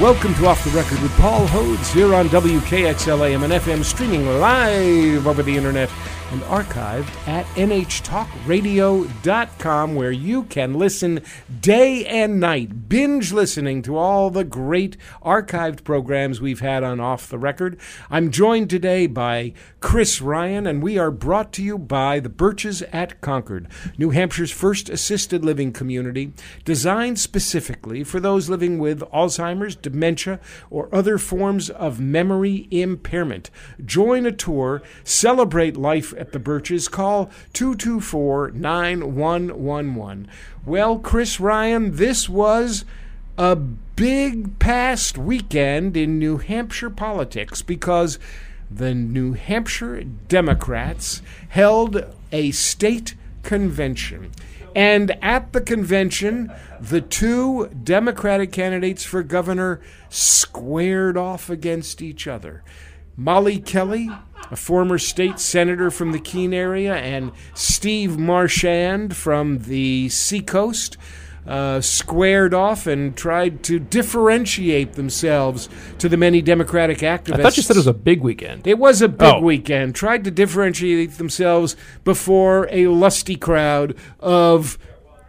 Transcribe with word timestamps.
Welcome 0.00 0.34
to 0.34 0.46
Off 0.46 0.64
the 0.64 0.70
Record 0.70 1.00
with 1.02 1.12
Paul 1.18 1.46
Hodes 1.46 1.92
here 1.92 2.16
on 2.16 2.28
WKXLAM 2.28 3.44
and 3.44 3.52
FM, 3.52 3.84
streaming 3.84 4.26
live 4.26 5.28
over 5.28 5.40
the 5.40 5.56
internet 5.56 5.88
and 6.34 6.42
archived 6.44 7.12
at 7.28 7.44
nhtalkradio.com, 7.54 9.94
where 9.94 10.10
you 10.10 10.42
can 10.42 10.74
listen 10.74 11.22
day 11.60 12.04
and 12.06 12.40
night, 12.40 12.88
binge 12.88 13.32
listening 13.32 13.82
to 13.82 13.96
all 13.96 14.30
the 14.30 14.42
great 14.42 14.96
archived 15.24 15.84
programs 15.84 16.40
we've 16.40 16.58
had 16.58 16.82
on 16.82 16.98
Off 16.98 17.28
the 17.28 17.38
Record. 17.38 17.78
I'm 18.10 18.32
joined 18.32 18.68
today 18.68 19.06
by 19.06 19.52
Chris 19.78 20.20
Ryan, 20.20 20.66
and 20.66 20.82
we 20.82 20.98
are 20.98 21.12
brought 21.12 21.52
to 21.52 21.62
you 21.62 21.78
by 21.78 22.18
the 22.18 22.28
Birches 22.28 22.82
at 22.92 23.20
Concord, 23.20 23.68
New 23.96 24.10
Hampshire's 24.10 24.50
first 24.50 24.90
assisted 24.90 25.44
living 25.44 25.72
community, 25.72 26.32
designed 26.64 27.20
specifically 27.20 28.02
for 28.02 28.18
those 28.18 28.48
living 28.48 28.80
with 28.80 29.02
Alzheimer's, 29.12 29.76
dementia, 29.76 30.40
or 30.68 30.92
other 30.92 31.16
forms 31.16 31.70
of 31.70 32.00
memory 32.00 32.66
impairment. 32.72 33.50
Join 33.84 34.26
a 34.26 34.32
tour, 34.32 34.82
celebrate 35.04 35.76
life 35.76 36.12
at 36.24 36.32
the 36.32 36.38
Birches, 36.38 36.88
call 36.88 37.30
224 37.52 38.52
9111. 38.52 40.28
Well, 40.64 40.98
Chris 40.98 41.38
Ryan, 41.38 41.96
this 41.96 42.30
was 42.30 42.86
a 43.36 43.54
big 43.54 44.58
past 44.58 45.18
weekend 45.18 45.98
in 45.98 46.18
New 46.18 46.38
Hampshire 46.38 46.88
politics 46.88 47.60
because 47.60 48.18
the 48.70 48.94
New 48.94 49.34
Hampshire 49.34 50.02
Democrats 50.02 51.20
held 51.50 52.02
a 52.32 52.50
state 52.52 53.14
convention. 53.42 54.32
And 54.74 55.22
at 55.22 55.52
the 55.52 55.60
convention, 55.60 56.50
the 56.80 57.02
two 57.02 57.68
Democratic 57.68 58.50
candidates 58.50 59.04
for 59.04 59.22
governor 59.22 59.80
squared 60.08 61.18
off 61.18 61.50
against 61.50 62.00
each 62.00 62.26
other. 62.26 62.62
Molly 63.16 63.58
Kelly, 63.58 64.10
a 64.50 64.56
former 64.56 64.98
state 64.98 65.38
senator 65.38 65.90
from 65.90 66.12
the 66.12 66.18
Keene 66.18 66.54
area, 66.54 66.94
and 66.94 67.32
Steve 67.54 68.18
Marchand 68.18 69.16
from 69.16 69.58
the 69.60 70.08
Seacoast 70.08 70.96
uh, 71.46 71.78
squared 71.80 72.54
off 72.54 72.86
and 72.86 73.14
tried 73.16 73.62
to 73.64 73.78
differentiate 73.78 74.94
themselves 74.94 75.68
to 75.98 76.08
the 76.08 76.16
many 76.16 76.40
Democratic 76.40 76.98
activists. 76.98 77.34
I 77.38 77.42
thought 77.42 77.56
you 77.58 77.62
said 77.62 77.76
it 77.76 77.80
was 77.80 77.86
a 77.86 77.92
big 77.92 78.22
weekend. 78.22 78.66
It 78.66 78.78
was 78.78 79.02
a 79.02 79.08
big 79.08 79.34
Oh. 79.34 79.40
weekend. 79.40 79.94
Tried 79.94 80.24
to 80.24 80.30
differentiate 80.30 81.18
themselves 81.18 81.76
before 82.02 82.66
a 82.70 82.86
lusty 82.86 83.36
crowd 83.36 83.94
of 84.20 84.78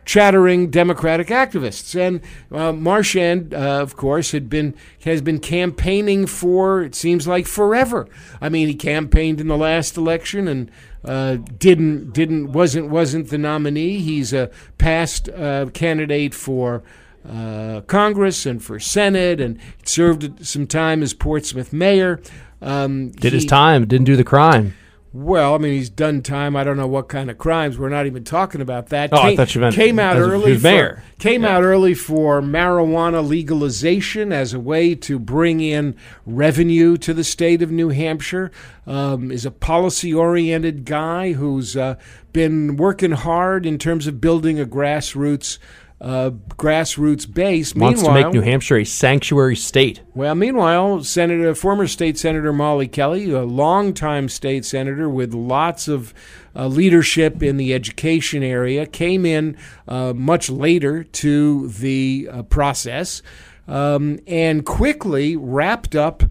chattering 0.06 0.70
Democratic 0.70 1.28
activists. 1.28 2.00
And 2.00 2.22
uh, 2.52 2.72
Marchand, 2.72 3.54
uh, 3.54 3.82
of 3.82 3.96
course, 3.96 4.32
had 4.32 4.50
been 4.50 4.76
has 5.04 5.22
been 5.22 5.40
campaigning 5.40 6.26
for 6.28 6.82
it 6.82 6.96
seems 6.96 7.28
like 7.28 7.48
forever. 7.48 8.08
I 8.40 8.50
mean, 8.50 8.68
he 8.68 8.76
campaigned 8.76 9.42
in 9.42 9.48
the 9.48 9.58
last 9.58 9.98
election 9.98 10.48
and. 10.48 10.72
Uh, 11.04 11.36
didn't 11.60 12.14
didn't 12.14 12.52
wasn't 12.52 12.90
wasn't 12.90 13.30
the 13.30 13.38
nominee. 13.38 14.00
He's 14.00 14.34
a 14.34 14.50
past 14.80 15.30
uh, 15.30 15.68
candidate 15.72 16.34
for 16.34 16.82
uh, 17.30 17.82
Congress 17.82 18.48
and 18.48 18.64
for 18.64 18.80
Senate, 18.80 19.40
and 19.40 19.60
served 19.84 20.44
some 20.44 20.66
time 20.66 21.04
as 21.04 21.14
Portsmouth 21.14 21.72
mayor. 21.72 22.22
Um, 22.60 23.12
Did 23.12 23.34
his 23.34 23.46
time, 23.46 23.86
didn't 23.86 24.06
do 24.06 24.16
the 24.16 24.24
crime. 24.24 24.74
Well, 25.16 25.56
I 25.56 25.60
mean, 25.60 25.72
he's 25.72 25.90
done 25.90 26.22
time. 26.22 26.58
I 26.58 26.66
don't 26.66 26.76
know 26.76 26.90
what 26.90 27.08
kind 27.08 27.32
of 27.32 27.38
crimes. 27.38 27.80
We're 27.80 27.88
not 27.88 28.06
even 28.06 28.26
talking 28.26 28.60
about 28.60 28.88
that. 28.88 29.14
Oh, 29.14 29.18
I 29.18 29.22
came, 29.30 29.38
thought 29.38 29.56
you 29.56 29.62
meant 29.62 29.74
came 29.74 29.98
out 29.98 30.18
early. 30.18 30.58
for, 30.58 30.64
mayor. 30.64 31.04
Came 31.20 31.46
out 31.46 31.64
early 31.64 31.94
for 31.94 32.42
marijuana 32.42 33.26
legalization 33.26 34.34
as 34.34 34.54
a 34.54 34.60
way 34.60 34.94
to 34.96 35.18
bring 35.18 35.62
in 35.62 35.96
revenue 36.26 36.98
to 36.98 37.14
the 37.14 37.24
state 37.24 37.62
of 37.62 37.72
New 37.72 37.90
Hampshire. 37.90 38.52
Um, 38.86 39.32
is 39.32 39.46
a 39.46 39.52
policy-oriented 39.52 40.84
guy 40.84 41.32
who's 41.32 41.78
uh, 41.78 41.96
been 42.34 42.76
working 42.76 43.12
hard 43.12 43.66
in 43.66 43.78
terms 43.78 44.08
of 44.08 44.20
building 44.20 44.60
a 44.60 44.66
grassroots. 44.66 45.60
Uh, 46.06 46.30
grassroots 46.50 47.26
base. 47.26 47.74
Wants 47.74 48.04
to 48.04 48.14
make 48.14 48.32
New 48.32 48.42
Hampshire 48.42 48.78
a 48.78 48.86
sanctuary 48.86 49.56
state. 49.56 50.02
well, 50.14 50.36
meanwhile, 50.36 51.04
Senator, 51.04 51.56
former 51.56 51.88
state 51.88 52.16
senator 52.20 52.54
Molly 52.54 52.88
Kelly, 52.88 53.32
a 53.32 53.42
longtime 53.42 54.30
state 54.30 54.66
senator 54.66 55.10
with 55.10 55.34
lots 55.34 55.88
of 55.88 56.14
uh, 56.56 56.68
leadership 56.68 57.42
in 57.42 57.58
the 57.58 57.74
education 57.74 58.44
area, 58.44 58.86
came 58.86 59.26
in 59.26 59.58
uh, 59.88 60.14
much 60.14 60.48
later 60.48 61.04
to 61.06 61.70
the 61.70 62.30
uh, 62.32 62.44
process 62.44 63.24
um, 63.68 64.20
and 64.28 64.64
quickly 64.64 65.36
wrapped 65.36 65.96
up 65.96 66.22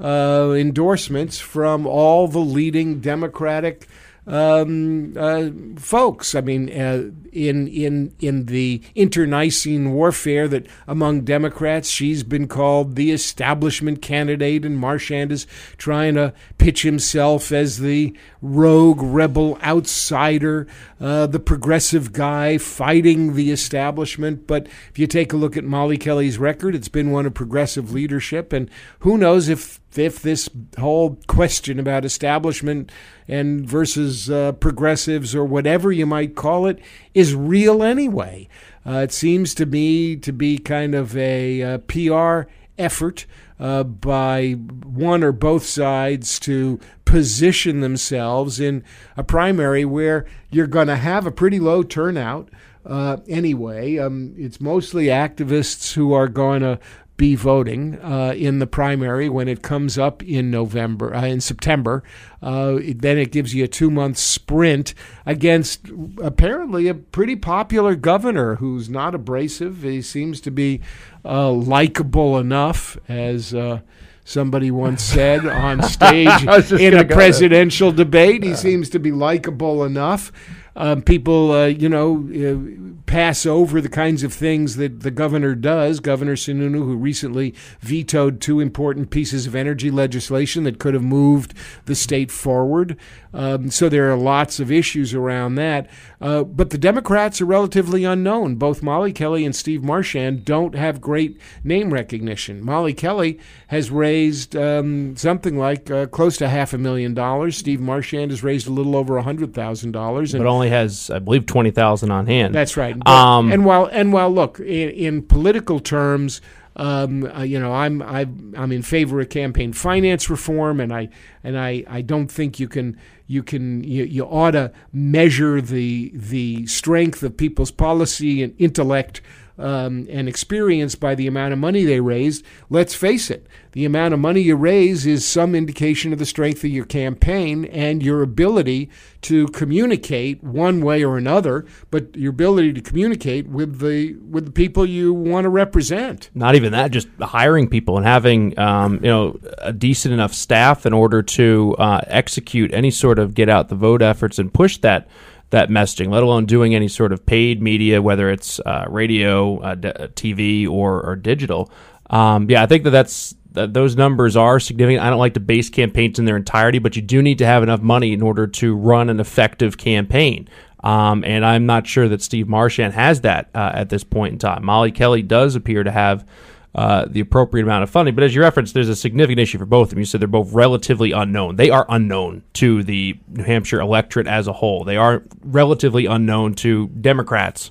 uh, 0.00 0.54
endorsements 0.56 1.40
from 1.40 1.88
all 1.88 2.28
the 2.28 2.38
leading 2.38 3.00
Democratic 3.00 3.88
um, 4.26 5.14
uh, 5.16 5.50
folks. 5.78 6.34
I 6.34 6.40
mean, 6.40 6.70
uh, 6.70 7.10
in 7.32 7.68
in 7.68 8.14
in 8.20 8.46
the 8.46 8.80
internecine 8.94 9.92
warfare 9.92 10.48
that 10.48 10.66
among 10.86 11.22
Democrats, 11.22 11.88
she's 11.88 12.22
been 12.22 12.48
called 12.48 12.96
the 12.96 13.10
establishment 13.10 14.00
candidate, 14.00 14.64
and 14.64 14.78
Marchand 14.78 15.32
is 15.32 15.46
trying 15.76 16.14
to 16.14 16.32
pitch 16.58 16.82
himself 16.82 17.52
as 17.52 17.78
the 17.78 18.16
rogue 18.40 19.02
rebel 19.02 19.58
outsider, 19.62 20.66
uh, 21.00 21.26
the 21.26 21.40
progressive 21.40 22.12
guy 22.12 22.56
fighting 22.56 23.34
the 23.34 23.50
establishment. 23.50 24.46
But 24.46 24.66
if 24.90 24.98
you 24.98 25.06
take 25.06 25.32
a 25.32 25.36
look 25.36 25.56
at 25.56 25.64
Molly 25.64 25.98
Kelly's 25.98 26.38
record, 26.38 26.74
it's 26.74 26.88
been 26.88 27.10
one 27.10 27.26
of 27.26 27.34
progressive 27.34 27.92
leadership, 27.92 28.52
and 28.52 28.70
who 29.00 29.18
knows 29.18 29.48
if 29.48 29.80
if 29.98 30.20
this 30.20 30.48
whole 30.78 31.18
question 31.26 31.78
about 31.78 32.04
establishment 32.04 32.90
and 33.28 33.66
versus 33.68 34.30
uh, 34.30 34.52
progressives 34.52 35.34
or 35.34 35.44
whatever 35.44 35.92
you 35.92 36.06
might 36.06 36.34
call 36.34 36.66
it 36.66 36.78
is 37.14 37.34
real 37.34 37.82
anyway. 37.82 38.48
Uh, 38.86 38.98
it 38.98 39.12
seems 39.12 39.54
to 39.54 39.66
me 39.66 40.16
to 40.16 40.32
be 40.32 40.58
kind 40.58 40.94
of 40.94 41.16
a, 41.16 41.62
uh 41.62 41.78
PR 41.78 42.42
effort 42.78 43.26
uh, 43.58 43.84
by 43.84 44.52
one 44.52 45.22
or 45.22 45.32
both 45.32 45.64
sides 45.64 46.38
to 46.40 46.80
position 47.04 47.80
themselves 47.80 48.58
in 48.58 48.82
a 49.16 49.22
primary 49.22 49.84
where 49.84 50.26
you're 50.50 50.66
going 50.66 50.88
to 50.88 50.96
have 50.96 51.26
a 51.26 51.30
pretty 51.30 51.60
low 51.60 51.82
turnout. 51.82 52.48
Uh, 52.84 53.18
anyway, 53.28 53.96
um, 53.96 54.34
it's 54.36 54.60
mostly 54.60 55.06
activists 55.06 55.94
who 55.94 56.12
are 56.12 56.28
going 56.28 56.60
to 56.60 56.78
be 57.16 57.36
voting 57.36 57.98
uh, 58.02 58.34
in 58.36 58.58
the 58.58 58.66
primary 58.66 59.28
when 59.28 59.46
it 59.46 59.62
comes 59.62 59.96
up 59.96 60.22
in 60.22 60.50
November, 60.50 61.14
uh, 61.14 61.24
in 61.24 61.40
September. 61.40 62.02
Uh, 62.42 62.78
then 62.96 63.18
it 63.18 63.30
gives 63.30 63.54
you 63.54 63.64
a 63.64 63.68
two 63.68 63.90
month 63.90 64.18
sprint 64.18 64.94
against 65.24 65.88
apparently 66.22 66.88
a 66.88 66.94
pretty 66.94 67.36
popular 67.36 67.94
governor 67.94 68.56
who's 68.56 68.88
not 68.88 69.14
abrasive. 69.14 69.82
He 69.82 70.02
seems 70.02 70.40
to 70.42 70.50
be 70.50 70.80
uh, 71.24 71.50
likable 71.52 72.38
enough, 72.38 72.98
as 73.08 73.54
uh, 73.54 73.80
somebody 74.24 74.70
once 74.70 75.02
said 75.02 75.46
on 75.46 75.82
stage 75.88 76.42
in 76.42 76.48
a 76.48 76.60
go 76.60 76.72
there. 76.72 77.04
presidential 77.04 77.92
debate. 77.92 78.42
He 78.42 78.54
seems 78.54 78.90
to 78.90 78.98
be 78.98 79.12
likable 79.12 79.84
enough. 79.84 80.32
Um, 80.76 81.02
people, 81.02 81.52
uh, 81.52 81.66
you 81.66 81.88
know, 81.88 82.28
uh, 82.34 83.02
pass 83.06 83.46
over 83.46 83.80
the 83.80 83.88
kinds 83.88 84.22
of 84.22 84.32
things 84.32 84.76
that 84.76 85.00
the 85.00 85.10
governor 85.10 85.54
does. 85.54 86.00
Governor 86.00 86.34
Sununu, 86.34 86.78
who 86.78 86.96
recently 86.96 87.54
vetoed 87.80 88.40
two 88.40 88.60
important 88.60 89.10
pieces 89.10 89.46
of 89.46 89.54
energy 89.54 89.90
legislation 89.90 90.64
that 90.64 90.78
could 90.78 90.94
have 90.94 91.02
moved 91.02 91.54
the 91.84 91.94
state 91.94 92.30
forward. 92.30 92.96
Um, 93.32 93.70
so 93.70 93.88
there 93.88 94.10
are 94.10 94.16
lots 94.16 94.60
of 94.60 94.70
issues 94.70 95.12
around 95.12 95.56
that. 95.56 95.88
Uh, 96.20 96.44
but 96.44 96.70
the 96.70 96.78
Democrats 96.78 97.40
are 97.40 97.46
relatively 97.46 98.04
unknown. 98.04 98.54
Both 98.54 98.82
Molly 98.82 99.12
Kelly 99.12 99.44
and 99.44 99.54
Steve 99.54 99.82
Marchand 99.82 100.44
don't 100.44 100.74
have 100.74 101.00
great 101.00 101.40
name 101.62 101.92
recognition. 101.92 102.64
Molly 102.64 102.94
Kelly 102.94 103.38
has 103.68 103.90
raised 103.90 104.56
um, 104.56 105.16
something 105.16 105.58
like 105.58 105.90
uh, 105.90 106.06
close 106.06 106.36
to 106.38 106.48
half 106.48 106.72
a 106.72 106.78
million 106.78 107.12
dollars. 107.12 107.56
Steve 107.56 107.80
Marchand 107.80 108.30
has 108.30 108.42
raised 108.42 108.66
a 108.68 108.72
little 108.72 108.96
over 108.96 109.16
a 109.16 109.22
hundred 109.22 109.52
thousand 109.52 109.92
dollars, 109.92 110.32
but 110.32 110.46
only 110.46 110.63
has, 110.68 111.10
I 111.10 111.18
believe, 111.18 111.46
twenty 111.46 111.70
thousand 111.70 112.10
on 112.10 112.26
hand. 112.26 112.54
That's 112.54 112.76
right. 112.76 112.94
Um, 113.06 113.52
and 113.52 113.64
while 113.64 113.86
and 113.86 114.12
while 114.12 114.30
look 114.30 114.60
in, 114.60 114.90
in 114.90 115.22
political 115.22 115.80
terms. 115.80 116.40
Um, 116.76 117.22
uh, 117.26 117.42
you 117.42 117.60
know, 117.60 117.72
I'm 117.72 118.02
i 118.02 118.22
am 118.22 118.72
in 118.72 118.82
favor 118.82 119.20
of 119.20 119.28
campaign 119.28 119.72
finance 119.72 120.28
reform, 120.28 120.80
and 120.80 120.92
I 120.92 121.08
and 121.44 121.56
I, 121.56 121.84
I 121.88 122.00
don't 122.00 122.26
think 122.26 122.58
you 122.58 122.66
can 122.66 122.98
you 123.28 123.44
can 123.44 123.84
you, 123.84 124.02
you 124.02 124.24
ought 124.24 124.52
to 124.52 124.72
measure 124.92 125.60
the 125.60 126.10
the 126.14 126.66
strength 126.66 127.22
of 127.22 127.36
people's 127.36 127.70
policy 127.70 128.42
and 128.42 128.54
intellect 128.58 129.20
um, 129.58 130.06
and 130.10 130.28
experience 130.28 130.94
by 130.94 131.14
the 131.14 131.26
amount 131.26 131.52
of 131.52 131.58
money 131.58 131.84
they 131.84 132.00
raised. 132.00 132.44
Let's 132.70 132.94
face 132.94 133.30
it, 133.30 133.46
the 133.72 133.84
amount 133.84 134.14
of 134.14 134.20
money 134.20 134.40
you 134.40 134.56
raise 134.56 135.06
is 135.06 135.26
some 135.26 135.54
indication 135.54 136.12
of 136.12 136.18
the 136.18 136.26
strength 136.26 136.64
of 136.64 136.70
your 136.70 136.84
campaign 136.84 137.64
and 137.66 138.02
your 138.02 138.22
ability 138.22 138.90
to 139.22 139.46
communicate 139.48 140.42
one 140.42 140.80
way 140.80 141.04
or 141.04 141.16
another, 141.16 141.64
but 141.90 142.14
your 142.14 142.30
ability 142.30 142.72
to 142.74 142.80
communicate 142.80 143.48
with 143.48 143.78
the 143.78 144.14
with 144.30 144.46
the 144.46 144.52
people 144.52 144.84
you 144.86 145.14
want 145.14 145.44
to 145.44 145.48
represent. 145.48 146.30
Not 146.34 146.54
even 146.54 146.72
that, 146.72 146.90
just 146.90 147.08
hiring 147.20 147.68
people 147.68 147.96
and 147.96 148.06
having 148.06 148.58
um, 148.58 148.94
you 148.96 149.10
know 149.10 149.38
a 149.58 149.72
decent 149.72 150.12
enough 150.12 150.34
staff 150.34 150.86
in 150.86 150.92
order 150.92 151.22
to 151.22 151.74
uh, 151.78 152.02
execute 152.06 152.72
any 152.72 152.90
sort 152.90 153.18
of 153.18 153.34
get 153.34 153.48
out 153.48 153.68
the 153.68 153.74
vote 153.74 154.02
efforts 154.02 154.38
and 154.38 154.52
push 154.52 154.78
that 154.78 155.08
that 155.50 155.68
messaging, 155.68 156.10
let 156.10 156.22
alone 156.22 156.46
doing 156.46 156.74
any 156.74 156.88
sort 156.88 157.12
of 157.12 157.24
paid 157.24 157.62
media, 157.62 158.02
whether 158.02 158.30
it's 158.30 158.60
uh, 158.60 158.86
radio, 158.88 159.58
uh, 159.60 159.74
d- 159.74 159.88
uh, 159.88 160.08
TV, 160.08 160.68
or, 160.68 161.02
or 161.02 161.16
digital. 161.16 161.70
Um, 162.10 162.50
yeah, 162.50 162.62
I 162.62 162.66
think 162.66 162.84
that 162.84 162.90
that's 162.90 163.34
that 163.52 163.72
those 163.72 163.96
numbers 163.96 164.36
are 164.36 164.58
significant. 164.58 165.02
I 165.02 165.10
don't 165.10 165.18
like 165.18 165.34
to 165.34 165.40
base 165.40 165.70
campaigns 165.70 166.18
in 166.18 166.24
their 166.24 166.36
entirety, 166.36 166.80
but 166.80 166.96
you 166.96 167.02
do 167.02 167.22
need 167.22 167.38
to 167.38 167.46
have 167.46 167.62
enough 167.62 167.80
money 167.80 168.12
in 168.12 168.20
order 168.20 168.46
to 168.48 168.74
run 168.74 169.08
an 169.08 169.20
effective 169.20 169.78
campaign. 169.78 170.48
Um, 170.82 171.24
and 171.24 171.46
I'm 171.46 171.64
not 171.64 171.86
sure 171.86 172.08
that 172.08 172.20
Steve 172.20 172.46
Marchand 172.46 172.92
has 172.92 173.22
that 173.22 173.48
uh, 173.54 173.70
at 173.74 173.88
this 173.88 174.04
point 174.04 174.32
in 174.34 174.38
time. 174.38 174.64
Molly 174.64 174.92
Kelly 174.92 175.22
does 175.22 175.54
appear 175.54 175.82
to 175.82 175.90
have 175.90 176.26
uh, 176.74 177.06
the 177.08 177.20
appropriate 177.20 177.64
amount 177.64 177.84
of 177.84 177.90
funding. 177.90 178.14
But 178.14 178.24
as 178.24 178.34
you 178.34 178.40
referenced, 178.40 178.74
there's 178.74 178.88
a 178.88 178.96
significant 178.96 179.40
issue 179.40 179.58
for 179.58 179.66
both 179.66 179.86
of 179.86 179.90
them. 179.90 180.00
You 180.00 180.04
said 180.04 180.20
they're 180.20 180.28
both 180.28 180.52
relatively 180.52 181.12
unknown. 181.12 181.56
They 181.56 181.70
are 181.70 181.86
unknown 181.88 182.42
to 182.54 182.82
the 182.82 183.18
New 183.28 183.44
Hampshire 183.44 183.80
electorate 183.80 184.26
as 184.26 184.48
a 184.48 184.52
whole. 184.52 184.82
They 184.84 184.96
are 184.96 185.22
relatively 185.42 186.06
unknown 186.06 186.54
to 186.54 186.88
Democrats. 186.88 187.70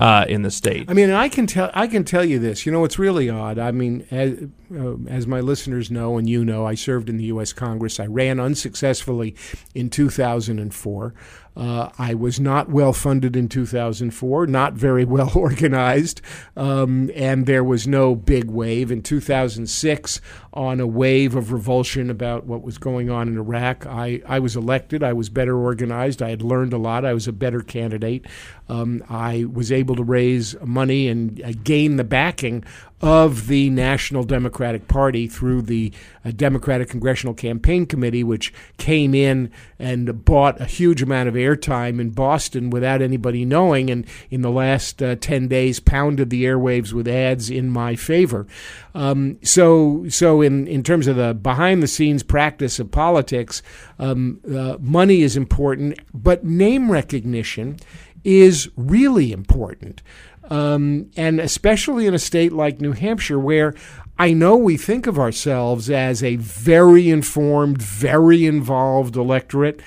Uh, 0.00 0.24
in 0.28 0.42
the 0.42 0.50
state. 0.52 0.88
I 0.88 0.92
mean, 0.92 1.10
I 1.10 1.28
can 1.28 1.48
tell 1.48 1.72
I 1.74 1.88
can 1.88 2.04
tell 2.04 2.24
you 2.24 2.38
this. 2.38 2.64
You 2.64 2.70
know, 2.70 2.84
it's 2.84 3.00
really 3.00 3.28
odd. 3.28 3.58
I 3.58 3.72
mean, 3.72 4.06
as, 4.12 4.44
uh, 4.72 4.94
as 5.08 5.26
my 5.26 5.40
listeners 5.40 5.90
know 5.90 6.18
and 6.18 6.30
you 6.30 6.44
know, 6.44 6.64
I 6.64 6.76
served 6.76 7.08
in 7.08 7.16
the 7.16 7.24
U.S. 7.24 7.52
Congress. 7.52 7.98
I 7.98 8.06
ran 8.06 8.38
unsuccessfully 8.38 9.34
in 9.74 9.90
2004. 9.90 11.14
Uh, 11.58 11.90
I 11.98 12.14
was 12.14 12.38
not 12.38 12.68
well 12.68 12.92
funded 12.92 13.34
in 13.34 13.48
2004, 13.48 14.46
not 14.46 14.74
very 14.74 15.04
well 15.16 15.32
organized, 15.34 16.20
um, 16.56 17.10
and 17.16 17.46
there 17.46 17.64
was 17.64 17.88
no 17.88 18.14
big 18.14 18.48
wave. 18.48 18.92
In 18.92 19.02
2006, 19.02 20.20
on 20.58 20.80
a 20.80 20.86
wave 20.88 21.36
of 21.36 21.52
revulsion 21.52 22.10
about 22.10 22.44
what 22.44 22.62
was 22.62 22.78
going 22.78 23.08
on 23.08 23.28
in 23.28 23.38
Iraq, 23.38 23.86
I, 23.86 24.20
I 24.26 24.40
was 24.40 24.56
elected. 24.56 25.04
I 25.04 25.12
was 25.12 25.28
better 25.28 25.56
organized. 25.56 26.20
I 26.20 26.30
had 26.30 26.42
learned 26.42 26.72
a 26.72 26.78
lot. 26.78 27.04
I 27.04 27.14
was 27.14 27.28
a 27.28 27.32
better 27.32 27.60
candidate. 27.60 28.26
Um, 28.68 29.04
I 29.08 29.44
was 29.44 29.70
able 29.70 29.94
to 29.94 30.02
raise 30.02 30.60
money 30.60 31.06
and 31.06 31.40
uh, 31.42 31.52
gain 31.62 31.94
the 31.94 32.02
backing 32.02 32.64
of 33.00 33.46
the 33.46 33.70
National 33.70 34.24
Democratic 34.24 34.88
Party 34.88 35.28
through 35.28 35.62
the 35.62 35.92
uh, 36.24 36.32
Democratic 36.32 36.88
Congressional 36.88 37.32
Campaign 37.32 37.86
Committee, 37.86 38.24
which 38.24 38.52
came 38.76 39.14
in 39.14 39.52
and 39.78 40.24
bought 40.24 40.60
a 40.60 40.64
huge 40.64 41.00
amount 41.00 41.28
of 41.28 41.36
airtime 41.36 42.00
in 42.00 42.10
Boston 42.10 42.70
without 42.70 43.00
anybody 43.00 43.44
knowing, 43.44 43.88
and 43.88 44.04
in 44.30 44.42
the 44.42 44.50
last 44.50 45.00
uh, 45.00 45.14
10 45.14 45.46
days 45.46 45.78
pounded 45.78 46.30
the 46.30 46.44
airwaves 46.44 46.92
with 46.92 47.06
ads 47.06 47.50
in 47.50 47.70
my 47.70 47.94
favor. 47.94 48.46
Um, 48.94 49.38
so, 49.42 50.08
so 50.08 50.42
in, 50.48 50.66
in 50.66 50.82
terms 50.82 51.06
of 51.06 51.16
the 51.16 51.34
behind 51.34 51.82
the 51.82 51.86
scenes 51.86 52.22
practice 52.22 52.80
of 52.80 52.90
politics, 52.90 53.62
um, 53.98 54.40
uh, 54.50 54.76
money 54.80 55.22
is 55.22 55.36
important, 55.36 55.98
but 56.12 56.44
name 56.44 56.90
recognition 56.90 57.76
is 58.24 58.68
really 58.76 59.30
important. 59.32 60.02
Um, 60.50 61.10
and 61.16 61.40
especially 61.40 62.06
in 62.06 62.14
a 62.14 62.18
state 62.18 62.52
like 62.52 62.80
New 62.80 62.92
Hampshire, 62.92 63.38
where 63.38 63.74
I 64.18 64.32
know 64.32 64.56
we 64.56 64.76
think 64.76 65.06
of 65.06 65.18
ourselves 65.18 65.90
as 65.90 66.22
a 66.22 66.36
very 66.36 67.10
informed, 67.10 67.80
very 67.80 68.46
involved 68.46 69.14
electorate. 69.16 69.80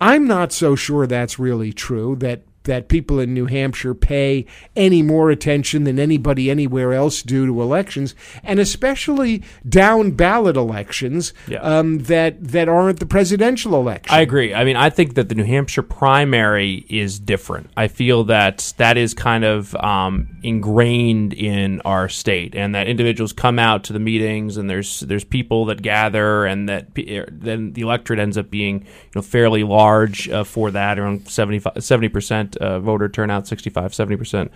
I'm 0.00 0.26
not 0.26 0.52
so 0.52 0.74
sure 0.74 1.06
that's 1.06 1.38
really 1.38 1.72
true, 1.72 2.16
that 2.16 2.42
that 2.68 2.88
people 2.88 3.18
in 3.18 3.34
New 3.34 3.46
Hampshire 3.46 3.94
pay 3.94 4.46
any 4.76 5.02
more 5.02 5.30
attention 5.30 5.84
than 5.84 5.98
anybody 5.98 6.50
anywhere 6.50 6.92
else 6.92 7.22
do 7.22 7.46
to 7.46 7.60
elections, 7.60 8.14
and 8.44 8.60
especially 8.60 9.42
down 9.68 10.12
ballot 10.12 10.56
elections 10.56 11.32
yeah. 11.48 11.58
um, 11.60 11.98
that 12.00 12.36
that 12.42 12.68
aren't 12.68 13.00
the 13.00 13.06
presidential 13.06 13.74
election. 13.74 14.14
I 14.14 14.20
agree. 14.20 14.54
I 14.54 14.64
mean, 14.64 14.76
I 14.76 14.90
think 14.90 15.14
that 15.14 15.28
the 15.28 15.34
New 15.34 15.44
Hampshire 15.44 15.82
primary 15.82 16.84
is 16.88 17.18
different. 17.18 17.70
I 17.76 17.88
feel 17.88 18.24
that 18.24 18.74
that 18.76 18.96
is 18.96 19.14
kind 19.14 19.44
of 19.44 19.74
um, 19.76 20.38
ingrained 20.42 21.32
in 21.32 21.80
our 21.82 22.08
state, 22.08 22.54
and 22.54 22.74
that 22.74 22.86
individuals 22.86 23.32
come 23.32 23.58
out 23.58 23.84
to 23.84 23.92
the 23.92 23.98
meetings, 23.98 24.58
and 24.58 24.68
there's 24.68 25.00
there's 25.00 25.24
people 25.24 25.64
that 25.66 25.80
gather, 25.80 26.44
and 26.44 26.68
that 26.68 26.88
er, 26.98 27.26
then 27.30 27.72
the 27.72 27.82
electorate 27.82 28.18
ends 28.18 28.36
up 28.36 28.50
being 28.50 28.82
you 28.82 29.10
know 29.14 29.22
fairly 29.22 29.64
large 29.64 30.28
uh, 30.28 30.44
for 30.44 30.70
that, 30.70 30.98
around 30.98 31.26
70 31.28 32.08
percent 32.10 32.57
uh, 32.60 32.80
voter 32.80 33.08
turnout, 33.08 33.46
65, 33.46 33.94
70 33.94 34.16
percent, 34.16 34.52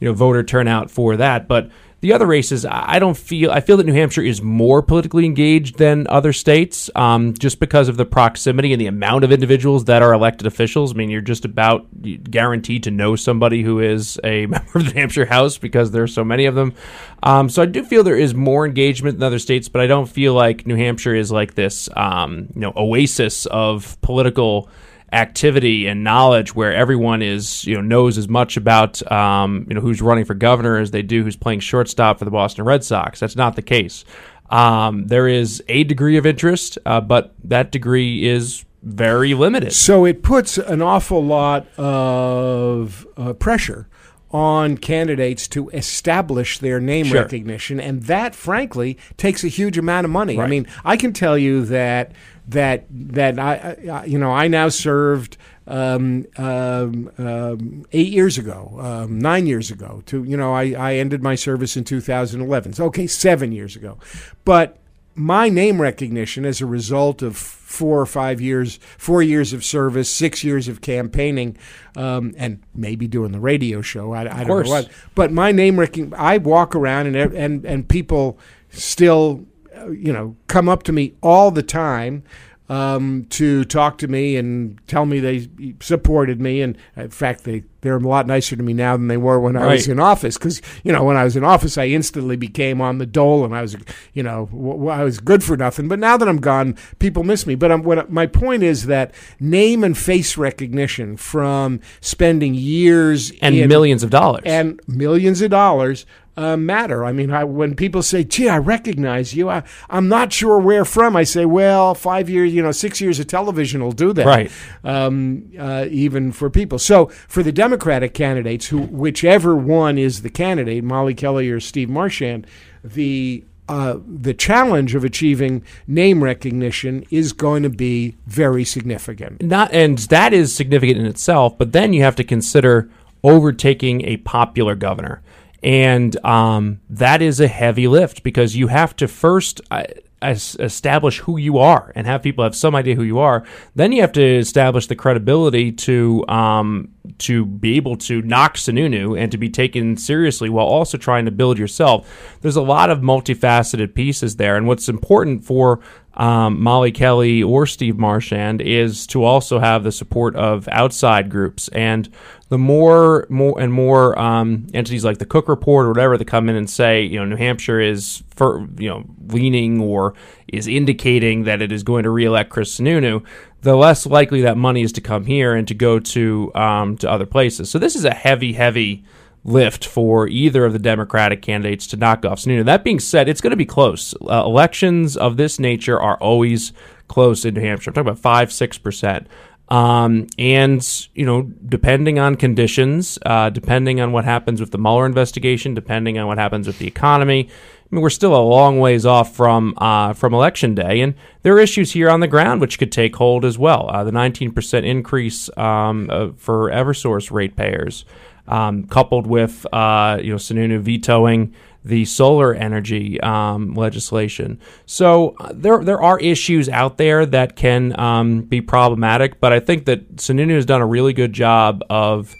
you 0.00 0.08
know, 0.08 0.14
voter 0.14 0.42
turnout 0.42 0.90
for 0.90 1.16
that. 1.16 1.48
But 1.48 1.70
the 2.02 2.12
other 2.12 2.26
races, 2.26 2.66
I 2.68 2.98
don't 2.98 3.16
feel. 3.16 3.52
I 3.52 3.60
feel 3.60 3.76
that 3.76 3.86
New 3.86 3.94
Hampshire 3.94 4.22
is 4.22 4.42
more 4.42 4.82
politically 4.82 5.24
engaged 5.24 5.78
than 5.78 6.08
other 6.08 6.32
states, 6.32 6.90
um, 6.96 7.32
just 7.32 7.60
because 7.60 7.88
of 7.88 7.96
the 7.96 8.04
proximity 8.04 8.72
and 8.72 8.80
the 8.80 8.88
amount 8.88 9.22
of 9.22 9.30
individuals 9.30 9.84
that 9.84 10.02
are 10.02 10.12
elected 10.12 10.48
officials. 10.48 10.92
I 10.92 10.96
mean, 10.96 11.10
you're 11.10 11.20
just 11.20 11.44
about 11.44 11.86
guaranteed 12.28 12.82
to 12.82 12.90
know 12.90 13.14
somebody 13.14 13.62
who 13.62 13.78
is 13.78 14.18
a 14.24 14.46
member 14.46 14.78
of 14.78 14.86
the 14.86 14.92
New 14.92 15.00
Hampshire 15.00 15.26
House 15.26 15.58
because 15.58 15.92
there 15.92 16.02
are 16.02 16.08
so 16.08 16.24
many 16.24 16.46
of 16.46 16.56
them. 16.56 16.74
Um, 17.22 17.48
so 17.48 17.62
I 17.62 17.66
do 17.66 17.84
feel 17.84 18.02
there 18.02 18.16
is 18.16 18.34
more 18.34 18.66
engagement 18.66 19.18
than 19.18 19.24
other 19.24 19.38
states, 19.38 19.68
but 19.68 19.80
I 19.80 19.86
don't 19.86 20.08
feel 20.08 20.34
like 20.34 20.66
New 20.66 20.76
Hampshire 20.76 21.14
is 21.14 21.30
like 21.30 21.54
this, 21.54 21.88
um, 21.94 22.48
you 22.52 22.62
know, 22.62 22.72
oasis 22.76 23.46
of 23.46 23.96
political 24.00 24.68
activity 25.12 25.86
and 25.86 26.02
knowledge 26.02 26.54
where 26.54 26.74
everyone 26.74 27.20
is 27.20 27.64
you 27.66 27.74
know 27.74 27.82
knows 27.82 28.16
as 28.16 28.28
much 28.28 28.56
about 28.56 29.10
um, 29.12 29.66
you 29.68 29.74
know 29.74 29.80
who's 29.80 30.00
running 30.00 30.24
for 30.24 30.34
governor 30.34 30.78
as 30.78 30.90
they 30.90 31.02
do 31.02 31.22
who's 31.22 31.36
playing 31.36 31.60
shortstop 31.60 32.18
for 32.18 32.24
the 32.24 32.30
Boston 32.30 32.64
Red 32.64 32.82
Sox. 32.82 33.20
That's 33.20 33.36
not 33.36 33.56
the 33.56 33.62
case. 33.62 34.04
Um, 34.50 35.06
there 35.06 35.28
is 35.28 35.62
a 35.68 35.84
degree 35.84 36.16
of 36.18 36.26
interest, 36.26 36.78
uh, 36.84 37.00
but 37.00 37.34
that 37.44 37.72
degree 37.72 38.26
is 38.28 38.64
very 38.82 39.32
limited. 39.32 39.72
So 39.72 40.04
it 40.04 40.22
puts 40.22 40.58
an 40.58 40.82
awful 40.82 41.24
lot 41.24 41.66
of 41.78 43.06
uh, 43.16 43.32
pressure 43.34 43.88
on 44.30 44.78
candidates 44.78 45.46
to 45.46 45.68
establish 45.70 46.58
their 46.58 46.80
name 46.80 47.06
sure. 47.06 47.22
recognition, 47.22 47.78
and 47.78 48.02
that, 48.04 48.34
frankly, 48.34 48.98
takes 49.16 49.44
a 49.44 49.48
huge 49.48 49.78
amount 49.78 50.04
of 50.04 50.10
money. 50.10 50.36
Right. 50.36 50.46
I 50.46 50.48
mean, 50.48 50.66
I 50.84 50.96
can 50.96 51.12
tell 51.12 51.36
you 51.36 51.64
that 51.66 52.12
that 52.48 52.86
that 52.90 53.38
I, 53.38 53.76
I 53.90 54.04
you 54.04 54.18
know 54.18 54.32
I 54.32 54.48
now 54.48 54.68
served 54.68 55.36
um, 55.66 56.26
um, 56.36 57.10
um, 57.18 57.86
eight 57.92 58.12
years 58.12 58.36
ago, 58.38 58.76
um, 58.80 59.18
nine 59.20 59.46
years 59.46 59.70
ago. 59.70 60.02
To 60.06 60.24
you 60.24 60.36
know, 60.36 60.52
I, 60.52 60.72
I 60.72 60.94
ended 60.94 61.22
my 61.22 61.34
service 61.34 61.76
in 61.76 61.84
2011. 61.84 62.74
So 62.74 62.84
okay, 62.86 63.06
seven 63.06 63.52
years 63.52 63.76
ago, 63.76 63.98
but 64.44 64.78
my 65.14 65.48
name 65.48 65.80
recognition 65.80 66.44
as 66.44 66.60
a 66.60 66.66
result 66.66 67.22
of 67.22 67.36
four 67.36 68.00
or 68.00 68.06
five 68.06 68.40
years, 68.40 68.78
four 68.98 69.22
years 69.22 69.52
of 69.52 69.64
service, 69.64 70.12
six 70.12 70.42
years 70.42 70.68
of 70.68 70.80
campaigning, 70.80 71.56
um, 71.96 72.34
and 72.36 72.62
maybe 72.74 73.06
doing 73.06 73.32
the 73.32 73.40
radio 73.40 73.82
show. 73.82 74.12
I, 74.12 74.40
I 74.40 74.44
don't 74.44 74.64
know 74.64 74.70
what, 74.70 74.90
but 75.14 75.30
my 75.30 75.52
name 75.52 75.78
recognition. 75.78 76.14
I 76.18 76.38
walk 76.38 76.74
around 76.74 77.06
and 77.06 77.16
and 77.16 77.64
and 77.64 77.88
people 77.88 78.38
still 78.70 79.44
you 79.90 80.12
know, 80.12 80.36
come 80.46 80.68
up 80.68 80.82
to 80.84 80.92
me 80.92 81.14
all 81.22 81.50
the 81.50 81.62
time 81.62 82.24
um, 82.68 83.26
to 83.28 83.64
talk 83.64 83.98
to 83.98 84.08
me 84.08 84.36
and 84.36 84.80
tell 84.86 85.04
me 85.04 85.20
they 85.20 85.48
supported 85.80 86.40
me. 86.40 86.62
And 86.62 86.78
in 86.96 87.10
fact, 87.10 87.44
they 87.44 87.64
they're 87.82 87.96
a 87.96 88.00
lot 88.00 88.26
nicer 88.26 88.54
to 88.56 88.62
me 88.62 88.72
now 88.72 88.96
than 88.96 89.08
they 89.08 89.16
were 89.16 89.38
when 89.40 89.56
I 89.56 89.66
was 89.66 89.88
in 89.88 89.98
office. 90.00 90.38
Because 90.38 90.62
you 90.82 90.92
know, 90.92 91.04
when 91.04 91.16
I 91.16 91.24
was 91.24 91.36
in 91.36 91.44
office, 91.44 91.76
I 91.76 91.88
instantly 91.88 92.36
became 92.36 92.80
on 92.80 92.96
the 92.98 93.04
dole, 93.04 93.44
and 93.44 93.54
I 93.54 93.60
was, 93.60 93.76
you 94.14 94.22
know, 94.22 94.48
w- 94.52 94.88
I 94.88 95.04
was 95.04 95.18
good 95.18 95.44
for 95.44 95.56
nothing. 95.56 95.88
But 95.88 95.98
now 95.98 96.16
that 96.16 96.26
I'm 96.28 96.38
gone, 96.38 96.76
people 96.98 97.24
miss 97.24 97.46
me. 97.46 97.56
But 97.56 97.72
I'm, 97.72 97.82
what, 97.82 98.10
my 98.10 98.26
point 98.26 98.62
is 98.62 98.86
that 98.86 99.12
name 99.38 99.84
and 99.84 99.98
face 99.98 100.38
recognition 100.38 101.16
from 101.16 101.80
spending 102.00 102.54
years 102.54 103.32
and 103.42 103.54
in, 103.54 103.68
millions 103.68 104.02
of 104.02 104.10
dollars. 104.10 104.42
and 104.46 104.80
millions 104.86 105.42
of 105.42 105.50
dollars 105.50 106.06
uh, 106.36 106.56
matter. 106.56 107.04
I 107.04 107.12
mean, 107.12 107.30
I, 107.30 107.44
when 107.44 107.74
people 107.74 108.02
say, 108.02 108.24
"Gee, 108.24 108.48
I 108.48 108.58
recognize 108.58 109.34
you," 109.34 109.48
I, 109.50 109.62
I'm 109.90 110.08
not 110.08 110.32
sure 110.32 110.58
where 110.58 110.84
from. 110.84 111.14
I 111.16 111.24
say, 111.24 111.44
"Well, 111.44 111.94
five 111.94 112.30
years, 112.30 112.52
you 112.54 112.62
know, 112.62 112.72
six 112.72 113.00
years 113.00 113.20
of 113.20 113.26
television 113.26 113.82
will 113.82 113.92
do 113.92 114.12
that." 114.14 114.26
Right. 114.26 114.50
Um, 114.84 115.50
uh, 115.58 115.86
even 115.90 116.32
for 116.32 116.50
people. 116.50 116.78
So 116.78 117.06
for 117.28 117.42
the 117.42 117.52
Democratic 117.52 118.14
candidates, 118.14 118.66
who 118.68 118.78
whichever 118.78 119.54
one 119.54 119.98
is 119.98 120.22
the 120.22 120.30
candidate, 120.30 120.84
Molly 120.84 121.14
Kelly 121.14 121.50
or 121.50 121.60
Steve 121.60 121.90
Marchand, 121.90 122.46
the 122.82 123.44
uh, 123.68 123.98
the 124.06 124.34
challenge 124.34 124.94
of 124.94 125.04
achieving 125.04 125.62
name 125.86 126.22
recognition 126.22 127.04
is 127.10 127.32
going 127.32 127.62
to 127.62 127.70
be 127.70 128.16
very 128.26 128.64
significant. 128.64 129.40
not 129.40 129.72
and 129.72 129.98
that 129.98 130.32
is 130.32 130.54
significant 130.54 130.98
in 130.98 131.06
itself 131.06 131.56
but 131.56 131.72
then 131.72 131.92
you 131.92 132.02
have 132.02 132.16
to 132.16 132.24
consider 132.24 132.90
overtaking 133.22 134.04
a 134.04 134.16
popular 134.18 134.74
governor 134.74 135.22
and 135.62 136.24
um, 136.24 136.80
that 136.90 137.22
is 137.22 137.40
a 137.40 137.48
heavy 137.48 137.86
lift 137.88 138.22
because 138.22 138.56
you 138.56 138.66
have 138.68 138.96
to 138.96 139.08
first 139.08 139.60
uh, 139.70 139.84
establish 140.22 141.20
who 141.20 141.36
you 141.36 141.58
are 141.58 141.92
and 141.94 142.06
have 142.06 142.22
people 142.22 142.44
have 142.44 142.54
some 142.54 142.74
idea 142.74 142.94
who 142.94 143.02
you 143.02 143.18
are. 143.18 143.44
Then 143.74 143.92
you 143.92 144.00
have 144.02 144.12
to 144.12 144.38
establish 144.38 144.86
the 144.86 144.96
credibility 144.96 145.72
to 145.72 146.26
um, 146.28 146.88
to 147.18 147.44
be 147.44 147.76
able 147.76 147.96
to 147.96 148.22
knock 148.22 148.56
Sununu 148.56 149.18
and 149.18 149.30
to 149.32 149.38
be 149.38 149.50
taken 149.50 149.96
seriously 149.96 150.48
while 150.48 150.66
also 150.66 150.96
trying 150.96 151.24
to 151.24 151.30
build 151.30 151.58
yourself. 151.58 152.38
There's 152.40 152.56
a 152.56 152.62
lot 152.62 152.90
of 152.90 153.00
multifaceted 153.00 153.94
pieces 153.94 154.36
there. 154.36 154.56
And 154.56 154.66
what's 154.66 154.88
important 154.88 155.44
for 155.44 155.80
um, 156.14 156.60
Molly 156.60 156.92
Kelly 156.92 157.42
or 157.42 157.66
Steve 157.66 157.98
Marchand 157.98 158.60
is 158.60 159.06
to 159.08 159.24
also 159.24 159.58
have 159.58 159.82
the 159.82 159.92
support 159.92 160.36
of 160.36 160.68
outside 160.68 161.30
groups 161.30 161.68
and 161.68 162.12
the 162.50 162.58
more 162.58 163.26
more 163.30 163.58
and 163.58 163.72
more 163.72 164.18
um, 164.18 164.66
entities 164.74 165.06
like 165.06 165.16
the 165.16 165.24
Cook 165.24 165.48
Report 165.48 165.86
or 165.86 165.88
whatever 165.88 166.18
that 166.18 166.26
come 166.26 166.50
in 166.50 166.56
and 166.56 166.68
say 166.68 167.02
you 167.02 167.18
know 167.18 167.24
New 167.24 167.36
Hampshire 167.36 167.80
is 167.80 168.22
for 168.28 168.68
you 168.78 168.90
know 168.90 169.04
leaning 169.28 169.80
or 169.80 170.12
is 170.48 170.66
indicating 170.66 171.44
that 171.44 171.62
it 171.62 171.72
is 171.72 171.82
going 171.82 172.02
to 172.02 172.10
reelect 172.10 172.50
Chris 172.50 172.78
Sununu, 172.78 173.24
the 173.62 173.74
less 173.74 174.04
likely 174.04 174.42
that 174.42 174.58
money 174.58 174.82
is 174.82 174.92
to 174.92 175.00
come 175.00 175.24
here 175.24 175.54
and 175.54 175.66
to 175.66 175.74
go 175.74 175.98
to 175.98 176.54
um, 176.54 176.98
to 176.98 177.10
other 177.10 177.26
places. 177.26 177.70
So 177.70 177.78
this 177.78 177.96
is 177.96 178.04
a 178.04 178.12
heavy 178.12 178.52
heavy 178.52 179.02
lift 179.44 179.84
for 179.84 180.28
either 180.28 180.64
of 180.64 180.72
the 180.72 180.78
Democratic 180.78 181.42
candidates 181.42 181.86
to 181.88 181.96
knock 181.96 182.24
off 182.24 182.40
Sununu. 182.40 182.64
That 182.64 182.84
being 182.84 183.00
said, 183.00 183.28
it's 183.28 183.40
going 183.40 183.50
to 183.50 183.56
be 183.56 183.66
close. 183.66 184.14
Uh, 184.22 184.42
elections 184.44 185.16
of 185.16 185.36
this 185.36 185.58
nature 185.58 186.00
are 186.00 186.16
always 186.18 186.72
close 187.08 187.44
in 187.44 187.54
New 187.54 187.60
Hampshire. 187.60 187.90
I'm 187.90 187.94
talking 187.94 188.08
about 188.08 188.20
five, 188.20 188.52
six 188.52 188.78
percent. 188.78 189.26
Um, 189.68 190.26
and 190.38 190.86
you 191.14 191.24
know, 191.24 191.42
depending 191.42 192.18
on 192.18 192.36
conditions, 192.36 193.18
uh, 193.24 193.48
depending 193.50 194.00
on 194.00 194.12
what 194.12 194.24
happens 194.24 194.60
with 194.60 194.70
the 194.70 194.78
Mueller 194.78 195.06
investigation, 195.06 195.72
depending 195.74 196.18
on 196.18 196.26
what 196.26 196.38
happens 196.38 196.66
with 196.66 196.78
the 196.78 196.86
economy, 196.86 197.48
I 197.48 197.94
mean, 197.94 198.02
we're 198.02 198.10
still 198.10 198.34
a 198.34 198.40
long 198.40 198.80
ways 198.80 199.06
off 199.06 199.34
from 199.34 199.74
uh, 199.78 200.12
from 200.12 200.34
election 200.34 200.74
day, 200.74 201.00
and 201.00 201.14
there 201.42 201.54
are 201.54 201.60
issues 201.60 201.92
here 201.92 202.10
on 202.10 202.20
the 202.20 202.28
ground 202.28 202.60
which 202.60 202.78
could 202.78 202.92
take 202.92 203.16
hold 203.16 203.44
as 203.44 203.58
well. 203.58 203.88
Uh, 203.90 204.04
the 204.04 204.10
19% 204.10 204.84
increase 204.84 205.50
um, 205.56 206.08
uh, 206.10 206.28
for 206.36 206.70
EverSource 206.70 207.30
ratepayers, 207.30 208.04
um, 208.48 208.84
coupled 208.84 209.26
with 209.26 209.66
uh, 209.72 210.18
you 210.22 210.30
know 210.30 210.36
Sununu 210.36 210.80
vetoing 210.80 211.54
the 211.84 212.04
solar 212.04 212.54
energy 212.54 213.20
um, 213.20 213.74
legislation. 213.74 214.60
So 214.86 215.34
uh, 215.40 215.52
there 215.54 215.82
there 215.82 216.00
are 216.00 216.18
issues 216.18 216.68
out 216.68 216.98
there 216.98 217.26
that 217.26 217.56
can 217.56 217.98
um, 217.98 218.42
be 218.42 218.60
problematic, 218.60 219.40
but 219.40 219.52
I 219.52 219.60
think 219.60 219.86
that 219.86 220.16
Sununu 220.16 220.54
has 220.54 220.66
done 220.66 220.80
a 220.80 220.86
really 220.86 221.12
good 221.12 221.32
job 221.32 221.82
of 221.90 222.34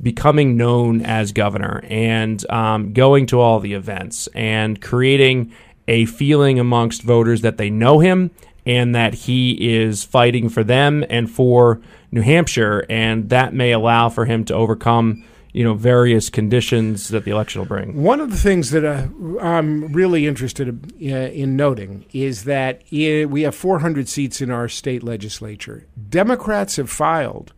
becoming 0.00 0.56
known 0.56 1.00
as 1.02 1.32
governor 1.32 1.82
and 1.88 2.48
um, 2.50 2.92
going 2.92 3.26
to 3.26 3.40
all 3.40 3.60
the 3.60 3.72
events 3.72 4.28
and 4.34 4.80
creating 4.82 5.52
a 5.88 6.04
feeling 6.04 6.58
amongst 6.58 7.02
voters 7.02 7.40
that 7.40 7.56
they 7.56 7.70
know 7.70 8.00
him 8.00 8.30
and 8.66 8.94
that 8.94 9.14
he 9.14 9.76
is 9.76 10.04
fighting 10.04 10.48
for 10.48 10.64
them 10.64 11.04
and 11.08 11.30
for 11.30 11.80
New 12.10 12.20
Hampshire, 12.20 12.84
and 12.90 13.28
that 13.30 13.54
may 13.54 13.72
allow 13.72 14.08
for 14.08 14.24
him 14.24 14.44
to 14.46 14.54
overcome 14.54 15.24
you 15.56 15.64
know 15.64 15.72
various 15.72 16.28
conditions 16.28 17.08
that 17.08 17.24
the 17.24 17.30
election 17.30 17.62
will 17.62 17.66
bring. 17.66 18.02
One 18.02 18.20
of 18.20 18.30
the 18.30 18.36
things 18.36 18.72
that 18.72 18.84
uh, 18.84 19.06
I'm 19.40 19.90
really 19.90 20.26
interested 20.26 20.68
uh, 20.68 21.06
in 21.06 21.56
noting 21.56 22.04
is 22.12 22.44
that 22.44 22.82
i 22.92 23.24
we 23.24 23.40
have 23.42 23.54
400 23.54 24.06
seats 24.06 24.42
in 24.42 24.50
our 24.50 24.68
state 24.68 25.02
legislature. 25.02 25.86
Democrats 26.10 26.76
have 26.76 26.90
filed 26.90 27.54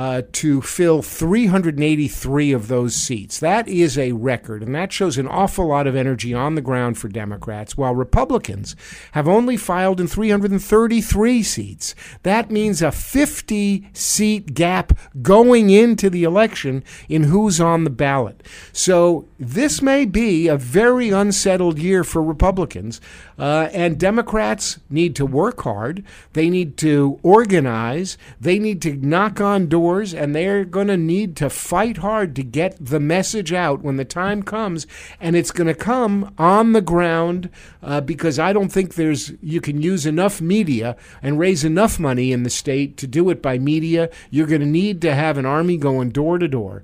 uh, 0.00 0.22
to 0.32 0.62
fill 0.62 1.02
383 1.02 2.52
of 2.52 2.68
those 2.68 2.94
seats. 2.94 3.38
That 3.38 3.68
is 3.68 3.98
a 3.98 4.12
record, 4.12 4.62
and 4.62 4.74
that 4.74 4.94
shows 4.94 5.18
an 5.18 5.28
awful 5.28 5.66
lot 5.66 5.86
of 5.86 5.94
energy 5.94 6.32
on 6.32 6.54
the 6.54 6.62
ground 6.62 6.96
for 6.96 7.08
Democrats, 7.08 7.76
while 7.76 7.94
Republicans 7.94 8.74
have 9.12 9.28
only 9.28 9.58
filed 9.58 10.00
in 10.00 10.06
333 10.06 11.42
seats. 11.42 11.94
That 12.22 12.50
means 12.50 12.80
a 12.80 12.90
50 12.90 13.90
seat 13.92 14.54
gap 14.54 14.98
going 15.20 15.68
into 15.68 16.08
the 16.08 16.24
election 16.24 16.82
in 17.10 17.24
who's 17.24 17.60
on 17.60 17.84
the 17.84 17.90
ballot. 17.90 18.42
So 18.72 19.28
this 19.38 19.82
may 19.82 20.06
be 20.06 20.48
a 20.48 20.56
very 20.56 21.10
unsettled 21.10 21.78
year 21.78 22.04
for 22.04 22.22
Republicans, 22.22 23.02
uh, 23.38 23.68
and 23.74 24.00
Democrats 24.00 24.80
need 24.88 25.14
to 25.16 25.26
work 25.26 25.60
hard. 25.60 26.02
They 26.32 26.48
need 26.48 26.78
to 26.78 27.18
organize. 27.22 28.16
They 28.40 28.58
need 28.58 28.80
to 28.80 28.94
knock 28.94 29.42
on 29.42 29.66
doors, 29.66 29.89
and 29.98 30.34
they're 30.34 30.64
going 30.64 30.86
to 30.86 30.96
need 30.96 31.36
to 31.36 31.50
fight 31.50 31.98
hard 31.98 32.36
to 32.36 32.42
get 32.42 32.76
the 32.80 33.00
message 33.00 33.52
out 33.52 33.82
when 33.82 33.96
the 33.96 34.04
time 34.04 34.42
comes. 34.42 34.86
And 35.20 35.34
it's 35.34 35.50
going 35.50 35.66
to 35.66 35.74
come 35.74 36.32
on 36.38 36.72
the 36.72 36.80
ground 36.80 37.50
uh, 37.82 38.00
because 38.00 38.38
I 38.38 38.52
don't 38.52 38.70
think 38.70 38.94
there's 38.94 39.32
you 39.42 39.60
can 39.60 39.82
use 39.82 40.06
enough 40.06 40.40
media 40.40 40.96
and 41.22 41.38
raise 41.38 41.64
enough 41.64 41.98
money 41.98 42.32
in 42.32 42.42
the 42.42 42.50
state 42.50 42.96
to 42.98 43.06
do 43.06 43.30
it 43.30 43.42
by 43.42 43.58
media. 43.58 44.10
You're 44.30 44.46
going 44.46 44.60
to 44.60 44.66
need 44.66 45.00
to 45.02 45.14
have 45.14 45.38
an 45.38 45.46
army 45.46 45.76
going 45.76 46.10
door 46.10 46.38
to 46.38 46.48
door. 46.48 46.82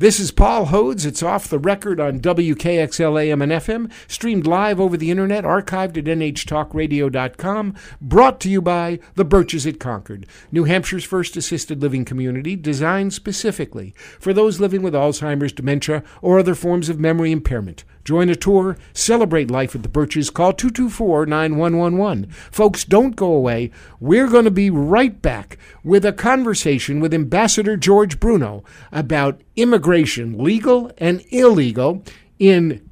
This 0.00 0.20
is 0.20 0.30
Paul 0.30 0.66
Hodes. 0.66 1.04
It's 1.04 1.24
off 1.24 1.48
the 1.48 1.58
record 1.58 1.98
on 1.98 2.20
WKXL 2.20 3.20
AM 3.20 3.42
and 3.42 3.50
FM, 3.50 3.90
streamed 4.06 4.46
live 4.46 4.78
over 4.78 4.96
the 4.96 5.10
internet, 5.10 5.42
archived 5.42 5.96
at 5.96 6.04
nhtalkradio.com, 6.04 7.74
brought 8.00 8.38
to 8.38 8.48
you 8.48 8.62
by 8.62 9.00
the 9.16 9.24
Birches 9.24 9.66
at 9.66 9.80
Concord, 9.80 10.24
New 10.52 10.66
Hampshire's 10.66 11.02
first 11.02 11.36
assisted 11.36 11.82
living 11.82 12.04
community 12.04 12.54
designed 12.54 13.12
specifically 13.12 13.92
for 14.20 14.32
those 14.32 14.60
living 14.60 14.82
with 14.82 14.94
Alzheimer's, 14.94 15.50
dementia, 15.50 16.04
or 16.22 16.38
other 16.38 16.54
forms 16.54 16.88
of 16.88 17.00
memory 17.00 17.32
impairment. 17.32 17.82
Join 18.08 18.30
a 18.30 18.34
tour, 18.34 18.78
celebrate 18.94 19.50
life 19.50 19.74
at 19.74 19.82
the 19.82 19.88
Birches, 19.90 20.30
call 20.30 20.54
224 20.54 21.26
9111. 21.26 22.30
Folks, 22.50 22.82
don't 22.82 23.14
go 23.14 23.34
away. 23.34 23.70
We're 24.00 24.28
going 24.28 24.46
to 24.46 24.50
be 24.50 24.70
right 24.70 25.20
back 25.20 25.58
with 25.84 26.06
a 26.06 26.12
conversation 26.14 27.00
with 27.00 27.12
Ambassador 27.12 27.76
George 27.76 28.18
Bruno 28.18 28.64
about 28.90 29.42
immigration, 29.56 30.42
legal 30.42 30.90
and 30.96 31.22
illegal, 31.28 32.02
in 32.38 32.88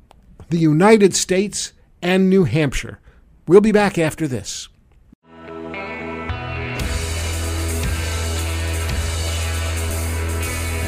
the 0.50 0.58
United 0.58 1.16
States 1.16 1.73
and 2.02 2.28
New 2.28 2.44
Hampshire. 2.44 3.00
We'll 3.49 3.62
be 3.62 3.73
back 3.73 3.96
after 3.96 4.28
this. 4.28 4.68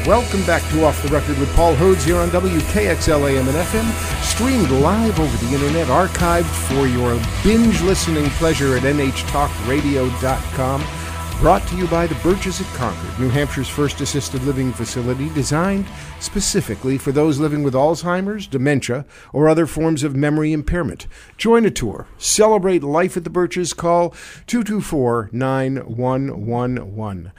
Welcome 0.08 0.40
back 0.46 0.62
to 0.70 0.86
Off 0.86 1.02
the 1.02 1.10
Record 1.10 1.38
with 1.38 1.54
Paul 1.54 1.76
Hodes 1.76 2.02
here 2.02 2.16
on 2.16 2.30
WKXL 2.30 3.38
and 3.38 3.46
FM, 3.46 4.24
streamed 4.24 4.70
live 4.70 5.20
over 5.20 5.44
the 5.44 5.52
internet, 5.52 5.88
archived 5.88 6.46
for 6.66 6.86
your 6.86 7.20
binge 7.44 7.82
listening 7.82 8.24
pleasure 8.30 8.74
at 8.74 8.84
nhtalkradio.com. 8.84 10.82
Brought 11.40 11.68
to 11.68 11.76
you 11.76 11.86
by 11.88 12.06
the 12.06 12.14
Birches 12.22 12.58
at 12.58 12.66
Concord, 12.68 13.20
New 13.20 13.28
Hampshire's 13.28 13.68
first 13.68 14.00
assisted 14.00 14.42
living 14.44 14.72
facility 14.72 15.28
designed 15.34 15.84
specifically 16.20 16.96
for 16.96 17.12
those 17.12 17.38
living 17.38 17.62
with 17.62 17.74
Alzheimer's, 17.74 18.46
dementia, 18.46 19.04
or 19.34 19.46
other 19.46 19.66
forms 19.66 20.02
of 20.02 20.16
memory 20.16 20.54
impairment. 20.54 21.06
Join 21.36 21.66
a 21.66 21.70
tour. 21.70 22.06
Celebrate 22.16 22.82
life 22.82 23.18
at 23.18 23.24
the 23.24 23.30
Birches. 23.30 23.74
Call 23.74 24.14
224 24.46 25.28
9111. 25.32 27.30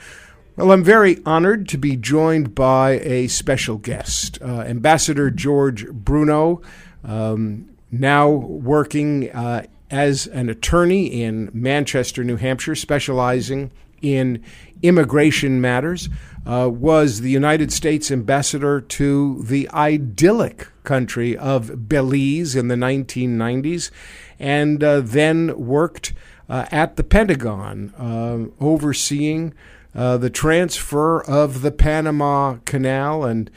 Well, 0.60 0.74
I'm 0.74 0.84
very 0.84 1.22
honored 1.26 1.70
to 1.70 1.78
be 1.78 1.96
joined 1.96 2.54
by 2.54 3.00
a 3.00 3.28
special 3.28 3.78
guest, 3.78 4.40
uh, 4.42 4.60
Ambassador 4.64 5.32
George 5.32 5.88
Bruno, 5.88 6.62
um, 7.02 7.70
now 7.94 8.28
working 8.28 9.32
uh, 9.32 9.68
as 9.90 10.28
an 10.28 10.50
attorney 10.50 11.24
in 11.24 11.50
Manchester, 11.54 12.26
New 12.26 12.36
Hampshire, 12.36 12.76
specializing 12.76 13.72
in 14.02 14.44
immigration 14.82 15.62
matters, 15.62 16.10
uh, 16.46 16.70
was 16.70 17.22
the 17.22 17.32
United 17.32 17.72
States 17.72 18.12
ambassador 18.12 18.82
to 18.82 19.42
the 19.44 19.70
idyllic 19.70 20.68
country 20.84 21.38
of 21.38 21.88
Belize 21.88 22.54
in 22.54 22.68
the 22.68 22.76
1990s, 22.76 23.92
and 24.40 24.84
uh, 24.84 25.00
then 25.00 25.58
worked 25.58 26.12
uh, 26.50 26.66
at 26.70 26.98
the 26.98 27.04
Pentagon, 27.06 27.94
uh, 27.98 28.52
overseeing 28.62 29.54
uh, 29.96 30.18
the 30.18 30.30
transfer 30.30 31.22
of 31.24 31.62
the 31.62 31.72
Panama 31.72 32.58
Canal, 32.66 33.24
and 33.24 33.50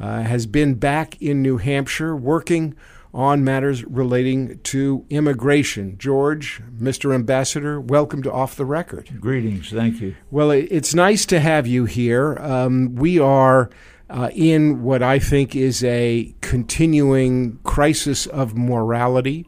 uh, 0.00 0.22
has 0.22 0.46
been 0.46 0.74
back 0.74 1.20
in 1.20 1.42
New 1.42 1.56
Hampshire 1.58 2.14
working 2.14 2.74
on 3.12 3.42
matters 3.42 3.84
relating 3.84 4.58
to 4.60 5.04
immigration. 5.10 5.96
George, 5.98 6.62
Mr. 6.78 7.14
Ambassador, 7.14 7.80
welcome 7.80 8.22
to 8.22 8.30
Off 8.30 8.54
the 8.54 8.66
Record. 8.66 9.20
Greetings. 9.20 9.70
Thank 9.70 10.00
you. 10.00 10.14
Well, 10.30 10.50
it's 10.50 10.94
nice 10.94 11.24
to 11.26 11.40
have 11.40 11.66
you 11.66 11.84
here. 11.84 12.36
Um, 12.38 12.94
we 12.94 13.18
are. 13.18 13.70
Uh, 14.10 14.30
in 14.32 14.82
what 14.82 15.02
I 15.02 15.18
think 15.18 15.54
is 15.54 15.84
a 15.84 16.34
continuing 16.40 17.58
crisis 17.62 18.24
of 18.24 18.56
morality 18.56 19.46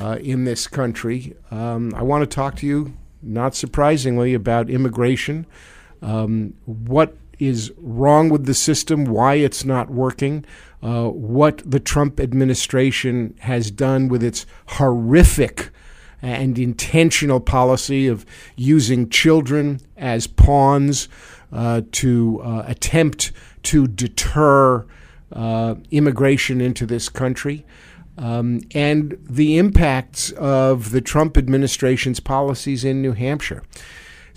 uh, 0.00 0.18
in 0.20 0.44
this 0.44 0.66
country. 0.66 1.34
Um, 1.50 1.94
I 1.94 2.02
want 2.02 2.22
to 2.22 2.32
talk 2.32 2.56
to 2.56 2.66
you, 2.66 2.96
not 3.22 3.54
surprisingly, 3.54 4.34
about 4.34 4.70
immigration, 4.70 5.46
um, 6.06 6.54
what 6.64 7.16
is 7.38 7.72
wrong 7.76 8.30
with 8.30 8.46
the 8.46 8.54
system, 8.54 9.04
why 9.04 9.34
it's 9.34 9.64
not 9.64 9.90
working, 9.90 10.44
uh, 10.82 11.08
what 11.08 11.60
the 11.68 11.80
Trump 11.80 12.20
administration 12.20 13.34
has 13.40 13.70
done 13.70 14.08
with 14.08 14.22
its 14.22 14.46
horrific 14.66 15.70
and 16.22 16.58
intentional 16.58 17.40
policy 17.40 18.06
of 18.06 18.24
using 18.54 19.10
children 19.10 19.80
as 19.96 20.26
pawns 20.26 21.08
uh, 21.52 21.82
to 21.90 22.40
uh, 22.42 22.64
attempt 22.66 23.32
to 23.64 23.86
deter 23.88 24.86
uh, 25.32 25.74
immigration 25.90 26.60
into 26.60 26.86
this 26.86 27.08
country. 27.08 27.66
Um, 28.16 28.62
and 28.74 29.18
the 29.28 29.58
impacts 29.58 30.30
of 30.32 30.90
the 30.90 31.02
Trump 31.02 31.36
administration's 31.36 32.20
policies 32.20 32.82
in 32.84 33.02
New 33.02 33.12
Hampshire. 33.12 33.62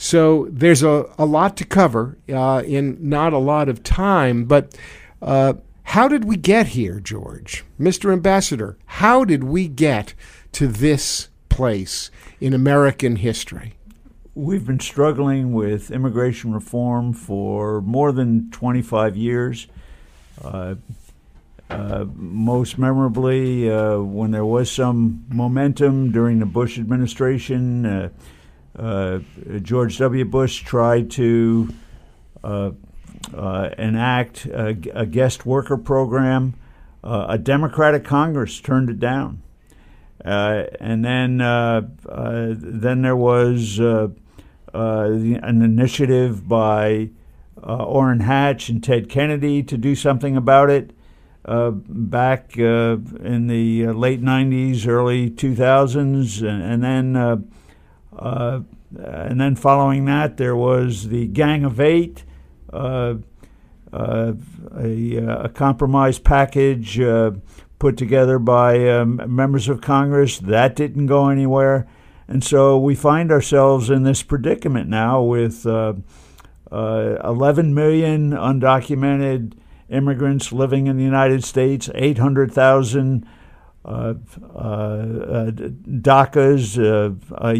So 0.01 0.47
there's 0.49 0.81
a, 0.81 1.13
a 1.17 1.25
lot 1.25 1.57
to 1.57 1.65
cover 1.65 2.17
uh, 2.29 2.63
in 2.65 2.97
not 3.01 3.33
a 3.33 3.37
lot 3.37 3.67
of 3.67 3.83
time, 3.83 4.45
but 4.45 4.73
uh, 5.21 5.55
how 5.83 6.07
did 6.07 6.23
we 6.23 6.37
get 6.37 6.67
here, 6.67 7.01
George? 7.01 7.65
Mr. 7.77 8.13
Ambassador, 8.13 8.77
how 8.85 9.25
did 9.25 9.43
we 9.43 9.67
get 9.67 10.13
to 10.53 10.67
this 10.67 11.27
place 11.49 12.11
in 12.39 12.53
American 12.53 13.17
history? 13.17 13.73
We've 14.35 14.65
been 14.65 14.79
struggling 14.79 15.51
with 15.51 15.91
immigration 15.91 16.53
reform 16.53 17.11
for 17.11 17.81
more 17.81 18.13
than 18.13 18.49
25 18.51 19.17
years. 19.17 19.67
Uh, 20.41 20.75
uh, 21.69 22.05
most 22.15 22.77
memorably, 22.77 23.69
uh, 23.69 23.99
when 23.99 24.31
there 24.31 24.45
was 24.45 24.71
some 24.71 25.25
momentum 25.27 26.13
during 26.13 26.39
the 26.39 26.45
Bush 26.45 26.79
administration, 26.79 27.85
uh, 27.85 28.09
George 29.61 29.97
W. 29.97 30.25
Bush 30.25 30.63
tried 30.63 31.11
to 31.11 31.69
uh, 33.33 33.69
enact 33.77 34.45
a, 34.45 34.77
a, 34.93 35.05
guest 35.05 35.45
worker 35.45 35.77
program. 35.77 36.53
Uh, 37.03 37.27
a 37.29 37.37
Democratic 37.37 38.03
Congress 38.03 38.59
turned 38.59 38.89
it 38.89 38.99
down, 38.99 39.41
uh, 40.25 40.63
and 40.79 41.03
then 41.03 41.39
uh, 41.39 41.81
uh, 42.07 42.47
then 42.57 43.01
there 43.01 43.15
was 43.15 43.79
uh, 43.79 44.09
an 44.73 45.61
initiative 45.61 46.47
by 46.47 47.09
Orrin 47.63 48.21
Hatch 48.21 48.69
and 48.69 48.83
Ted 48.83 49.09
Kennedy 49.09 49.63
to 49.63 49.77
do 49.77 49.95
something 49.95 50.35
about 50.35 50.69
it. 50.69 50.91
back 51.45 52.57
in 52.57 53.47
the 53.47 53.87
late 53.87 54.21
'90s, 54.21 54.85
early 54.85 55.29
2000s, 55.29 56.41
and, 56.41 56.61
and 56.61 56.83
then 56.83 57.49
and 58.19 59.39
then 59.39 59.55
following 59.55 60.05
that, 60.05 60.37
there 60.37 60.55
was 60.55 61.09
the 61.09 61.27
Gang 61.27 61.63
of 61.63 61.79
Eight, 61.79 62.23
uh, 62.71 63.15
uh, 63.91 64.33
a, 64.77 65.15
a, 65.15 65.49
compromise 65.49 66.19
package 66.19 66.99
uh, 66.99 67.31
put 67.79 67.97
together 67.97 68.37
by 68.37 68.87
um, 68.89 69.21
members 69.27 69.67
of 69.67 69.81
Congress. 69.81 70.37
That 70.37 70.75
didn't 70.75 71.07
go 71.07 71.29
anywhere. 71.29 71.87
And 72.27 72.43
so 72.43 72.77
we 72.77 72.93
find 72.93 73.31
ourselves 73.31 73.89
in 73.89 74.03
this 74.03 74.21
predicament 74.21 74.87
now 74.89 75.23
with 75.23 75.65
uh, 75.65 75.93
11 76.71 77.73
million 77.73 78.31
undocumented 78.31 79.53
immigrants 79.89 80.51
living 80.51 80.85
in 80.85 80.97
the 80.97 81.03
United 81.03 81.43
States, 81.43 81.89
800,000 81.95 83.25
uh, 83.85 84.13
uh, 84.55 85.51
DACAs, 85.51 86.77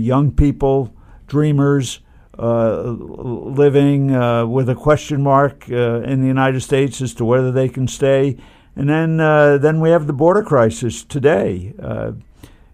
young 0.03 0.32
people, 0.32 0.93
dreamers, 1.27 1.99
uh, 2.38 2.82
living 2.82 4.15
uh, 4.15 4.45
with 4.45 4.69
a 4.69 4.75
question 4.75 5.21
mark 5.21 5.65
uh, 5.69 6.01
in 6.01 6.21
the 6.21 6.27
United 6.27 6.62
States 6.62 7.01
as 7.01 7.13
to 7.13 7.25
whether 7.25 7.51
they 7.51 7.67
can 7.67 7.88
stay. 7.88 8.38
And 8.75 8.89
then, 8.89 9.17
then 9.17 9.82
we 9.82 9.89
have 9.89 10.08
the 10.08 10.13
border 10.13 10.43
crisis 10.43 11.03
today 11.03 11.73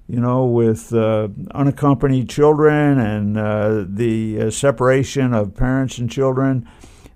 you 0.07 0.19
know, 0.19 0.45
with 0.45 0.93
uh, 0.93 1.27
unaccompanied 1.55 2.29
children 2.29 2.99
and 2.99 3.37
uh, 3.37 3.85
the 3.87 4.39
uh, 4.39 4.49
separation 4.51 5.33
of 5.33 5.55
parents 5.55 5.97
and 5.97 6.11
children, 6.11 6.67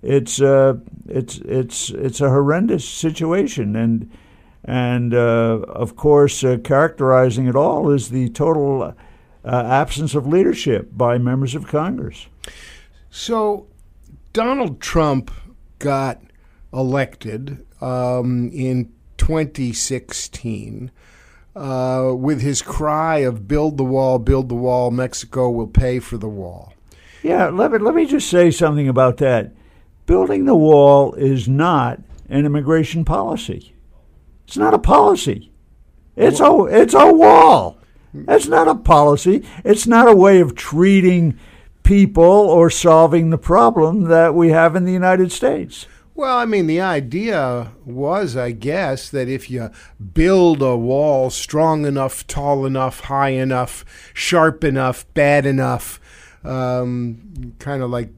it's 0.02 0.40
it's 0.40 1.38
it's 1.40 1.90
it's 1.90 2.22
a 2.22 2.30
horrendous 2.30 2.88
situation, 2.88 3.76
and 3.76 4.10
and 4.70 5.14
of 5.16 5.96
course, 5.96 6.42
characterizing 6.64 7.48
it 7.48 7.56
all 7.56 7.90
is 7.90 8.10
the 8.10 8.30
total 8.30 8.94
absence 9.44 10.14
of 10.14 10.28
leadership 10.28 10.90
by 10.96 11.18
members 11.18 11.56
of 11.56 11.68
Congress. 11.68 12.28
So, 13.10 13.68
Donald 14.32 14.80
Trump 14.80 15.32
got 15.80 16.22
elected 16.72 17.66
um, 17.82 18.52
in 18.54 18.92
2016 19.18 20.92
uh, 21.56 22.14
with 22.16 22.42
his 22.42 22.62
cry 22.62 23.18
of 23.18 23.48
"Build 23.48 23.78
the 23.78 23.84
wall, 23.84 24.20
build 24.20 24.50
the 24.50 24.56
wall. 24.56 24.92
Mexico 24.92 25.50
will 25.50 25.68
pay 25.68 26.00
for 26.00 26.18
the 26.18 26.30
wall." 26.30 26.74
Yeah, 27.24 27.48
let 27.48 27.72
me 27.72 27.80
let 27.80 27.96
me 27.96 28.06
just 28.06 28.30
say 28.30 28.52
something 28.52 28.88
about 28.88 29.18
that. 29.18 29.52
Building 30.06 30.46
the 30.46 30.56
wall 30.56 31.14
is 31.14 31.48
not 31.48 32.00
an 32.30 32.46
immigration 32.46 33.04
policy. 33.04 33.74
It's 34.50 34.58
not 34.58 34.74
a 34.74 34.80
policy. 34.80 35.52
It's 36.16 36.40
a 36.40 36.66
it's 36.66 36.96
a 36.96 37.14
wall. 37.14 37.78
It's 38.16 38.48
not 38.48 38.68
a 38.68 38.74
policy. 38.74 39.46
It's 39.64 39.86
not 39.86 40.08
a 40.08 40.16
way 40.16 40.40
of 40.40 40.56
treating 40.56 41.38
people 41.84 42.24
or 42.24 42.72
solving 42.72 43.30
the 43.30 43.38
problem 43.38 44.06
that 44.06 44.34
we 44.34 44.50
have 44.50 44.76
in 44.76 44.86
the 44.86 44.92
United 44.92 45.32
States. 45.32 45.86
Well, 46.16 46.36
I 46.36 46.46
mean, 46.46 46.66
the 46.66 46.82
idea 46.82 47.74
was, 47.86 48.36
I 48.36 48.50
guess, 48.50 49.12
that 49.12 49.30
if 49.30 49.52
you 49.52 49.70
build 50.16 50.64
a 50.64 50.76
wall 50.76 51.30
strong 51.30 51.86
enough, 51.86 52.26
tall 52.26 52.66
enough, 52.66 53.02
high 53.02 53.30
enough, 53.30 53.86
sharp 54.16 54.64
enough, 54.64 55.06
bad 55.14 55.46
enough, 55.46 56.00
um, 56.44 57.54
kind 57.60 57.84
of 57.84 57.92
like 57.92 58.10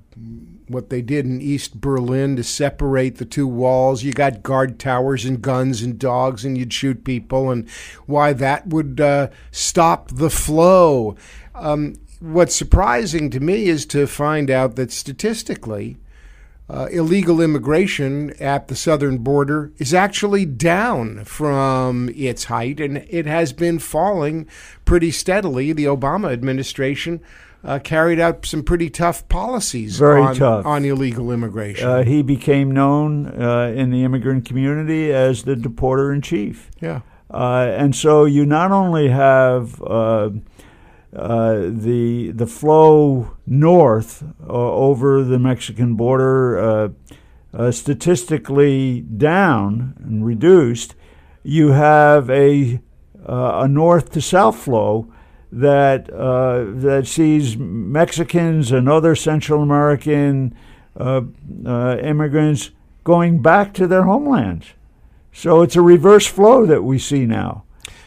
what 0.68 0.90
they 0.90 1.02
did 1.02 1.26
in 1.26 1.42
East 1.42 1.80
Berlin 1.80 2.36
to 2.36 2.44
separate 2.44 3.18
the 3.18 3.26
two 3.26 3.48
walls. 3.48 4.04
You 4.04 4.14
got 4.14 4.44
guard 4.44 4.80
towers 4.80 5.26
and 5.26 5.42
guns 5.42 5.82
and 5.82 5.98
dogs, 5.98 6.44
and 6.44 6.58
you'd 6.58 6.74
shoot 6.74 7.04
people, 7.04 7.50
and 7.50 7.70
why 8.06 8.34
that 8.34 8.68
would 8.68 9.00
uh, 9.00 9.30
stop 9.52 10.10
the 10.10 10.30
flow. 10.30 11.16
Um, 11.56 11.96
what's 12.20 12.56
surprising 12.56 13.30
to 13.32 13.40
me 13.40 13.68
is 13.68 13.86
to 13.88 14.08
find 14.08 14.50
out 14.52 14.76
that 14.76 14.92
statistically, 14.92 15.98
uh, 16.70 16.88
illegal 16.92 17.42
immigration 17.42 18.32
at 18.40 18.70
the 18.70 18.76
southern 18.76 19.18
border 19.18 19.74
is 19.78 19.94
actually 19.94 20.46
down 20.46 21.26
from 21.26 22.10
its 22.16 22.46
height, 22.46 22.80
and 22.80 22.98
it 23.10 23.26
has 23.26 23.52
been 23.52 23.78
falling 23.78 24.48
pretty 24.86 25.12
steadily. 25.12 25.74
The 25.74 25.86
Obama 25.86 26.32
administration 26.32 27.22
uh, 27.64 27.80
carried 27.80 28.20
out 28.20 28.46
some 28.46 28.64
pretty 28.64 28.90
tough 28.90 29.28
policies 29.30 29.98
Very 29.98 30.22
on, 30.22 30.36
tough. 30.36 30.66
on 30.66 30.84
illegal 30.86 31.32
immigration. 31.32 31.88
Uh, 31.88 32.04
he 32.04 32.22
became 32.22 32.72
known 32.72 33.28
uh, 33.28 33.74
in 33.76 33.92
the 33.92 34.04
immigrant 34.04 34.46
community 34.46 35.14
as 35.14 35.44
the 35.44 35.56
deporter 35.56 36.14
in 36.14 36.22
chief. 36.22 36.72
Yeah. 36.80 37.02
Uh, 37.30 37.74
and 37.78 37.96
so 37.96 38.26
you 38.26 38.46
not 38.46 38.72
only 38.72 39.08
have 39.10 39.82
uh, 39.84 40.32
uh, 41.16 41.60
the 41.70 42.32
the 42.32 42.48
flow 42.48 43.36
north 43.46 44.24
uh, 44.42 44.52
over 44.52 45.24
the 45.24 45.40
Mexican 45.40 45.96
border 45.96 46.58
uh, 46.58 46.90
uh, 47.54 47.72
statistically 47.72 49.02
down 49.02 49.94
and 50.00 50.26
reduced, 50.26 50.96
you 51.44 51.70
have 51.70 52.30
a 52.30 52.82
a 53.24 53.68
north 53.68 54.12
to 54.12 54.22
south 54.22 54.58
flow 54.58 55.12
that 55.52 56.10
uh, 56.12 56.66
that 56.68 57.08
sees 57.08 57.58
Mexicans 57.58 58.72
and 58.72 58.88
other 58.88 59.16
Central 59.16 59.62
American 59.62 60.56
uh, 60.98 61.22
uh, 61.66 61.98
immigrants 61.98 62.72
going 63.04 63.42
back 63.42 63.74
to 63.74 63.88
their 63.88 64.04
homelands. 64.04 64.68
So 65.34 65.62
it's 65.62 65.76
a 65.76 65.82
reverse 65.82 66.28
flow 66.28 66.66
that 66.66 66.84
we 66.84 67.00
see 67.00 67.26
now. 67.26 67.64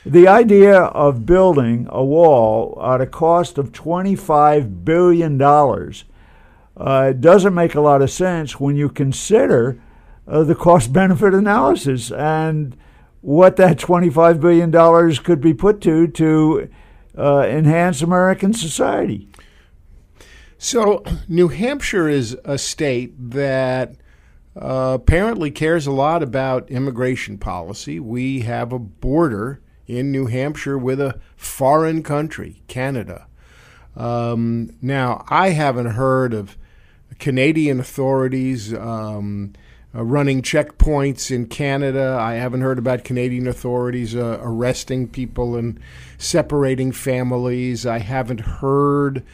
The 0.07 0.29
idea 0.29 0.79
of 0.79 1.25
building 1.25 1.87
a 1.91 2.05
wall 2.05 2.79
at 2.85 3.01
a 3.01 3.07
cost 3.07 3.57
of 3.57 3.73
$25 3.73 4.85
billion 4.85 5.41
uh, 6.77 7.13
doesn't 7.13 7.55
make 7.55 7.75
a 7.75 7.81
lot 7.81 8.03
of 8.03 8.11
sense 8.11 8.61
when 8.61 8.77
you 8.77 8.91
consider 8.91 9.81
uh, 10.29 10.45
the 10.45 10.55
cost 10.55 10.93
benefit 10.93 11.33
analysis 11.33 12.11
and 12.13 12.77
what 13.23 13.57
that 13.57 13.79
$25 13.79 14.41
billion 14.41 15.15
could 15.25 15.41
be 15.41 15.55
put 15.55 15.81
to 15.81 16.07
to 16.09 16.69
uh, 17.17 17.41
enhance 17.41 18.03
American 18.03 18.53
society. 18.53 19.29
So, 20.59 21.05
New 21.29 21.49
Hampshire 21.49 22.09
is 22.09 22.37
a 22.45 22.57
state 22.57 23.13
that 23.31 23.97
uh, 24.57 24.99
apparently 25.01 25.51
cares 25.51 25.87
a 25.87 25.93
lot 25.93 26.23
about 26.23 26.71
immigration 26.71 27.39
policy. 27.39 28.01
We 28.01 28.41
have 28.41 28.73
a 28.73 28.79
border 28.79 29.61
in 29.87 30.11
New 30.11 30.27
Hampshire 30.27 30.79
with 30.79 31.01
a 31.01 31.21
foreign 31.37 32.03
country, 32.03 32.63
Canada. 32.69 33.27
Um, 33.97 34.71
now, 34.81 35.25
I 35.29 35.51
haven't 35.51 35.93
heard 35.93 36.33
of 36.33 36.57
Canadian 37.19 37.81
authorities 37.81 38.73
um, 38.75 39.53
uh, 39.95 40.03
running 40.03 40.43
checkpoints 40.43 41.31
in 41.31 41.47
Canada. 41.47 42.17
I 42.21 42.35
haven't 42.35 42.63
heard 42.63 42.79
about 42.79 43.05
Canadian 43.05 43.47
authorities 43.47 44.17
uh, 44.17 44.39
arresting 44.41 45.09
people 45.09 45.57
and 45.57 45.79
separating 46.19 46.93
families. 46.93 47.87
I 47.87 47.99
haven't 47.99 48.41
heard 48.41 49.25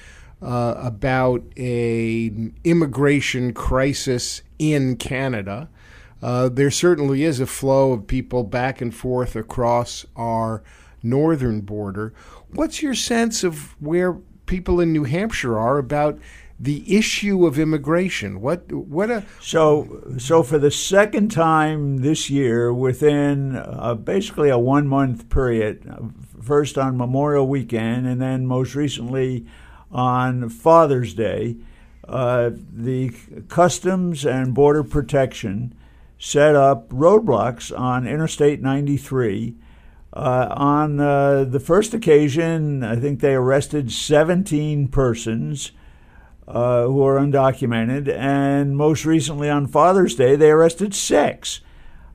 uh, 0.42 0.75
about 0.77 1.42
a 1.57 2.31
immigration 2.64 3.53
crisis 3.53 4.42
in 4.59 4.96
Canada. 4.96 5.68
Uh, 6.23 6.49
there 6.49 6.70
certainly 6.70 7.25
is 7.25 7.40
a 7.40 7.46
flow 7.46 7.92
of 7.92 8.07
people 8.07 8.44
back 8.44 8.81
and 8.81 8.94
forth 8.94 9.37
across 9.37 10.05
our 10.16 10.62
northern 11.03 11.61
border. 11.61 12.12
What's 12.53 12.83
your 12.83 12.94
sense 12.94 13.42
of 13.42 13.75
where 13.81 14.14
people 14.46 14.81
in 14.81 14.92
New 14.92 15.05
Hampshire 15.05 15.59
are 15.59 15.79
about 15.79 16.18
the 16.61 16.94
issue 16.94 17.46
of 17.46 17.59
immigration? 17.59 18.42
What 18.42 18.70
what 18.70 19.11
a 19.11 19.25
so 19.40 20.14
so 20.18 20.42
for 20.42 20.59
the 20.59 20.70
second 20.70 21.31
time 21.31 21.99
this 21.99 22.29
year, 22.29 22.73
within 22.73 23.57
uh, 23.57 23.94
basically 23.94 24.51
a 24.51 24.59
one 24.59 24.87
month 24.87 25.31
period, 25.31 25.90
first 26.42 26.77
on 26.77 26.99
Memorial 26.99 27.49
Weekend, 27.49 28.07
and 28.07 28.20
then 28.20 28.46
most 28.46 28.75
recently 28.75 29.46
on 29.90 30.51
Father's 30.51 31.14
Day, 31.14 31.57
uh, 32.07 32.51
the 32.73 33.11
Customs 33.49 34.27
and 34.27 34.53
Border 34.55 34.85
Protection 34.85 35.75
set 36.18 36.55
up 36.55 36.90
roadblocks 36.90 37.77
on 37.77 38.07
Interstate 38.07 38.61
93. 38.61 39.57
Uh, 40.12 40.49
on 40.51 41.01
uh, 41.01 41.44
the 41.44 41.61
first 41.61 41.94
occasion, 41.94 42.83
I 42.83 42.96
think 42.96 43.20
they 43.20 43.35
arrested 43.35 43.90
17 43.90 44.88
persons 44.88 45.73
uh, 46.51 46.85
who 46.87 47.05
are 47.05 47.17
undocumented, 47.17 48.09
and 48.09 48.77
most 48.77 49.05
recently 49.05 49.49
on 49.49 49.69
Father's 49.69 50.17
Day, 50.17 50.35
they 50.35 50.51
arrested 50.51 50.95
six. 50.95 51.61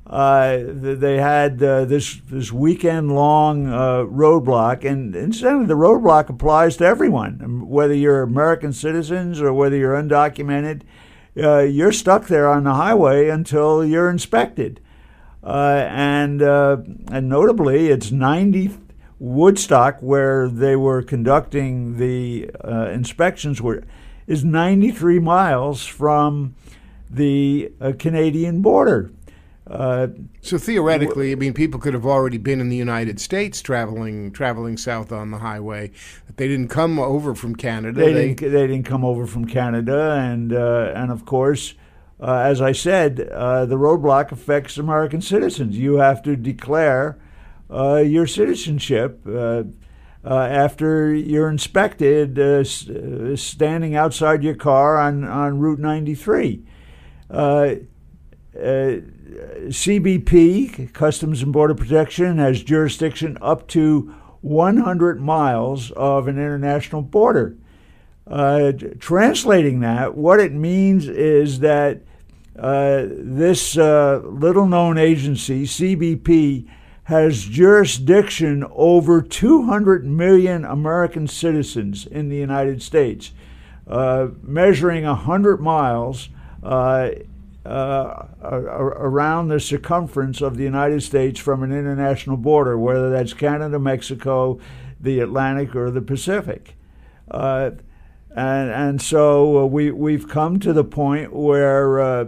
Uh, 0.05 0.59
they 0.67 1.17
had 1.17 1.63
uh, 1.63 1.85
this 1.85 2.19
this 2.29 2.51
weekend 2.51 3.15
long 3.15 3.67
uh, 3.67 4.03
roadblock, 4.03 4.83
and 4.83 5.15
incidentally, 5.15 5.65
the 5.65 5.73
roadblock 5.73 6.29
applies 6.29 6.75
to 6.77 6.85
everyone, 6.85 7.67
whether 7.69 7.93
you're 7.93 8.21
American 8.21 8.73
citizens 8.73 9.41
or 9.41 9.53
whether 9.53 9.77
you're 9.77 9.95
undocumented 9.95 10.81
uh, 11.41 11.59
you're 11.59 11.91
stuck 11.91 12.27
there 12.27 12.47
on 12.47 12.65
the 12.65 12.73
highway 12.73 13.29
until 13.29 13.83
you're 13.83 14.09
inspected. 14.09 14.79
Uh, 15.43 15.87
and 15.89 16.41
and 16.41 17.29
notably, 17.29 17.87
it's 17.87 18.11
90 18.11 18.77
Woodstock, 19.17 20.01
where 20.01 20.49
they 20.49 20.75
were 20.75 21.01
conducting 21.01 21.97
the 21.97 22.51
inspections, 22.91 23.61
were 23.61 23.83
is 24.27 24.43
93 24.43 25.19
miles 25.19 25.85
from 25.85 26.55
the 27.09 27.71
uh, 27.79 27.93
Canadian 27.97 28.61
border. 28.61 29.11
Uh, 29.67 30.07
so 30.41 30.59
theoretically, 30.59 31.31
I 31.31 31.35
mean, 31.35 31.53
people 31.53 31.79
could 31.79 31.95
have 31.95 32.05
already 32.05 32.37
been 32.37 32.61
in 32.61 32.69
the 32.69 32.75
United 32.75 33.19
States 33.19 33.61
traveling 33.61 34.31
traveling 34.31 34.77
south 34.77 35.11
on 35.11 35.31
the 35.31 35.39
highway. 35.39 35.91
They 36.35 36.47
didn't 36.47 36.67
come 36.67 36.99
over 36.99 37.33
from 37.33 37.55
Canada. 37.55 37.99
They, 37.99 38.13
they 38.13 38.27
didn't. 38.27 38.51
They 38.51 38.67
didn't 38.67 38.85
come 38.85 39.03
over 39.03 39.25
from 39.25 39.45
Canada, 39.45 40.11
and 40.11 40.53
uh, 40.53 40.91
and 40.95 41.11
of 41.11 41.25
course, 41.25 41.73
uh, 42.19 42.43
as 42.45 42.61
I 42.61 42.73
said, 42.73 43.21
uh, 43.31 43.65
the 43.65 43.77
roadblock 43.77 44.31
affects 44.31 44.77
American 44.77 45.21
citizens. 45.21 45.75
You 45.79 45.95
have 45.95 46.21
to 46.23 46.35
declare 46.35 47.17
uh, 47.71 47.95
your 47.95 48.27
citizenship. 48.27 49.19
Uh, 50.25 50.39
after 50.39 51.13
you're 51.13 51.49
inspected, 51.49 52.35
standing 53.37 53.95
outside 53.95 54.43
your 54.43 54.55
car 54.55 54.97
on, 54.97 55.23
on 55.23 55.59
Route 55.59 55.79
93. 55.79 56.63
CBP, 59.69 60.93
Customs 60.93 61.43
and 61.43 61.53
Border 61.53 61.75
Protection, 61.75 62.37
has 62.39 62.63
jurisdiction 62.63 63.37
up 63.41 63.67
to 63.67 64.13
100 64.41 65.21
miles 65.21 65.91
of 65.91 66.27
an 66.27 66.37
international 66.37 67.01
border. 67.01 67.57
Uh, 68.27 68.71
translating 68.99 69.79
that, 69.81 70.15
what 70.15 70.39
it 70.39 70.51
means 70.51 71.07
is 71.07 71.59
that 71.59 72.01
uh, 72.57 73.05
this 73.09 73.77
uh, 73.77 74.21
little 74.23 74.65
known 74.65 74.97
agency, 74.97 75.65
CBP, 75.65 76.67
has 77.05 77.45
jurisdiction 77.45 78.65
over 78.71 79.21
200 79.21 80.05
million 80.05 80.65
American 80.65 81.27
citizens 81.27 82.05
in 82.07 82.29
the 82.29 82.35
United 82.35 82.81
States, 82.81 83.31
uh, 83.87 84.27
measuring 84.41 85.05
100 85.05 85.61
miles 85.61 86.29
uh, 86.63 87.09
uh, 87.63 88.27
around 88.41 89.47
the 89.47 89.59
circumference 89.59 90.41
of 90.41 90.57
the 90.57 90.63
United 90.63 91.01
States 91.01 91.39
from 91.39 91.61
an 91.63 91.71
international 91.71 92.37
border, 92.37 92.77
whether 92.77 93.09
that's 93.09 93.33
Canada, 93.33 93.79
Mexico, 93.79 94.59
the 94.99 95.19
Atlantic, 95.19 95.75
or 95.75 95.91
the 95.91 96.01
Pacific. 96.01 96.75
Uh, 97.29 97.71
and, 98.35 98.69
and 98.69 99.01
so 99.01 99.59
uh, 99.59 99.65
we, 99.65 99.91
we've 99.91 100.27
come 100.27 100.59
to 100.59 100.73
the 100.73 100.83
point 100.83 101.33
where 101.33 101.99
uh, 101.99 102.25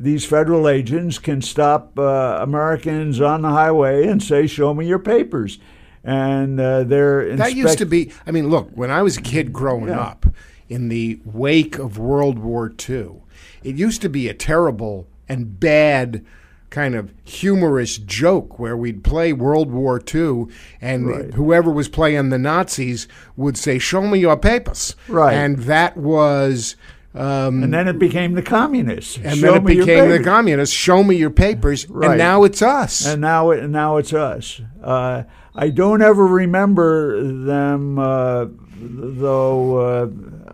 these 0.00 0.24
federal 0.24 0.68
agents 0.68 1.18
can 1.18 1.42
stop 1.42 1.98
uh, 1.98 2.38
Americans 2.40 3.20
on 3.20 3.42
the 3.42 3.50
highway 3.50 4.06
and 4.06 4.22
say, 4.22 4.46
Show 4.46 4.74
me 4.74 4.86
your 4.86 4.98
papers. 4.98 5.58
And 6.02 6.58
uh, 6.58 6.84
they're. 6.84 7.22
Inspect- 7.22 7.50
that 7.50 7.56
used 7.56 7.78
to 7.78 7.86
be, 7.86 8.12
I 8.26 8.30
mean, 8.30 8.48
look, 8.48 8.70
when 8.74 8.90
I 8.90 9.02
was 9.02 9.18
a 9.18 9.22
kid 9.22 9.52
growing 9.52 9.88
yeah. 9.88 10.00
up, 10.00 10.26
in 10.70 10.88
the 10.88 11.20
wake 11.24 11.78
of 11.78 11.98
World 11.98 12.38
War 12.38 12.72
II, 12.88 13.22
it 13.62 13.76
used 13.76 14.00
to 14.02 14.08
be 14.08 14.28
a 14.28 14.34
terrible 14.34 15.08
and 15.28 15.60
bad 15.60 16.24
kind 16.70 16.94
of 16.94 17.12
humorous 17.24 17.98
joke 17.98 18.58
where 18.58 18.76
we'd 18.76 19.02
play 19.02 19.32
World 19.32 19.72
War 19.72 20.00
II 20.14 20.46
and 20.80 21.08
right. 21.08 21.34
whoever 21.34 21.70
was 21.70 21.88
playing 21.88 22.28
the 22.28 22.38
Nazis 22.38 23.08
would 23.36 23.58
say, 23.58 23.78
Show 23.78 24.02
me 24.02 24.20
your 24.20 24.36
papers. 24.36 24.94
Right. 25.08 25.34
And 25.34 25.58
that 25.58 25.96
was. 25.96 26.76
Um, 27.12 27.64
and 27.64 27.74
then 27.74 27.88
it 27.88 27.98
became 27.98 28.34
the 28.34 28.42
communists. 28.42 29.16
And 29.16 29.38
Show 29.38 29.52
then 29.52 29.62
it 29.62 29.64
became 29.64 30.10
the 30.10 30.22
communists. 30.22 30.74
Show 30.74 31.02
me 31.02 31.16
your 31.16 31.30
papers. 31.30 31.88
Right. 31.90 32.10
And 32.10 32.18
now 32.18 32.44
it's 32.44 32.62
us. 32.62 33.04
And 33.04 33.20
now 33.20 33.50
it 33.50 33.68
now 33.68 33.96
it's 33.96 34.12
us. 34.12 34.60
Uh, 34.82 35.24
I 35.54 35.70
don't 35.70 36.02
ever 36.02 36.24
remember 36.24 37.20
them, 37.22 37.98
uh, 37.98 38.46
though. 38.78 39.76
Uh, 39.78 40.08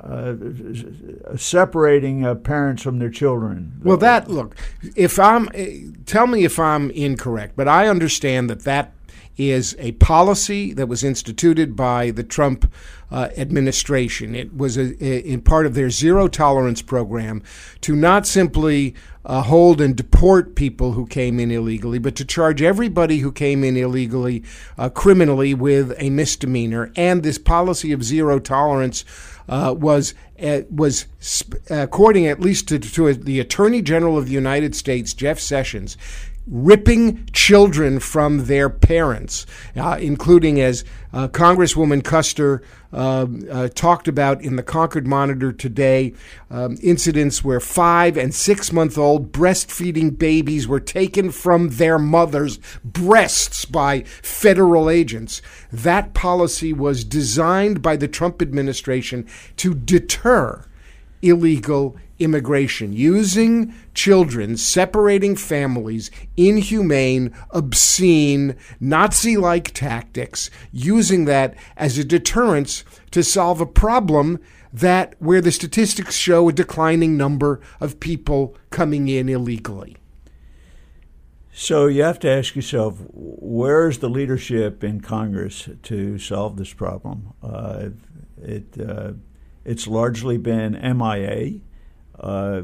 uh, 0.07 0.37
separating 1.37 2.25
uh, 2.25 2.35
parents 2.37 2.81
from 2.83 3.01
their 3.01 3.11
children. 3.11 3.81
Well, 3.83 3.97
that 3.97 4.31
look, 4.31 4.55
if 4.95 5.19
I'm, 5.19 5.49
eh, 5.53 5.81
tell 6.05 6.29
me 6.29 6.45
if 6.45 6.61
I'm 6.61 6.93
incorrect, 6.93 7.55
but 7.57 7.67
I 7.67 7.89
understand 7.89 8.49
that 8.49 8.61
that 8.61 8.93
is 9.37 9.77
a 9.79 9.93
policy 9.93 10.73
that 10.73 10.89
was 10.89 11.05
instituted 11.05 11.77
by 11.77 12.11
the 12.11 12.25
Trump 12.25 12.73
uh, 13.11 13.29
administration. 13.37 14.35
It 14.35 14.57
was 14.57 14.77
a, 14.77 15.05
a, 15.05 15.21
in 15.21 15.43
part 15.43 15.67
of 15.67 15.75
their 15.75 15.91
zero 15.91 16.27
tolerance 16.29 16.83
program 16.83 17.43
to 17.83 17.95
not 17.95 18.27
simply 18.27 18.95
uh, 19.25 19.43
hold 19.43 19.81
and 19.81 19.97
deport 19.97 20.55
people 20.55 20.93
who 20.93 21.07
came 21.07 21.39
in 21.41 21.51
illegally, 21.51 21.99
but 21.99 22.15
to 22.17 22.25
charge 22.25 22.63
everybody 22.63 23.19
who 23.19 23.33
came 23.33 23.65
in 23.65 23.77
illegally 23.77 24.43
uh, 24.79 24.89
criminally 24.89 25.53
with 25.53 25.93
a 25.99 26.11
misdemeanor. 26.11 26.93
And 26.97 27.23
this 27.23 27.39
policy 27.39 27.93
of 27.93 28.05
zero 28.05 28.39
tolerance 28.39 29.05
uh, 29.49 29.75
was 29.77 30.15
uh, 30.43 30.63
was 30.71 31.07
according 31.71 32.27
at 32.27 32.41
least 32.41 32.69
to, 32.69 32.79
to 32.79 33.15
the 33.15 33.41
Attorney 33.41 33.81
General 33.81 34.19
of 34.19 34.27
the 34.27 34.33
United 34.33 34.75
States, 34.75 35.15
Jeff 35.15 35.39
Sessions, 35.39 35.97
ripping 36.47 37.27
children 37.33 37.99
from 37.99 38.47
their 38.47 38.71
parents, 38.71 39.47
uh, 39.77 39.99
including 40.01 40.61
as 40.61 40.85
uh, 41.13 41.29
Congresswoman 41.29 42.03
Kuster 42.03 42.63
uh, 42.93 43.27
uh, 43.51 43.69
talked 43.69 44.07
about 44.07 44.41
in 44.43 44.57
the 44.57 44.63
Concord 44.63 45.07
Monitor 45.07 45.53
today, 45.53 46.15
um, 46.51 46.77
incidents 46.83 47.43
where 47.43 47.61
five 47.61 48.17
and 48.17 48.35
six 48.35 48.73
month 48.73 48.97
old 48.97 49.33
breastfeeding 49.33 50.17
babies 50.17 50.69
were 50.69 50.81
taken 50.81 51.31
from 51.31 51.71
their 51.71 51.99
mothers' 51.99 52.59
breasts 52.85 53.65
by 53.65 54.03
federal 54.03 54.89
agents. 54.89 55.43
That 55.73 56.15
policy 56.15 56.73
was 56.73 57.05
designed 57.05 57.83
by 57.83 57.97
the 57.97 58.09
Trump 58.09 58.41
administration 58.41 59.27
to 59.57 59.75
deter 59.75 60.65
illegal 61.23 61.97
immigration, 62.19 62.93
using 62.93 63.75
children, 63.95 64.57
separating 64.57 65.37
families, 65.37 66.11
inhumane, 66.37 67.33
obscene, 67.51 68.57
Nazi 68.81 69.37
like 69.37 69.73
tactics, 69.73 70.51
using 70.73 71.25
that 71.27 71.55
as 71.77 71.99
a 71.99 72.05
deterrence 72.05 72.85
to 73.11 73.23
solve 73.23 73.61
a 73.61 73.67
problem 73.67 74.39
that 74.73 75.15
where 75.19 75.41
the 75.41 75.53
statistics 75.53 76.17
show 76.17 76.49
a 76.49 76.53
declining 76.53 77.17
number 77.17 77.61
of 77.81 78.01
people 78.01 78.57
coming 78.71 79.09
in 79.09 79.29
illegally. 79.29 79.97
So 81.59 81.87
you 81.87 82.03
have 82.03 82.19
to 82.19 82.29
ask 82.29 82.55
yourself, 82.55 82.99
where's 83.13 83.99
the 84.01 84.11
leadership 84.11 84.85
in 84.85 85.01
Congress 85.01 85.71
to 85.85 86.19
solve 86.19 86.59
this 86.59 86.75
problem? 86.75 87.33
Uh, 87.43 87.89
it 88.43 88.79
uh, 88.79 89.13
it's 89.65 89.87
largely 89.87 90.37
been 90.37 90.73
MIA. 90.73 91.61
Uh, 92.19 92.63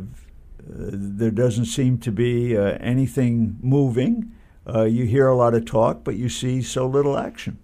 there 0.64 1.30
doesn't 1.30 1.66
seem 1.66 1.98
to 1.98 2.12
be 2.12 2.56
uh, 2.56 2.78
anything 2.80 3.58
moving. 3.60 4.32
Uh, 4.66 4.84
you 4.84 5.04
hear 5.04 5.26
a 5.26 5.36
lot 5.36 5.54
of 5.54 5.64
talk, 5.64 6.04
but 6.04 6.16
you 6.16 6.28
see 6.28 6.62
so 6.62 6.86
little 6.86 7.18
action. 7.18 7.58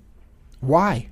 Why? 0.60 1.10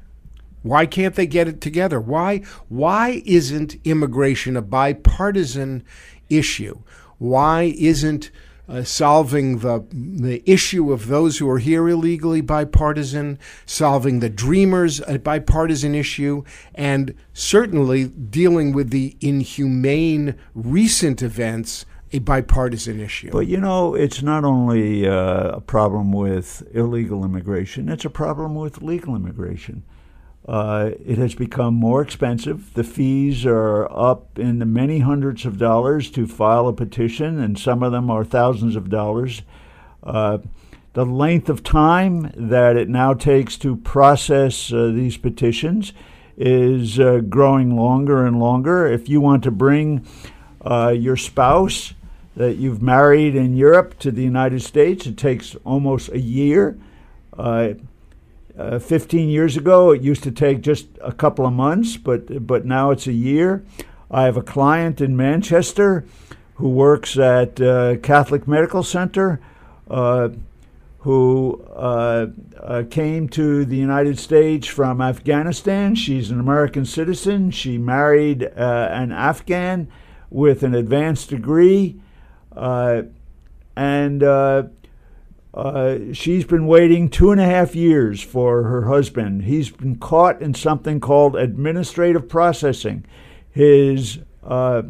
Why 0.62 0.84
can't 0.84 1.14
they 1.14 1.26
get 1.26 1.46
it 1.46 1.60
together? 1.60 2.00
Why 2.00 2.38
why 2.68 3.22
isn't 3.24 3.76
immigration 3.84 4.56
a 4.56 4.62
bipartisan 4.62 5.84
issue? 6.28 6.82
Why 7.18 7.74
isn't 7.78 8.32
uh, 8.68 8.82
solving 8.82 9.58
the 9.58 9.84
the 9.90 10.42
issue 10.50 10.92
of 10.92 11.06
those 11.06 11.38
who 11.38 11.48
are 11.48 11.58
here 11.58 11.88
illegally 11.88 12.40
bipartisan, 12.40 13.38
solving 13.64 14.20
the 14.20 14.30
dreamers 14.30 15.00
a 15.06 15.18
bipartisan 15.18 15.94
issue, 15.94 16.42
and 16.74 17.14
certainly 17.32 18.04
dealing 18.06 18.72
with 18.72 18.90
the 18.90 19.16
inhumane 19.20 20.34
recent 20.54 21.22
events 21.22 21.86
a 22.12 22.18
bipartisan 22.20 23.00
issue. 23.00 23.30
But 23.30 23.46
you 23.46 23.60
know, 23.60 23.94
it's 23.94 24.22
not 24.22 24.44
only 24.44 25.06
uh, 25.06 25.50
a 25.50 25.60
problem 25.60 26.12
with 26.12 26.62
illegal 26.72 27.24
immigration; 27.24 27.88
it's 27.88 28.04
a 28.04 28.10
problem 28.10 28.54
with 28.54 28.82
legal 28.82 29.14
immigration. 29.14 29.82
Uh, 30.46 30.90
it 31.04 31.18
has 31.18 31.34
become 31.34 31.74
more 31.74 32.00
expensive. 32.00 32.72
The 32.74 32.84
fees 32.84 33.44
are 33.44 33.90
up 33.90 34.38
in 34.38 34.60
the 34.60 34.66
many 34.66 35.00
hundreds 35.00 35.44
of 35.44 35.58
dollars 35.58 36.08
to 36.12 36.26
file 36.28 36.68
a 36.68 36.72
petition, 36.72 37.40
and 37.40 37.58
some 37.58 37.82
of 37.82 37.90
them 37.90 38.10
are 38.10 38.24
thousands 38.24 38.76
of 38.76 38.88
dollars. 38.88 39.42
Uh, 40.04 40.38
the 40.92 41.04
length 41.04 41.48
of 41.48 41.64
time 41.64 42.32
that 42.36 42.76
it 42.76 42.88
now 42.88 43.12
takes 43.12 43.58
to 43.58 43.76
process 43.76 44.72
uh, 44.72 44.86
these 44.94 45.16
petitions 45.16 45.92
is 46.36 47.00
uh, 47.00 47.18
growing 47.28 47.76
longer 47.76 48.24
and 48.24 48.38
longer. 48.38 48.86
If 48.86 49.08
you 49.08 49.20
want 49.20 49.42
to 49.44 49.50
bring 49.50 50.06
uh, 50.64 50.94
your 50.96 51.16
spouse 51.16 51.92
that 52.36 52.54
you've 52.54 52.82
married 52.82 53.34
in 53.34 53.56
Europe 53.56 53.98
to 53.98 54.12
the 54.12 54.22
United 54.22 54.62
States, 54.62 55.06
it 55.06 55.16
takes 55.16 55.56
almost 55.64 56.10
a 56.10 56.20
year. 56.20 56.78
Uh, 58.58 58.62
uh, 58.62 58.78
15 58.78 59.28
years 59.28 59.56
ago, 59.56 59.90
it 59.90 60.02
used 60.02 60.22
to 60.22 60.30
take 60.30 60.60
just 60.60 60.86
a 61.00 61.12
couple 61.12 61.46
of 61.46 61.52
months, 61.52 61.96
but 61.96 62.46
but 62.46 62.64
now 62.64 62.90
it's 62.90 63.06
a 63.06 63.12
year. 63.12 63.64
I 64.10 64.24
have 64.24 64.36
a 64.36 64.42
client 64.42 65.00
in 65.00 65.16
Manchester 65.16 66.04
who 66.54 66.70
works 66.70 67.18
at 67.18 67.60
uh, 67.60 67.96
Catholic 67.96 68.48
Medical 68.48 68.82
Center, 68.82 69.40
uh, 69.90 70.30
who 71.00 71.62
uh, 71.74 72.26
uh, 72.60 72.82
came 72.90 73.28
to 73.28 73.64
the 73.64 73.76
United 73.76 74.18
States 74.18 74.66
from 74.66 75.00
Afghanistan. 75.00 75.94
She's 75.94 76.30
an 76.30 76.40
American 76.40 76.84
citizen. 76.84 77.50
She 77.50 77.78
married 77.78 78.44
uh, 78.44 78.88
an 78.90 79.12
Afghan 79.12 79.88
with 80.30 80.62
an 80.62 80.74
advanced 80.74 81.30
degree, 81.30 82.00
and 82.52 84.22
uh, 85.56 86.12
she's 86.12 86.44
been 86.44 86.66
waiting 86.66 87.08
two 87.08 87.32
and 87.32 87.40
a 87.40 87.44
half 87.44 87.74
years 87.74 88.20
for 88.20 88.64
her 88.64 88.88
husband. 88.88 89.44
He's 89.44 89.70
been 89.70 89.96
caught 89.96 90.42
in 90.42 90.52
something 90.52 91.00
called 91.00 91.34
administrative 91.34 92.28
processing. 92.28 93.06
His 93.50 94.18
uh, 94.44 94.82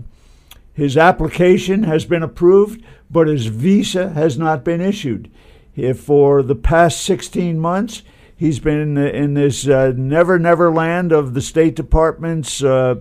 his 0.75 0.97
application 0.97 1.85
has 1.85 2.05
been 2.05 2.25
approved, 2.25 2.83
but 3.09 3.29
his 3.29 3.47
visa 3.47 4.11
has 4.11 4.37
not 4.37 4.65
been 4.65 4.81
issued. 4.81 5.31
If 5.77 6.01
for 6.01 6.43
the 6.43 6.57
past 6.57 7.01
16 7.03 7.61
months, 7.61 8.03
he's 8.37 8.59
been 8.59 8.99
in, 8.99 9.35
this 9.35 9.69
uh, 9.69 9.93
never 9.97 10.37
never 10.37 10.73
land 10.73 11.13
of 11.13 11.35
the 11.35 11.43
State 11.43 11.77
Department's 11.77 12.65
uh, 12.65 12.97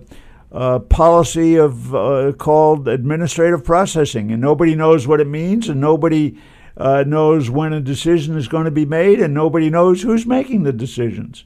uh, 0.52 0.78
policy 0.78 1.56
of 1.56 2.38
called 2.38 2.86
administrative 2.86 3.64
processing, 3.64 4.30
and 4.30 4.40
nobody 4.40 4.76
knows 4.76 5.08
what 5.08 5.20
it 5.20 5.26
means, 5.26 5.68
and 5.68 5.80
nobody 5.80 6.38
uh, 6.76 7.04
knows 7.06 7.48
when 7.48 7.72
a 7.72 7.80
decision 7.80 8.36
is 8.36 8.48
going 8.48 8.66
to 8.66 8.70
be 8.70 8.84
made, 8.84 9.20
and 9.20 9.32
nobody 9.32 9.70
knows 9.70 10.02
who's 10.02 10.26
making 10.26 10.62
the 10.62 10.72
decisions. 10.72 11.44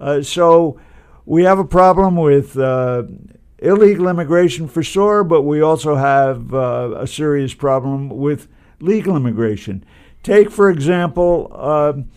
Uh, 0.00 0.22
so 0.22 0.80
we 1.26 1.44
have 1.44 1.58
a 1.58 1.64
problem 1.64 2.16
with 2.16 2.58
uh, 2.58 3.04
illegal 3.58 4.08
immigration 4.08 4.66
for 4.66 4.82
sure, 4.82 5.22
but 5.22 5.42
we 5.42 5.60
also 5.60 5.94
have 5.94 6.52
uh, 6.54 6.94
a 6.96 7.06
serious 7.06 7.54
problem 7.54 8.08
with 8.08 8.48
legal 8.80 9.16
immigration. 9.16 9.84
Take, 10.22 10.50
for 10.50 10.70
example, 10.70 11.50
um, 11.54 12.08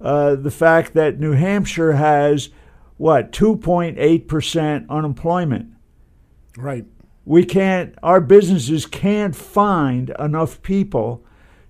uh, 0.00 0.34
the 0.36 0.50
fact 0.50 0.94
that 0.94 1.18
New 1.18 1.32
Hampshire 1.32 1.92
has 1.92 2.50
what 2.96 3.32
2.8% 3.32 4.88
unemployment. 4.88 5.72
Right. 6.56 6.84
We 7.24 7.44
can't, 7.44 7.94
our 8.02 8.20
businesses 8.20 8.86
can't 8.86 9.36
find 9.36 10.10
enough 10.18 10.62
people 10.62 11.24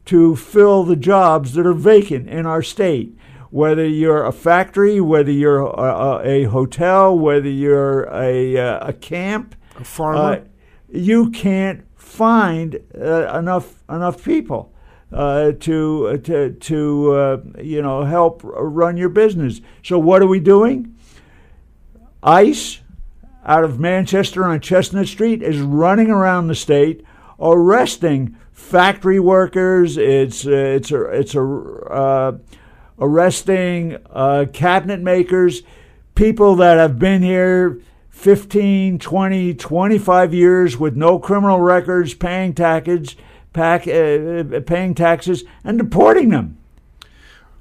to 0.08 0.34
fill 0.34 0.84
the 0.84 0.96
jobs 0.96 1.52
that 1.52 1.66
are 1.66 1.74
vacant 1.74 2.26
in 2.30 2.46
our 2.46 2.62
state. 2.62 3.14
Whether 3.50 3.86
you're 3.86 4.24
a 4.24 4.32
factory, 4.32 5.02
whether 5.02 5.30
you're 5.30 5.60
a, 5.60 6.20
a 6.24 6.44
hotel, 6.44 7.18
whether 7.18 7.48
you're 7.48 8.04
a, 8.04 8.56
a 8.56 8.94
camp, 8.94 9.54
a 9.76 9.84
farmer, 9.84 10.20
uh, 10.20 10.40
you 10.90 11.30
can't 11.30 11.84
find 11.94 12.80
uh, 12.98 13.38
enough 13.38 13.82
enough 13.90 14.24
people 14.24 14.72
uh, 15.12 15.52
to 15.60 16.08
uh, 16.08 16.16
to 16.18 16.52
to 16.54 17.12
uh, 17.12 17.42
you 17.62 17.82
know 17.82 18.04
help 18.04 18.40
run 18.44 18.96
your 18.96 19.10
business. 19.10 19.60
So 19.82 19.98
what 19.98 20.22
are 20.22 20.26
we 20.26 20.40
doing? 20.40 20.94
ICE 22.22 22.80
out 23.44 23.64
of 23.64 23.78
Manchester 23.78 24.44
on 24.44 24.60
Chestnut 24.60 25.06
Street 25.06 25.42
is 25.42 25.60
running 25.60 26.10
around 26.10 26.46
the 26.46 26.54
state 26.54 27.04
arresting 27.40 28.36
factory 28.58 29.20
workers. 29.20 29.96
It's 29.96 30.46
uh, 30.46 30.50
it's 30.50 30.90
a, 30.90 31.04
it's 31.04 31.34
a 31.34 31.42
uh, 31.42 32.38
arresting 32.98 33.96
uh, 34.10 34.46
cabinet 34.52 35.00
makers, 35.00 35.62
people 36.14 36.56
that 36.56 36.76
have 36.76 36.98
been 36.98 37.22
here 37.22 37.80
15, 38.10 38.98
20, 38.98 39.54
25 39.54 40.34
years 40.34 40.76
with 40.76 40.96
no 40.96 41.18
criminal 41.18 41.60
records, 41.60 42.14
paying 42.14 42.52
taxes, 42.52 43.14
pack, 43.52 43.86
uh, 43.86 44.60
paying 44.66 44.94
taxes, 44.94 45.44
and 45.62 45.78
deporting 45.78 46.30
them. 46.30 46.58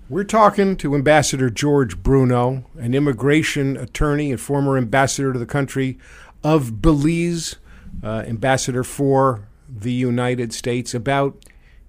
We're 0.09 0.23
talking 0.23 0.77
to 0.77 0.95
Ambassador 0.95 1.49
George 1.49 2.01
Bruno, 2.01 2.65
an 2.77 2.93
immigration 2.93 3.77
attorney 3.77 4.31
and 4.31 4.41
former 4.41 4.77
ambassador 4.77 5.31
to 5.31 5.39
the 5.39 5.45
country 5.45 5.99
of 6.43 6.81
Belize, 6.81 7.57
uh, 8.03 8.23
ambassador 8.25 8.83
for 8.83 9.46
the 9.67 9.91
United 9.91 10.53
States 10.53 10.93
about 10.93 11.37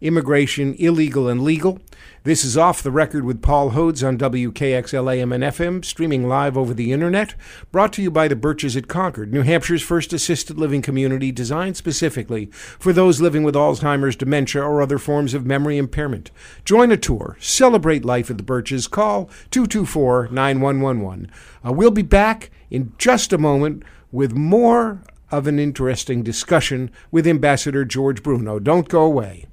immigration, 0.00 0.74
illegal 0.74 1.28
and 1.28 1.42
legal. 1.42 1.80
This 2.24 2.44
is 2.44 2.56
Off 2.56 2.82
the 2.82 2.90
Record 2.90 3.24
with 3.24 3.42
Paul 3.42 3.70
Hodes 3.70 4.06
on 4.06 4.18
WKXL 4.18 5.12
AM 5.12 5.32
and 5.32 5.42
FM, 5.42 5.84
streaming 5.84 6.28
live 6.28 6.56
over 6.56 6.74
the 6.74 6.92
internet. 6.92 7.34
Brought 7.72 7.92
to 7.94 8.02
you 8.02 8.10
by 8.10 8.28
the 8.28 8.36
Birches 8.36 8.76
at 8.76 8.86
Concord, 8.86 9.32
New 9.32 9.42
Hampshire's 9.42 9.82
first 9.82 10.12
assisted 10.12 10.58
living 10.58 10.82
community 10.82 11.32
designed 11.32 11.76
specifically 11.76 12.46
for 12.46 12.92
those 12.92 13.20
living 13.20 13.44
with 13.44 13.54
Alzheimer's, 13.54 14.16
dementia, 14.16 14.62
or 14.62 14.82
other 14.82 14.98
forms 14.98 15.34
of 15.34 15.46
memory 15.46 15.78
impairment. 15.78 16.30
Join 16.64 16.92
a 16.92 16.96
tour, 16.96 17.36
celebrate 17.40 18.04
life 18.04 18.30
at 18.30 18.36
the 18.36 18.42
Birches. 18.42 18.88
Call 18.88 19.26
224 19.50 20.28
9111. 20.30 21.30
Uh, 21.64 21.72
we'll 21.72 21.90
be 21.90 22.02
back 22.02 22.50
in 22.70 22.92
just 22.98 23.32
a 23.32 23.38
moment 23.38 23.82
with 24.12 24.32
more 24.32 25.02
of 25.30 25.46
an 25.46 25.58
interesting 25.58 26.22
discussion 26.22 26.90
with 27.10 27.26
Ambassador 27.26 27.84
George 27.84 28.22
Bruno. 28.22 28.58
Don't 28.58 28.88
go 28.88 29.02
away. 29.02 29.46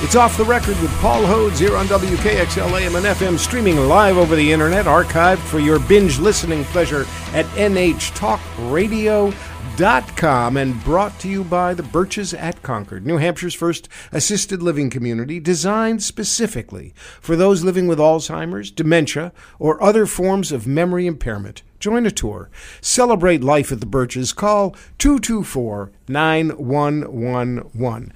It's 0.00 0.14
off 0.14 0.38
the 0.38 0.44
record 0.44 0.80
with 0.80 0.92
Paul 1.00 1.24
Hodes 1.24 1.58
here 1.58 1.76
on 1.76 1.86
WKXL 1.86 2.80
AM 2.80 2.94
and 2.94 3.04
FM, 3.04 3.36
streaming 3.36 3.76
live 3.76 4.16
over 4.16 4.36
the 4.36 4.52
internet, 4.52 4.86
archived 4.86 5.38
for 5.38 5.58
your 5.58 5.80
binge 5.80 6.20
listening 6.20 6.64
pleasure 6.66 7.04
at 7.34 7.44
nhtalkradio.com 7.56 9.47
and 9.80 10.82
brought 10.82 11.20
to 11.20 11.28
you 11.28 11.44
by 11.44 11.72
the 11.72 11.84
Birches 11.84 12.34
at 12.34 12.64
Concord, 12.64 13.06
New 13.06 13.18
Hampshire's 13.18 13.54
first 13.54 13.88
assisted 14.10 14.60
living 14.60 14.90
community 14.90 15.38
designed 15.38 16.02
specifically 16.02 16.92
for 17.20 17.36
those 17.36 17.62
living 17.62 17.86
with 17.86 18.00
Alzheimer's, 18.00 18.72
dementia, 18.72 19.32
or 19.60 19.80
other 19.80 20.04
forms 20.04 20.50
of 20.50 20.66
memory 20.66 21.06
impairment. 21.06 21.62
Join 21.78 22.06
a 22.06 22.10
tour. 22.10 22.50
Celebrate 22.80 23.44
life 23.44 23.70
at 23.70 23.78
the 23.78 23.86
Birches. 23.86 24.32
Call 24.32 24.74
224 24.98 25.92
9111. 26.08 28.12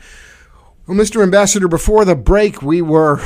Well, 0.88 0.98
Mr. 0.98 1.22
Ambassador, 1.22 1.68
before 1.68 2.05
the 2.05 2.16
break, 2.16 2.61
we 2.61 2.83
were 2.83 3.20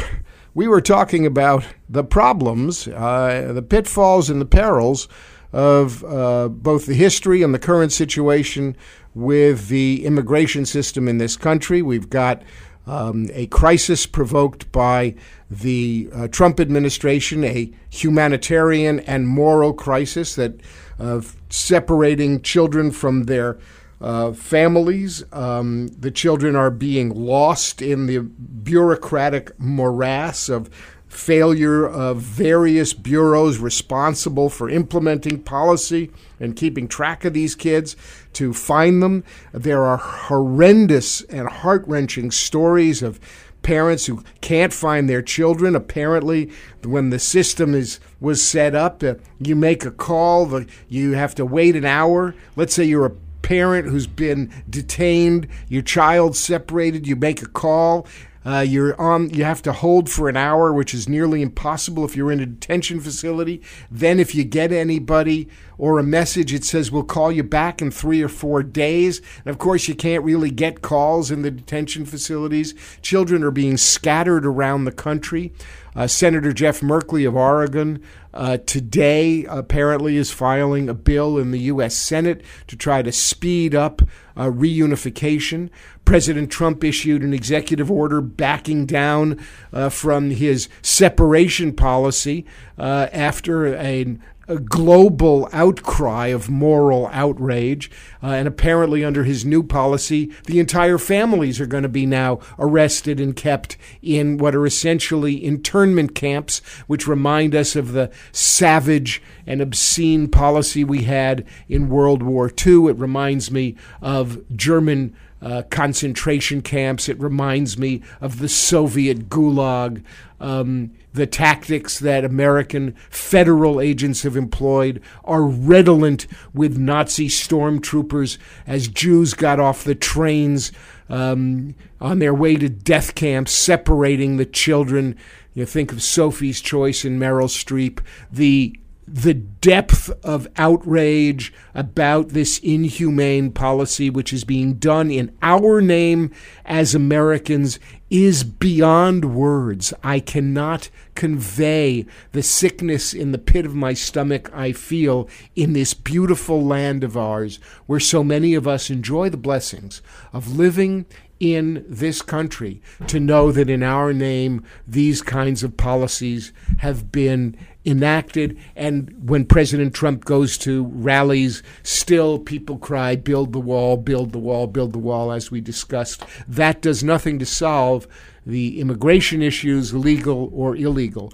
we 0.52 0.68
were 0.68 0.82
talking 0.82 1.24
about 1.24 1.64
the 1.88 2.04
problems, 2.04 2.86
uh, 2.86 3.52
the 3.54 3.62
pitfalls, 3.62 4.28
and 4.28 4.42
the 4.42 4.46
perils 4.46 5.08
of 5.56 6.04
uh, 6.04 6.48
both 6.48 6.84
the 6.84 6.92
history 6.92 7.42
and 7.42 7.54
the 7.54 7.58
current 7.58 7.90
situation 7.90 8.76
with 9.14 9.68
the 9.68 10.04
immigration 10.04 10.66
system 10.66 11.08
in 11.08 11.16
this 11.16 11.34
country. 11.34 11.80
We've 11.80 12.10
got 12.10 12.42
um, 12.86 13.30
a 13.32 13.46
crisis 13.46 14.04
provoked 14.04 14.70
by 14.70 15.14
the 15.50 16.10
uh, 16.12 16.28
Trump 16.28 16.60
administration, 16.60 17.42
a 17.42 17.72
humanitarian 17.88 19.00
and 19.00 19.26
moral 19.26 19.72
crisis 19.72 20.34
that 20.34 20.60
of 20.98 21.34
separating 21.48 22.42
children 22.42 22.90
from 22.90 23.22
their 23.22 23.56
uh, 23.98 24.32
families. 24.32 25.24
Um, 25.32 25.88
the 25.88 26.10
children 26.10 26.54
are 26.54 26.70
being 26.70 27.14
lost 27.14 27.80
in 27.80 28.04
the 28.04 28.18
bureaucratic 28.18 29.58
morass 29.58 30.50
of 30.50 30.68
failure 31.16 31.86
of 31.86 32.18
various 32.18 32.92
bureaus 32.92 33.58
responsible 33.58 34.50
for 34.50 34.68
implementing 34.68 35.42
policy 35.42 36.10
and 36.38 36.56
keeping 36.56 36.86
track 36.86 37.24
of 37.24 37.32
these 37.32 37.54
kids 37.54 37.96
to 38.34 38.52
find 38.52 39.02
them. 39.02 39.24
There 39.52 39.82
are 39.84 39.96
horrendous 39.96 41.22
and 41.22 41.48
heart 41.48 41.84
wrenching 41.86 42.30
stories 42.30 43.02
of 43.02 43.18
parents 43.62 44.06
who 44.06 44.22
can't 44.42 44.72
find 44.72 45.08
their 45.08 45.22
children. 45.22 45.74
Apparently, 45.74 46.50
when 46.84 47.10
the 47.10 47.18
system 47.18 47.74
is 47.74 47.98
was 48.20 48.46
set 48.46 48.74
up, 48.74 49.02
uh, 49.02 49.14
you 49.38 49.56
make 49.56 49.84
a 49.84 49.90
call, 49.90 50.46
the, 50.46 50.66
you 50.88 51.12
have 51.12 51.34
to 51.36 51.46
wait 51.46 51.74
an 51.76 51.84
hour. 51.84 52.34
Let's 52.56 52.74
say 52.74 52.84
you're 52.84 53.06
a 53.06 53.16
parent 53.42 53.88
who's 53.88 54.06
been 54.06 54.52
detained, 54.68 55.48
your 55.68 55.82
child 55.82 56.36
separated, 56.36 57.06
you 57.06 57.16
make 57.16 57.42
a 57.42 57.48
call. 57.48 58.06
Uh, 58.46 58.60
you're 58.60 58.98
on. 59.00 59.28
You 59.30 59.42
have 59.42 59.60
to 59.62 59.72
hold 59.72 60.08
for 60.08 60.28
an 60.28 60.36
hour, 60.36 60.72
which 60.72 60.94
is 60.94 61.08
nearly 61.08 61.42
impossible 61.42 62.04
if 62.04 62.14
you're 62.14 62.30
in 62.30 62.38
a 62.38 62.46
detention 62.46 63.00
facility. 63.00 63.60
Then, 63.90 64.20
if 64.20 64.36
you 64.36 64.44
get 64.44 64.70
anybody 64.70 65.48
or 65.78 65.98
a 65.98 66.04
message, 66.04 66.54
it 66.54 66.64
says 66.64 66.92
we'll 66.92 67.02
call 67.02 67.32
you 67.32 67.42
back 67.42 67.82
in 67.82 67.90
three 67.90 68.22
or 68.22 68.28
four 68.28 68.62
days. 68.62 69.20
And 69.44 69.48
of 69.48 69.58
course, 69.58 69.88
you 69.88 69.96
can't 69.96 70.22
really 70.22 70.52
get 70.52 70.80
calls 70.80 71.32
in 71.32 71.42
the 71.42 71.50
detention 71.50 72.06
facilities. 72.06 72.72
Children 73.02 73.42
are 73.42 73.50
being 73.50 73.76
scattered 73.76 74.46
around 74.46 74.84
the 74.84 74.92
country. 74.92 75.52
Uh, 75.96 76.06
Senator 76.06 76.52
Jeff 76.52 76.80
Merkley 76.80 77.26
of 77.26 77.34
Oregon 77.34 78.02
uh, 78.34 78.58
today 78.66 79.44
apparently 79.46 80.16
is 80.16 80.30
filing 80.30 80.90
a 80.90 80.94
bill 80.94 81.38
in 81.38 81.52
the 81.52 81.60
U.S. 81.60 81.96
Senate 81.96 82.42
to 82.66 82.76
try 82.76 83.00
to 83.00 83.10
speed 83.10 83.74
up 83.74 84.02
uh, 84.36 84.44
reunification. 84.44 85.70
President 86.06 86.50
Trump 86.50 86.84
issued 86.84 87.22
an 87.22 87.34
executive 87.34 87.90
order 87.90 88.20
backing 88.20 88.86
down 88.86 89.44
uh, 89.72 89.88
from 89.88 90.30
his 90.30 90.68
separation 90.80 91.74
policy 91.74 92.46
uh, 92.78 93.08
after 93.12 93.74
a, 93.74 94.16
a 94.46 94.58
global 94.60 95.48
outcry 95.52 96.28
of 96.28 96.48
moral 96.48 97.08
outrage. 97.12 97.90
Uh, 98.22 98.28
and 98.28 98.46
apparently, 98.46 99.04
under 99.04 99.24
his 99.24 99.44
new 99.44 99.64
policy, 99.64 100.32
the 100.44 100.60
entire 100.60 100.96
families 100.96 101.60
are 101.60 101.66
going 101.66 101.82
to 101.82 101.88
be 101.88 102.06
now 102.06 102.38
arrested 102.56 103.18
and 103.18 103.34
kept 103.34 103.76
in 104.00 104.38
what 104.38 104.54
are 104.54 104.64
essentially 104.64 105.44
internment 105.44 106.14
camps, 106.14 106.60
which 106.86 107.08
remind 107.08 107.52
us 107.52 107.74
of 107.74 107.90
the 107.90 108.12
savage 108.30 109.20
and 109.44 109.60
obscene 109.60 110.28
policy 110.28 110.84
we 110.84 111.02
had 111.02 111.44
in 111.68 111.88
World 111.88 112.22
War 112.22 112.48
II. 112.48 112.86
It 112.86 112.96
reminds 112.96 113.50
me 113.50 113.74
of 114.00 114.40
German. 114.56 115.16
Uh, 115.42 115.62
concentration 115.68 116.62
camps. 116.62 117.10
It 117.10 117.20
reminds 117.20 117.76
me 117.76 118.02
of 118.22 118.38
the 118.38 118.48
Soviet 118.48 119.28
Gulag. 119.28 120.02
Um, 120.40 120.92
the 121.12 121.26
tactics 121.26 121.98
that 121.98 122.24
American 122.24 122.94
federal 123.10 123.80
agents 123.80 124.22
have 124.22 124.36
employed 124.36 125.00
are 125.24 125.42
redolent 125.42 126.26
with 126.54 126.78
Nazi 126.78 127.28
stormtroopers 127.28 128.38
as 128.66 128.88
Jews 128.88 129.34
got 129.34 129.60
off 129.60 129.84
the 129.84 129.94
trains 129.94 130.72
um, 131.08 131.74
on 132.00 132.18
their 132.18 132.34
way 132.34 132.56
to 132.56 132.68
death 132.68 133.14
camps, 133.14 133.52
separating 133.52 134.36
the 134.36 134.46
children. 134.46 135.16
You 135.54 135.64
think 135.64 135.92
of 135.92 136.02
Sophie's 136.02 136.60
Choice 136.60 137.04
and 137.04 137.20
Meryl 137.20 137.48
Streep. 137.48 138.00
The 138.30 138.78
the 139.08 139.34
depth 139.34 140.10
of 140.24 140.48
outrage 140.56 141.52
about 141.74 142.30
this 142.30 142.58
inhumane 142.58 143.52
policy, 143.52 144.10
which 144.10 144.32
is 144.32 144.44
being 144.44 144.74
done 144.74 145.10
in 145.10 145.36
our 145.42 145.80
name 145.80 146.32
as 146.64 146.94
Americans, 146.94 147.78
is 148.10 148.44
beyond 148.44 149.34
words. 149.34 149.92
I 150.02 150.20
cannot 150.20 150.90
convey 151.14 152.06
the 152.32 152.42
sickness 152.42 153.12
in 153.14 153.32
the 153.32 153.38
pit 153.38 153.64
of 153.64 153.74
my 153.74 153.94
stomach 153.94 154.50
I 154.52 154.72
feel 154.72 155.28
in 155.54 155.72
this 155.72 155.94
beautiful 155.94 156.64
land 156.64 157.04
of 157.04 157.16
ours, 157.16 157.58
where 157.86 158.00
so 158.00 158.22
many 158.24 158.54
of 158.54 158.66
us 158.66 158.90
enjoy 158.90 159.30
the 159.30 159.36
blessings 159.36 160.02
of 160.32 160.56
living 160.56 161.06
in 161.38 161.84
this 161.88 162.22
country, 162.22 162.80
to 163.06 163.20
know 163.20 163.52
that 163.52 163.68
in 163.68 163.82
our 163.82 164.12
name 164.12 164.64
these 164.86 165.22
kinds 165.22 165.62
of 165.62 165.76
policies 165.76 166.52
have 166.78 167.12
been 167.12 167.56
enacted. 167.84 168.58
And 168.74 169.28
when 169.28 169.44
President 169.44 169.94
Trump 169.94 170.24
goes 170.24 170.58
to 170.58 170.84
rallies, 170.86 171.62
still 171.82 172.38
people 172.38 172.78
cry, 172.78 173.16
build 173.16 173.52
the 173.52 173.60
wall, 173.60 173.96
build 173.96 174.32
the 174.32 174.38
wall, 174.38 174.66
build 174.66 174.92
the 174.92 174.98
wall, 174.98 175.30
as 175.30 175.50
we 175.50 175.60
discussed. 175.60 176.24
That 176.48 176.82
does 176.82 177.04
nothing 177.04 177.38
to 177.38 177.46
solve 177.46 178.08
the 178.44 178.80
immigration 178.80 179.42
issues, 179.42 179.94
legal 179.94 180.50
or 180.52 180.76
illegal. 180.76 181.32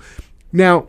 Now, 0.52 0.86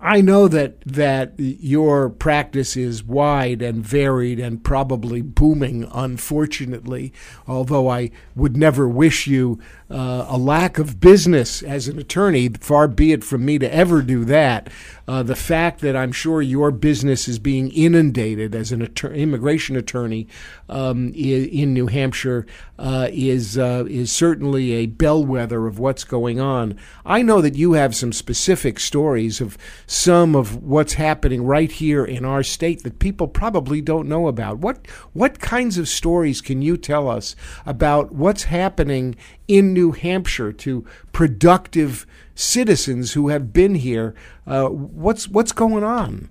I 0.00 0.20
know 0.20 0.48
that 0.48 0.80
that 0.82 1.34
your 1.38 2.08
practice 2.08 2.76
is 2.76 3.04
wide 3.04 3.62
and 3.62 3.84
varied 3.84 4.38
and 4.38 4.62
probably 4.62 5.22
booming. 5.22 5.88
Unfortunately, 5.92 7.12
although 7.46 7.88
I 7.88 8.10
would 8.34 8.56
never 8.56 8.88
wish 8.88 9.26
you 9.26 9.58
uh, 9.90 10.26
a 10.28 10.38
lack 10.38 10.78
of 10.78 11.00
business 11.00 11.62
as 11.62 11.88
an 11.88 11.98
attorney, 11.98 12.48
far 12.48 12.88
be 12.88 13.12
it 13.12 13.24
from 13.24 13.44
me 13.44 13.58
to 13.58 13.74
ever 13.74 14.02
do 14.02 14.24
that. 14.24 14.70
Uh, 15.06 15.22
the 15.22 15.36
fact 15.36 15.80
that 15.80 15.96
I'm 15.96 16.12
sure 16.12 16.40
your 16.40 16.70
business 16.70 17.28
is 17.28 17.38
being 17.38 17.70
inundated 17.70 18.54
as 18.54 18.72
an 18.72 18.82
immigration 19.12 19.76
attorney 19.76 20.28
um, 20.68 21.12
in 21.14 21.74
New 21.74 21.88
Hampshire 21.88 22.46
uh, 22.78 23.08
is 23.12 23.58
uh, 23.58 23.84
is 23.88 24.10
certainly 24.10 24.72
a 24.72 24.86
bellwether 24.86 25.66
of 25.66 25.78
what's 25.78 26.04
going 26.04 26.40
on. 26.40 26.78
I 27.04 27.22
know 27.22 27.40
that 27.40 27.56
you 27.56 27.74
have 27.74 27.94
some 27.94 28.12
specific 28.12 28.80
stories 28.80 29.40
of 29.40 29.58
some 29.86 30.34
of 30.34 30.62
what's 30.62 30.94
happening 30.94 31.44
right 31.44 31.70
here 31.70 32.04
in 32.04 32.24
our 32.24 32.42
state 32.42 32.82
that 32.82 32.98
people 32.98 33.28
probably 33.28 33.80
don't 33.80 34.08
know 34.08 34.28
about. 34.28 34.58
What 34.58 34.86
what 35.12 35.38
kinds 35.40 35.78
of 35.78 35.88
stories 35.88 36.40
can 36.40 36.62
you 36.62 36.76
tell 36.76 37.08
us 37.08 37.36
about 37.66 38.12
what's 38.12 38.44
happening 38.44 39.16
in 39.52 39.74
New 39.74 39.92
Hampshire 39.92 40.50
to 40.50 40.86
productive 41.12 42.06
citizens 42.34 43.12
who 43.12 43.28
have 43.28 43.52
been 43.52 43.74
here? 43.74 44.14
Uh, 44.46 44.68
what's 44.68 45.28
what's 45.28 45.52
going 45.52 45.84
on? 45.84 46.30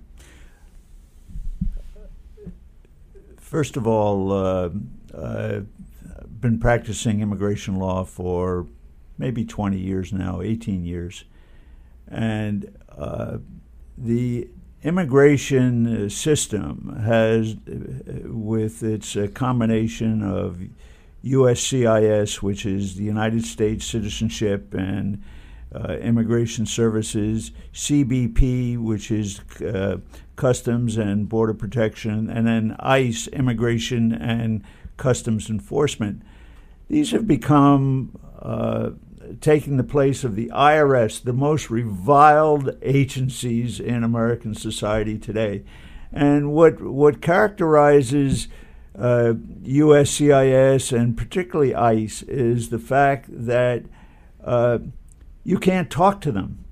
First 3.36 3.76
of 3.76 3.86
all, 3.86 4.32
uh, 4.32 4.70
I've 5.16 5.68
been 6.40 6.58
practicing 6.58 7.20
immigration 7.20 7.76
law 7.76 8.02
for 8.02 8.66
maybe 9.18 9.44
20 9.44 9.78
years 9.78 10.12
now, 10.12 10.40
18 10.40 10.84
years, 10.84 11.22
and 12.08 12.76
uh, 12.88 13.38
the 13.96 14.48
immigration 14.82 16.10
system 16.10 17.00
has, 17.04 17.54
with 18.24 18.82
its 18.82 19.16
combination 19.34 20.24
of 20.24 20.60
USCIS, 21.24 22.42
which 22.42 22.66
is 22.66 22.96
the 22.96 23.04
United 23.04 23.44
States 23.44 23.86
Citizenship 23.86 24.74
and 24.74 25.22
uh, 25.74 25.94
Immigration 25.94 26.66
Services, 26.66 27.52
CBP, 27.72 28.78
which 28.78 29.10
is 29.10 29.40
uh, 29.60 29.98
Customs 30.36 30.96
and 30.96 31.28
Border 31.28 31.54
Protection, 31.54 32.28
and 32.28 32.46
then 32.46 32.76
ICE, 32.78 33.28
Immigration 33.28 34.12
and 34.12 34.62
Customs 34.96 35.48
Enforcement. 35.48 36.22
These 36.88 37.12
have 37.12 37.26
become 37.26 38.18
uh, 38.40 38.90
taking 39.40 39.76
the 39.76 39.84
place 39.84 40.24
of 40.24 40.36
the 40.36 40.48
IRS, 40.48 41.22
the 41.22 41.32
most 41.32 41.70
reviled 41.70 42.76
agencies 42.82 43.80
in 43.80 44.04
American 44.04 44.54
society 44.54 45.18
today. 45.18 45.64
And 46.12 46.52
what 46.52 46.82
what 46.82 47.22
characterizes 47.22 48.48
uh, 48.98 49.34
USCIS 49.62 50.96
and 50.96 51.16
particularly 51.16 51.74
ICE 51.74 52.22
is 52.22 52.70
the 52.70 52.78
fact 52.78 53.26
that 53.28 53.84
uh, 54.44 54.78
you 55.44 55.58
can't 55.58 55.90
talk 55.90 56.20
to 56.22 56.32
them. 56.32 56.64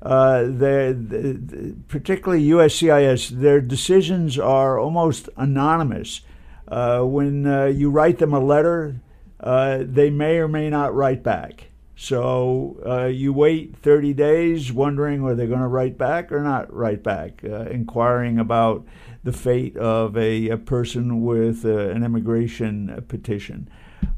Uh, 0.00 0.42
the, 0.42 1.76
particularly 1.88 2.46
USCIS, 2.48 3.30
their 3.30 3.60
decisions 3.60 4.38
are 4.38 4.78
almost 4.78 5.28
anonymous. 5.36 6.22
Uh, 6.68 7.02
when 7.02 7.46
uh, 7.46 7.64
you 7.64 7.90
write 7.90 8.18
them 8.18 8.32
a 8.32 8.40
letter, 8.40 9.00
uh, 9.40 9.78
they 9.80 10.10
may 10.10 10.38
or 10.38 10.48
may 10.48 10.70
not 10.70 10.94
write 10.94 11.22
back. 11.22 11.64
So 11.96 13.08
you 13.12 13.32
wait 13.32 13.76
30 13.76 14.14
days 14.14 14.72
wondering 14.72 15.24
whether 15.24 15.34
they're 15.34 15.48
going 15.48 15.60
to 15.60 15.66
write 15.66 15.98
back 15.98 16.30
or 16.30 16.40
not 16.42 16.72
write 16.72 17.02
back, 17.02 17.42
inquiring 17.42 18.38
about 18.38 18.86
the 19.24 19.32
fate 19.32 19.76
of 19.76 20.16
a, 20.16 20.48
a 20.48 20.56
person 20.56 21.22
with 21.22 21.64
uh, 21.64 21.88
an 21.88 22.04
immigration 22.04 23.04
petition. 23.08 23.68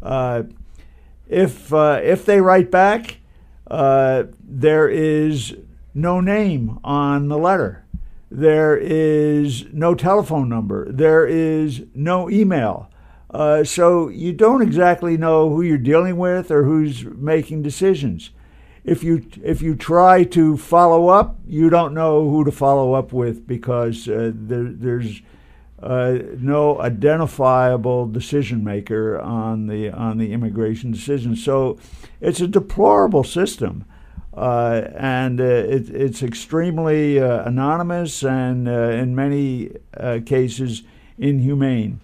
Uh, 0.02 0.44
if, 1.28 1.72
uh, 1.72 2.00
if 2.02 2.24
they 2.24 2.40
write 2.40 2.70
back, 2.70 3.18
there 3.68 4.88
is 4.88 5.56
no 5.94 6.20
name 6.20 6.78
on 6.84 7.28
the 7.28 7.38
letter. 7.38 7.84
There 8.30 8.76
is 8.76 9.64
no 9.72 9.94
telephone 9.94 10.48
number. 10.48 10.90
There 10.90 11.26
is 11.26 11.82
no 11.94 12.30
email. 12.30 12.88
Uh, 13.28 13.64
so 13.64 14.08
you 14.08 14.32
don't 14.32 14.62
exactly 14.62 15.16
know 15.16 15.50
who 15.50 15.62
you're 15.62 15.78
dealing 15.78 16.16
with 16.16 16.50
or 16.50 16.64
who's 16.64 17.04
making 17.04 17.62
decisions. 17.62 18.30
If 18.84 19.04
you 19.04 19.26
if 19.42 19.60
you 19.60 19.74
try 19.74 20.24
to 20.24 20.56
follow 20.56 21.08
up, 21.08 21.38
you 21.46 21.68
don't 21.70 21.92
know 21.92 22.28
who 22.30 22.44
to 22.44 22.52
follow 22.52 22.94
up 22.94 23.12
with 23.12 23.46
because 23.46 24.08
uh, 24.08 24.32
there, 24.34 24.64
there's 24.64 25.20
uh, 25.82 26.18
no 26.38 26.80
identifiable 26.80 28.06
decision 28.06 28.62
maker 28.64 29.18
on 29.20 29.66
the 29.66 29.90
on 29.90 30.18
the 30.18 30.32
immigration 30.32 30.90
decision. 30.92 31.36
So 31.36 31.78
it's 32.20 32.40
a 32.40 32.46
deplorable 32.46 33.24
system, 33.24 33.84
uh, 34.34 34.88
and 34.94 35.40
uh, 35.40 35.44
it, 35.44 35.90
it's 35.90 36.22
extremely 36.22 37.18
uh, 37.18 37.44
anonymous 37.44 38.22
and 38.22 38.68
uh, 38.68 38.72
in 38.72 39.14
many 39.14 39.70
cases 40.26 40.82
inhumane. 41.18 42.00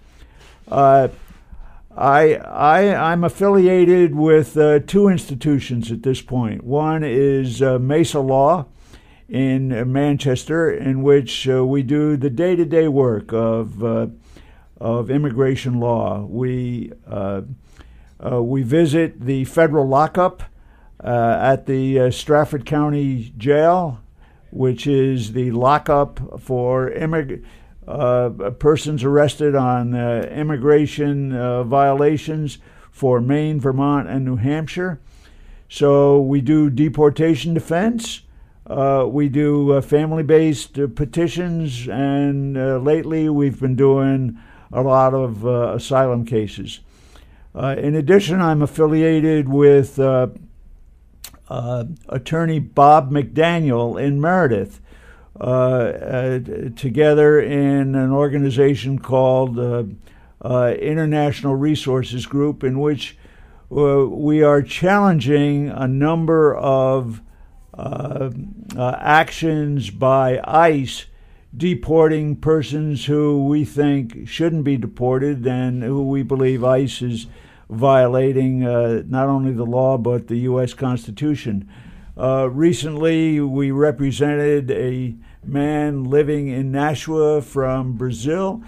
Uh, 1.97 2.01
I, 2.01 2.33
I, 2.33 3.11
I'm 3.11 3.23
affiliated 3.23 4.15
with 4.15 4.57
uh, 4.57 4.79
two 4.79 5.07
institutions 5.07 5.91
at 5.91 6.03
this 6.03 6.21
point. 6.21 6.63
One 6.63 7.03
is 7.03 7.61
uh, 7.61 7.79
Mesa 7.79 8.19
Law 8.19 8.67
in 9.27 9.91
Manchester, 9.91 10.71
in 10.71 11.01
which 11.01 11.49
uh, 11.49 11.65
we 11.65 11.83
do 11.83 12.15
the 12.15 12.29
day 12.29 12.55
to 12.55 12.65
day 12.65 12.87
work 12.87 13.33
of, 13.33 13.83
uh, 13.83 14.07
of 14.79 15.09
immigration 15.09 15.79
law. 15.79 16.21
We, 16.25 16.93
uh, 17.09 17.41
we 18.19 18.63
visit 18.63 19.21
the 19.21 19.45
federal 19.45 19.87
lockup 19.87 20.43
at 21.03 21.65
the 21.65 22.11
Strafford 22.11 22.65
County 22.65 23.33
Jail, 23.37 24.01
which 24.51 24.87
is 24.87 25.33
the 25.33 25.51
lockup 25.51 26.41
for 26.41 26.89
immigrants 26.91 27.43
uh, 27.43 27.47
persons 27.87 29.03
arrested 29.03 29.55
on 29.55 29.95
uh, 29.95 30.29
immigration 30.31 31.33
uh, 31.33 31.63
violations 31.63 32.57
for 32.91 33.21
Maine, 33.21 33.59
Vermont, 33.59 34.09
and 34.09 34.25
New 34.25 34.35
Hampshire. 34.35 34.99
So 35.69 36.19
we 36.19 36.41
do 36.41 36.69
deportation 36.69 37.53
defense. 37.53 38.21
Uh, 38.65 39.05
we 39.07 39.29
do 39.29 39.71
uh, 39.71 39.81
family 39.81 40.23
based 40.23 40.77
uh, 40.77 40.87
petitions, 40.87 41.87
and 41.87 42.83
lately 42.83 43.29
we've 43.29 43.59
been 43.59 43.75
doing 43.75 44.37
a 44.73 44.81
lot 44.81 45.13
of 45.13 45.45
asylum 45.45 46.25
cases. 46.25 46.81
in 47.55 47.95
addition, 47.95 48.41
I'm 48.41 48.61
affiliated 48.61 49.47
with 49.47 49.97
attorney 51.49 52.59
Bob 52.59 53.11
McDaniel 53.11 54.01
in 54.01 54.19
Meredith. 54.19 54.81
Uh, 55.39 55.43
uh, 55.43 56.39
together 56.75 57.39
in 57.39 57.93
an 57.93 58.11
organization 58.11 58.97
called 58.97 59.59
uh, 59.59 59.83
International 60.79 61.55
Resources 61.55 62.25
Group, 62.25 62.63
in 62.63 62.79
which 62.79 63.15
we 63.69 64.41
are 64.41 64.63
challenging 64.63 65.69
a 65.69 65.87
number 65.87 66.55
of 66.55 67.21
actions 68.75 69.91
by 69.91 70.41
ICE 70.43 71.05
deporting 71.55 72.35
persons 72.35 73.05
who 73.05 73.45
we 73.45 73.63
think 73.63 74.27
shouldn't 74.27 74.63
be 74.63 74.77
deported 74.77 75.45
and 75.45 75.83
who 75.83 76.03
we 76.03 76.23
believe 76.23 76.63
ICE 76.63 77.01
is 77.03 77.27
violating 77.69 78.65
uh, 78.65 79.03
not 79.05 79.27
only 79.27 79.51
the 79.51 79.65
law 79.65 79.99
but 79.99 80.29
the 80.29 80.37
U.S. 80.39 80.73
Constitution. 80.73 81.69
Uh, 82.17 82.49
recently, 82.49 83.39
we 83.39 83.69
represented 83.69 84.71
a 84.71 85.15
man 85.47 86.03
living 86.03 86.47
in 86.47 86.71
Nashua 86.71 87.41
from 87.41 87.93
Brazil. 87.93 88.61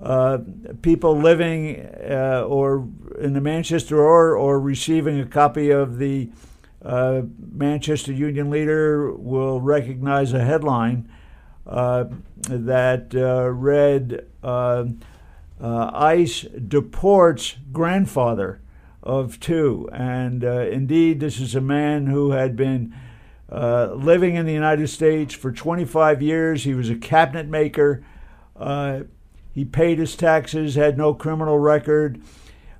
Uh, 0.00 0.38
people 0.80 1.16
living 1.16 1.80
uh, 2.10 2.44
or 2.46 2.88
in 3.20 3.34
the 3.34 3.40
Manchester 3.40 4.00
or 4.00 4.36
or 4.36 4.58
receiving 4.58 5.20
a 5.20 5.26
copy 5.26 5.70
of 5.70 5.98
the 5.98 6.28
uh, 6.84 7.22
Manchester 7.52 8.12
Union 8.12 8.50
Leader 8.50 9.12
will 9.12 9.60
recognize 9.60 10.32
a 10.32 10.44
headline 10.44 11.08
uh, 11.66 12.04
that 12.48 13.14
uh, 13.14 13.48
read 13.50 14.26
uh, 14.42 14.86
ICE 15.60 16.42
deports 16.66 17.56
grandfather 17.70 18.60
of 19.00 19.38
two. 19.38 19.88
And 19.92 20.42
indeed, 20.42 21.20
this 21.20 21.38
is 21.38 21.54
a 21.54 21.60
man 21.60 22.06
who 22.06 22.32
had 22.32 22.56
been 22.56 22.94
uh, 23.52 23.92
living 23.94 24.34
in 24.34 24.46
the 24.46 24.52
United 24.52 24.88
States 24.88 25.34
for 25.34 25.52
25 25.52 26.22
years. 26.22 26.64
He 26.64 26.74
was 26.74 26.88
a 26.88 26.94
cabinet 26.94 27.48
maker. 27.48 28.02
Uh, 28.56 29.00
he 29.52 29.66
paid 29.66 29.98
his 29.98 30.16
taxes, 30.16 30.74
had 30.74 30.96
no 30.96 31.12
criminal 31.12 31.58
record. 31.58 32.22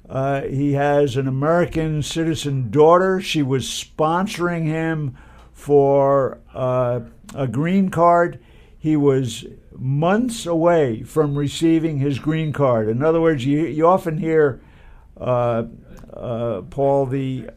Uh, 0.08 0.42
he 0.42 0.72
has 0.72 1.16
an 1.16 1.28
American 1.28 2.02
citizen 2.02 2.70
daughter. 2.70 3.20
She 3.20 3.42
was 3.42 3.66
sponsoring 3.66 4.64
him 4.64 5.14
for 5.52 6.38
uh, 6.54 7.00
a 7.34 7.46
green 7.46 7.90
card. 7.90 8.42
He 8.78 8.96
was 8.96 9.44
months 9.76 10.46
away 10.46 11.02
from 11.02 11.36
receiving 11.36 11.98
his 11.98 12.18
green 12.18 12.52
card. 12.52 12.88
In 12.88 13.02
other 13.02 13.20
words, 13.20 13.44
you, 13.44 13.66
you 13.66 13.86
often 13.86 14.16
hear, 14.16 14.62
uh, 15.20 15.64
Paul, 16.70 17.06
the 17.06 17.50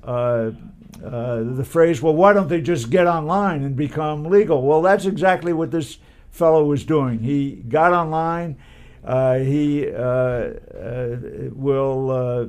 uh, 1.04 1.44
the 1.44 1.66
phrase, 1.66 2.02
well, 2.02 2.16
why 2.16 2.34
don't 2.34 2.48
they 2.48 2.62
just 2.62 2.90
get 2.90 3.08
online 3.08 3.64
and 3.64 3.76
become 3.76 4.24
legal? 4.24 4.62
Well, 4.62 4.82
that's 4.82 5.06
exactly 5.06 5.54
what 5.54 5.72
this 5.72 5.98
fellow 6.32 6.64
was 6.66 6.86
doing. 6.86 7.20
He 7.20 7.64
got 7.68 7.94
online. 7.94 8.58
Uh, 9.04 9.36
he 9.40 9.88
uh, 9.92 10.00
uh 10.00 11.18
will 11.52 12.10
uh, 12.12 12.46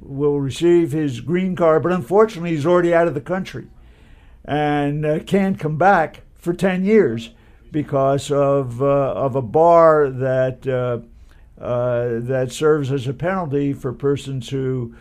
will 0.00 0.40
receive 0.40 0.92
his 0.92 1.20
green 1.20 1.56
card, 1.56 1.82
but 1.82 1.92
unfortunately, 1.92 2.50
he's 2.50 2.66
already 2.66 2.92
out 2.92 3.08
of 3.08 3.14
the 3.14 3.20
country 3.20 3.68
and 4.44 5.26
can't 5.26 5.58
come 5.58 5.78
back 5.78 6.20
for 6.34 6.52
ten 6.52 6.84
years 6.84 7.30
because 7.72 8.30
of 8.30 8.82
of 8.82 9.36
a 9.36 9.42
bar 9.42 10.10
that 10.10 10.62
that 11.56 12.48
serves 12.50 12.92
as 12.92 13.06
a 13.06 13.14
penalty 13.14 13.72
for 13.72 13.92
persons 13.94 14.50
who 14.50 14.94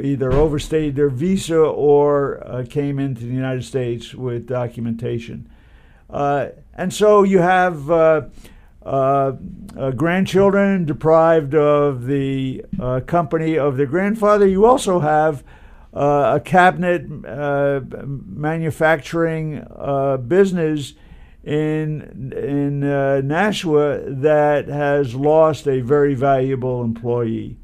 either 0.00 0.32
overstayed 0.32 0.96
their 0.96 1.08
visa 1.08 1.58
or 1.58 2.46
uh, 2.46 2.64
came 2.68 2.98
into 2.98 3.22
the 3.22 3.34
United 3.34 3.64
States 3.64 4.14
with 4.14 4.46
documentation. 4.46 5.48
Uh, 6.08 6.48
and 6.74 6.92
so 6.92 7.22
you 7.22 7.38
have 7.38 7.90
uh, 7.90 8.22
uh, 8.84 9.32
uh 9.76 9.90
grandchildren 9.92 10.84
deprived 10.84 11.54
of 11.54 12.04
the 12.06 12.64
company 13.06 13.56
of 13.58 13.76
their 13.76 13.86
grandfather. 13.86 14.46
You 14.46 14.66
also 14.66 15.00
have 15.00 15.42
a 15.92 16.40
cabinet 16.44 17.08
manufacturing 17.08 19.66
business 20.28 20.92
in 21.42 22.32
in 22.36 22.80
Nashua 23.26 24.02
that 24.06 24.68
has 24.68 25.14
lost 25.14 25.66
a 25.66 25.80
very 25.80 26.14
valuable 26.14 26.84
employee 26.84 27.56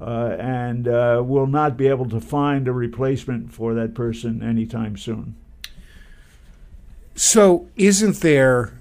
uh, 0.00 0.36
and 0.38 0.88
uh, 0.88 1.22
will 1.24 1.46
not 1.46 1.76
be 1.76 1.88
able 1.88 2.08
to 2.08 2.20
find 2.20 2.66
a 2.66 2.72
replacement 2.72 3.52
for 3.52 3.74
that 3.74 3.94
person 3.94 4.42
anytime 4.42 4.96
soon. 4.96 5.36
So, 7.14 7.68
isn't 7.76 8.20
there 8.20 8.72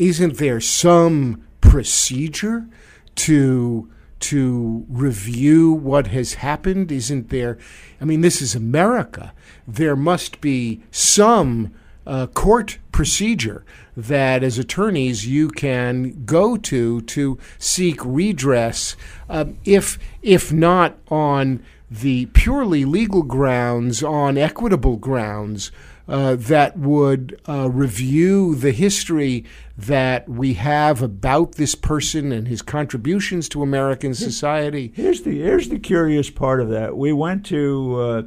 isn't 0.00 0.38
there 0.38 0.60
some 0.60 1.46
procedure 1.60 2.66
to 3.14 3.88
to 4.18 4.84
review 4.88 5.72
what 5.72 6.08
has 6.08 6.34
happened? 6.34 6.90
Isn't 6.90 7.30
there? 7.30 7.58
I 8.00 8.04
mean, 8.04 8.20
this 8.20 8.42
is 8.42 8.54
America. 8.54 9.32
There 9.68 9.96
must 9.96 10.40
be 10.40 10.82
some 10.90 11.72
uh, 12.06 12.26
court 12.26 12.78
procedure 12.92 13.64
that, 14.02 14.42
as 14.42 14.58
attorneys, 14.58 15.26
you 15.26 15.48
can 15.48 16.24
go 16.24 16.56
to 16.56 17.00
to 17.02 17.38
seek 17.58 18.04
redress, 18.04 18.96
uh, 19.28 19.46
if 19.64 19.98
if 20.22 20.52
not 20.52 20.98
on 21.08 21.62
the 21.90 22.26
purely 22.26 22.84
legal 22.84 23.22
grounds, 23.22 24.02
on 24.02 24.38
equitable 24.38 24.96
grounds. 24.96 25.70
Uh, 26.08 26.34
that 26.34 26.76
would 26.76 27.40
uh, 27.48 27.70
review 27.70 28.56
the 28.56 28.72
history 28.72 29.44
that 29.78 30.28
we 30.28 30.54
have 30.54 31.00
about 31.02 31.54
this 31.54 31.76
person 31.76 32.32
and 32.32 32.48
his 32.48 32.62
contributions 32.62 33.48
to 33.48 33.62
American 33.62 34.12
society. 34.12 34.92
Here's 34.96 35.22
the 35.22 35.40
here's 35.40 35.68
the 35.68 35.78
curious 35.78 36.28
part 36.28 36.60
of 36.60 36.68
that. 36.70 36.96
We 36.96 37.12
went 37.12 37.46
to 37.46 38.00
uh, 38.00 38.22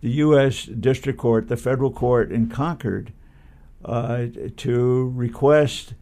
the 0.00 0.10
U.S. 0.10 0.64
District 0.64 1.18
Court, 1.18 1.48
the 1.48 1.56
federal 1.56 1.90
court 1.90 2.32
in 2.32 2.48
Concord, 2.48 3.12
uh, 3.84 4.26
to 4.56 5.08
request 5.14 5.94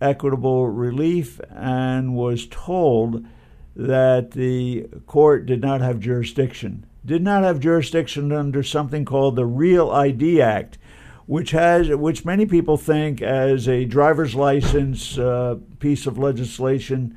equitable 0.00 0.68
relief, 0.68 1.40
and 1.50 2.14
was 2.14 2.46
told 2.46 3.26
that 3.74 4.32
the 4.32 4.86
court 5.06 5.46
did 5.46 5.60
not 5.60 5.80
have 5.80 6.00
jurisdiction 6.00 6.86
did 7.06 7.22
not 7.22 7.44
have 7.44 7.60
jurisdiction 7.60 8.32
under 8.32 8.62
something 8.62 9.04
called 9.04 9.36
the 9.36 9.46
Real 9.46 9.90
ID 9.90 10.42
Act, 10.42 10.76
which 11.26 11.52
has 11.52 11.88
which 11.88 12.24
many 12.24 12.44
people 12.44 12.76
think 12.76 13.22
as 13.22 13.68
a 13.68 13.84
driver's 13.84 14.34
license 14.34 15.16
uh, 15.16 15.56
piece 15.78 16.06
of 16.06 16.18
legislation 16.18 17.16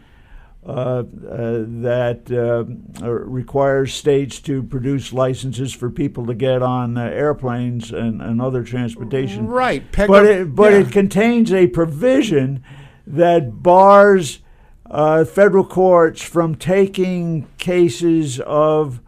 that 0.64 2.30
uh, 2.32 3.10
requires 3.10 3.94
states 3.94 4.40
to 4.42 4.62
produce 4.64 5.14
licenses 5.14 5.74
for 5.74 5.90
people 5.90 6.26
to 6.26 6.34
get 6.34 6.62
on 6.62 6.98
uh, 6.98 7.04
airplanes 7.06 7.92
and, 7.92 8.22
and 8.22 8.42
other 8.42 8.64
transportation. 8.64 9.48
Right, 9.48 9.90
Peg 9.92 10.08
but 10.08 10.26
it, 10.26 10.56
but 10.56 10.74
yeah. 10.74 10.80
it 10.80 10.92
contains 10.92 11.54
a 11.54 11.68
provision 11.68 12.64
that 13.08 13.64
bars 13.64 14.40
uh, 14.86 15.24
federal 15.26 15.66
courts 15.66 16.22
from 16.22 16.56
taking 16.56 17.48
cases 17.58 18.40
of 18.42 19.02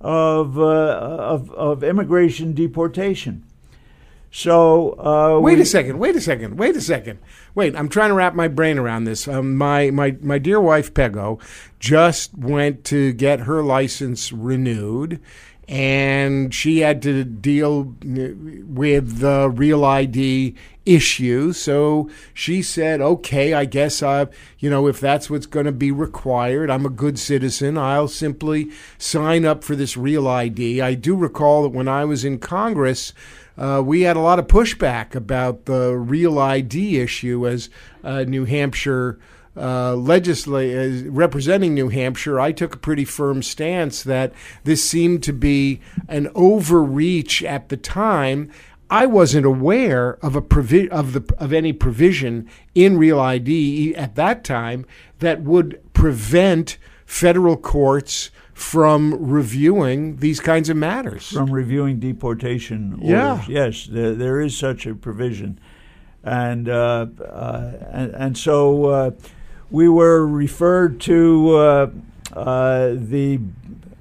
of, 0.00 0.56
uh, 0.58 0.62
of, 0.62 1.50
of 1.52 1.82
immigration 1.82 2.54
deportation. 2.54 3.44
So 4.30 4.98
uh, 4.98 5.40
wait 5.40 5.56
we, 5.56 5.62
a 5.62 5.66
second. 5.66 5.98
Wait 5.98 6.14
a 6.16 6.20
second. 6.20 6.58
Wait 6.58 6.76
a 6.76 6.80
second. 6.80 7.18
Wait. 7.54 7.74
I'm 7.74 7.88
trying 7.88 8.10
to 8.10 8.14
wrap 8.14 8.34
my 8.34 8.48
brain 8.48 8.78
around 8.78 9.04
this. 9.04 9.26
Um, 9.26 9.56
my 9.56 9.90
my 9.90 10.16
my 10.20 10.38
dear 10.38 10.60
wife 10.60 10.92
Peggo 10.92 11.40
just 11.78 12.36
went 12.36 12.84
to 12.84 13.12
get 13.12 13.40
her 13.40 13.62
license 13.62 14.30
renewed, 14.30 15.20
and 15.66 16.52
she 16.52 16.80
had 16.80 17.00
to 17.02 17.24
deal 17.24 17.94
with 18.02 19.18
the 19.18 19.50
real 19.50 19.84
ID 19.84 20.54
issue. 20.84 21.52
So 21.52 22.10
she 22.34 22.62
said, 22.62 23.00
"Okay, 23.00 23.54
I 23.54 23.64
guess 23.64 24.02
I, 24.02 24.26
you 24.58 24.68
know, 24.68 24.88
if 24.88 25.00
that's 25.00 25.30
what's 25.30 25.46
going 25.46 25.66
to 25.66 25.72
be 25.72 25.90
required, 25.90 26.70
I'm 26.70 26.86
a 26.86 26.90
good 26.90 27.18
citizen. 27.18 27.78
I'll 27.78 28.08
simply 28.08 28.70
sign 28.98 29.46
up 29.46 29.64
for 29.64 29.74
this 29.74 29.96
real 29.96 30.28
ID." 30.28 30.82
I 30.82 30.94
do 30.94 31.16
recall 31.16 31.62
that 31.62 31.70
when 31.70 31.88
I 31.88 32.04
was 32.04 32.24
in 32.24 32.38
Congress. 32.38 33.14
Uh, 33.58 33.82
we 33.84 34.02
had 34.02 34.16
a 34.16 34.20
lot 34.20 34.38
of 34.38 34.46
pushback 34.46 35.14
about 35.14 35.64
the 35.64 35.96
real 35.96 36.38
ID 36.38 37.00
issue 37.00 37.46
as 37.46 37.68
uh, 38.04 38.22
New 38.22 38.44
Hampshire 38.44 39.18
uh, 39.58 39.96
representing 39.96 41.74
New 41.74 41.88
Hampshire, 41.88 42.38
I 42.38 42.52
took 42.52 42.74
a 42.74 42.78
pretty 42.78 43.04
firm 43.04 43.42
stance 43.42 44.02
that 44.04 44.32
this 44.64 44.88
seemed 44.88 45.22
to 45.24 45.32
be 45.32 45.80
an 46.06 46.30
overreach 46.34 47.42
at 47.42 47.68
the 47.68 47.76
time. 47.76 48.50
I 48.90 49.06
wasn't 49.06 49.44
aware 49.44 50.18
of 50.24 50.36
a 50.36 50.40
provi- 50.40 50.88
of 50.90 51.12
the 51.12 51.34
of 51.38 51.52
any 51.52 51.72
provision 51.72 52.48
in 52.74 52.96
Real 52.96 53.20
ID 53.20 53.94
at 53.96 54.14
that 54.14 54.44
time 54.44 54.86
that 55.18 55.42
would 55.42 55.80
prevent 55.92 56.78
federal 57.04 57.56
courts 57.56 58.30
from 58.58 59.14
reviewing 59.20 60.16
these 60.16 60.40
kinds 60.40 60.68
of 60.68 60.76
matters. 60.76 61.28
From 61.28 61.48
reviewing 61.52 62.00
deportation 62.00 62.94
orders. 62.94 63.08
Yeah. 63.08 63.44
Yes, 63.46 63.86
there, 63.86 64.14
there 64.16 64.40
is 64.40 64.56
such 64.56 64.84
a 64.84 64.96
provision. 64.96 65.60
And, 66.24 66.68
uh, 66.68 67.06
uh, 67.24 67.72
and, 67.92 68.14
and, 68.16 68.36
so 68.36 68.86
uh, 68.86 69.10
we 69.70 69.88
were 69.88 70.26
referred 70.26 71.00
to 71.02 71.54
uh, 71.54 71.90
uh, 72.32 72.94
the 72.96 73.38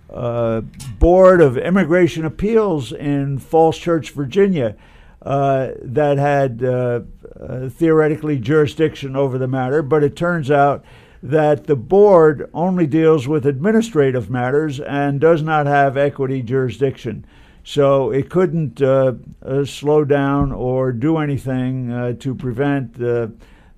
uh, 0.10 0.62
Board 0.98 1.40
of 1.40 1.56
Immigration 1.56 2.26
Appeals 2.26 2.92
in 2.92 3.38
Falls 3.38 3.78
Church, 3.78 4.10
Virginia, 4.10 4.76
uh, 5.22 5.70
that 5.84 6.18
had 6.18 6.64
uh, 6.64 7.02
uh, 7.40 7.70
theoretically 7.70 8.40
jurisdiction 8.40 9.16
over 9.16 9.38
the 9.38 9.48
matter, 9.48 9.84
but 9.84 10.04
it 10.04 10.16
turns 10.16 10.50
out 10.50 10.84
that 11.24 11.66
the 11.66 11.76
board 11.76 12.50
only 12.54 12.88
deals 12.88 13.28
with 13.28 13.46
administrative 13.46 14.30
matters 14.30 14.80
and 14.80 15.20
does 15.20 15.42
not 15.42 15.66
have 15.66 15.98
equity 15.98 16.42
jurisdiction. 16.42 17.26
So 17.64 18.12
it 18.12 18.30
couldn't 18.30 18.82
uh, 18.82 19.14
uh, 19.46 19.66
slow 19.66 20.06
down 20.06 20.54
or 20.54 20.94
do 20.94 21.18
anything 21.18 21.92
uh, 21.92 22.14
to 22.20 22.34
prevent 22.34 22.94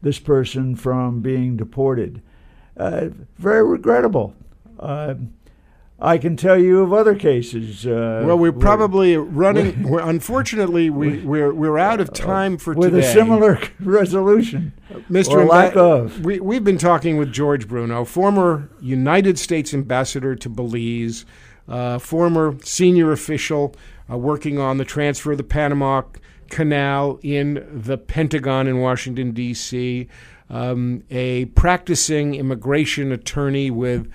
this 0.02 0.20
person 0.20 0.76
from 0.76 1.22
being 1.22 1.58
deported. 1.58 2.22
Uh, 2.78 3.10
very 3.38 3.64
regrettable. 3.64 4.36
I 6.02 6.18
can 6.18 6.38
tell 6.38 6.58
you 6.58 6.82
of 6.82 6.94
other 6.94 7.14
cases. 7.14 7.86
Uh, 7.86 8.24
well, 8.26 8.38
we're 8.38 8.54
probably 8.54 9.18
running. 9.18 9.90
We're, 9.90 10.00
unfortunately, 10.00 10.90
we, 10.90 11.20
we're 11.20 11.54
we're 11.54 11.78
out 11.78 12.00
of 12.00 12.14
time 12.14 12.58
for 12.58 12.74
with 12.74 12.94
today. 12.94 13.06
a 13.06 13.14
similar 13.14 13.60
resolution, 13.80 14.74
Mr. 15.10 15.34
Or 15.34 15.46
lack 15.46 15.76
of. 15.76 16.24
We 16.24 16.40
we've 16.40 16.64
been 16.64 16.78
talking 16.78 17.18
with 17.18 17.34
George 17.34 17.68
Bruno, 17.68 18.06
former 18.06 18.70
United 18.80 19.38
States 19.38 19.74
ambassador 19.74 20.36
to 20.36 20.50
Belize, 20.50 21.26
uh, 21.68 22.00
former 22.00 22.58
senior 22.64 23.12
official 23.12 23.76
uh, 24.10 24.18
working 24.18 24.58
on 24.58 24.78
the 24.78 24.86
transfer 24.86 25.34
of 25.34 25.38
the 25.38 25.44
Panama 25.44 26.04
Canal 26.50 27.20
in 27.22 27.68
the 27.72 27.98
Pentagon 27.98 28.68
in 28.68 28.80
Washington, 28.80 29.32
D.C., 29.32 30.08
um, 30.50 31.04
a 31.12 31.46
practicing 31.46 32.36
immigration 32.36 33.12
attorney 33.12 33.70
with 33.70 34.12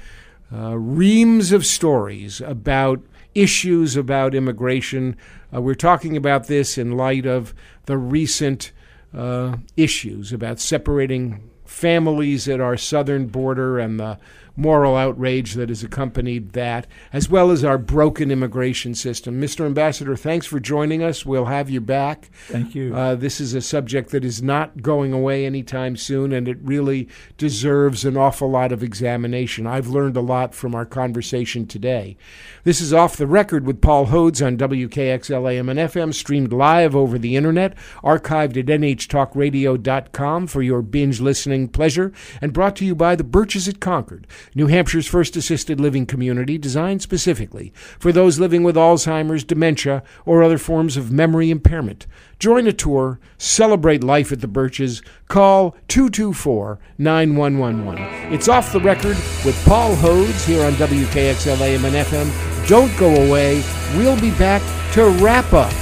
uh, 0.55 0.77
reams 0.79 1.53
of 1.53 1.67
stories 1.67 2.41
about 2.41 3.01
issues 3.35 3.97
about 3.97 4.35
immigration. 4.35 5.17
Uh, 5.53 5.61
we're 5.61 5.75
talking 5.75 6.17
about 6.17 6.47
this 6.47 6.79
in 6.79 6.97
light 6.97 7.27
of 7.27 7.53
the 7.87 7.99
recent 7.99 8.71
uh, 9.17 9.57
issues 9.77 10.33
about 10.33 10.61
separating 10.61 11.51
families 11.65 12.49
at 12.49 12.61
our 12.61 12.77
southern 12.77 13.27
border 13.27 13.79
and 13.79 13.99
the 13.99 14.19
moral 14.57 14.97
outrage 14.97 15.55
that 15.55 15.69
has 15.69 15.83
accompanied 15.83 16.53
that, 16.53 16.87
as 17.13 17.29
well 17.29 17.51
as 17.51 17.65
our 17.65 17.79
broken 17.79 18.31
immigration 18.31 18.95
system. 18.95 19.41
Mr. 19.41 19.67
Ambassador, 19.67 20.17
thanks 20.17 20.47
for 20.47 20.61
joining 20.61 21.03
us. 21.03 21.27
We'll 21.27 21.47
have 21.47 21.69
you 21.71 21.81
back. 21.81 22.31
Thank 22.47 22.75
you. 22.75 22.95
Uh, 22.95 23.15
this 23.15 23.41
is 23.41 23.55
a 23.55 23.61
subject 23.61 24.11
that 24.11 24.25
is 24.25 24.43
not 24.43 24.83
going 24.83 25.13
away 25.13 25.45
anytime 25.45 25.97
soon, 25.97 26.33
and 26.33 26.47
it 26.49 26.59
really 26.63 27.09
deserves 27.37 28.05
an 28.05 28.17
awful 28.17 28.49
lot 28.49 28.73
of 28.73 28.83
examination. 28.83 29.67
I've 29.67 29.89
learned 29.89 30.17
a 30.17 30.21
lot 30.21 30.55
from 30.55 30.75
our 30.75 30.87
conversation 30.87 31.67
today. 31.67 32.17
This 32.63 32.81
is 32.81 32.93
Off 32.93 33.17
the 33.17 33.27
Record 33.27 33.67
with 33.67 33.81
Paul 33.81 34.07
Hodes 34.07 34.45
on 34.45 34.57
WKXL 34.57 35.53
AM 35.53 35.69
and 35.69 35.79
FM, 35.79 36.15
streamed 36.15 36.53
live 36.53 36.95
over 36.95 37.19
the 37.19 37.37
internet, 37.37 37.77
archived 38.03 38.57
at 38.57 38.67
nhtalkradio.com 38.67 40.47
for 40.47 40.63
your 40.63 40.83
binge 40.83 41.21
listening 41.21 41.69
pleasure, 41.69 42.13
and 42.41 42.53
brought 42.53 42.77
to 42.77 42.85
you 42.85 42.95
by 42.95 43.17
the 43.17 43.25
Birches 43.25 43.69
at 43.69 43.81
Concord. 43.81 44.27
New 44.55 44.67
Hampshire's 44.67 45.07
first 45.07 45.37
assisted 45.37 45.81
living 45.81 46.07
community 46.07 46.59
designed 46.59 47.03
specifically 47.03 47.73
for 47.99 48.13
those 48.13 48.39
living 48.39 48.63
with 48.63 48.77
Alzheimer's, 48.77 49.45
dementia, 49.45 50.03
or 50.25 50.43
other 50.43 50.59
forms 50.59 50.97
of 50.97 51.11
memory 51.11 51.51
impairment. 51.51 52.07
Join 52.39 52.67
a 52.67 52.73
tour, 52.73 53.19
celebrate 53.39 54.05
life 54.05 54.33
at 54.33 54.41
the 54.41 54.49
Birches, 54.49 55.03
call 55.29 55.77
224 55.89 56.79
9111. 56.99 58.33
It's 58.33 58.49
off 58.49 58.73
the 58.73 58.81
record 58.81 59.17
with 59.45 59.61
Paul 59.65 59.95
Hodes 59.97 60.47
here 60.47 60.65
on 60.65 60.73
WKXL 60.75 61.61
AM 61.61 61.85
and 61.85 61.95
FM. 61.95 62.69
Don't 62.69 62.95
go 62.99 63.15
away. 63.27 63.63
We'll 63.97 64.21
be 64.21 64.31
back 64.33 64.63
to 64.93 65.09
wrap 65.23 65.53
up 65.53 65.73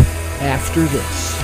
after 0.40 0.84
this. 0.84 1.41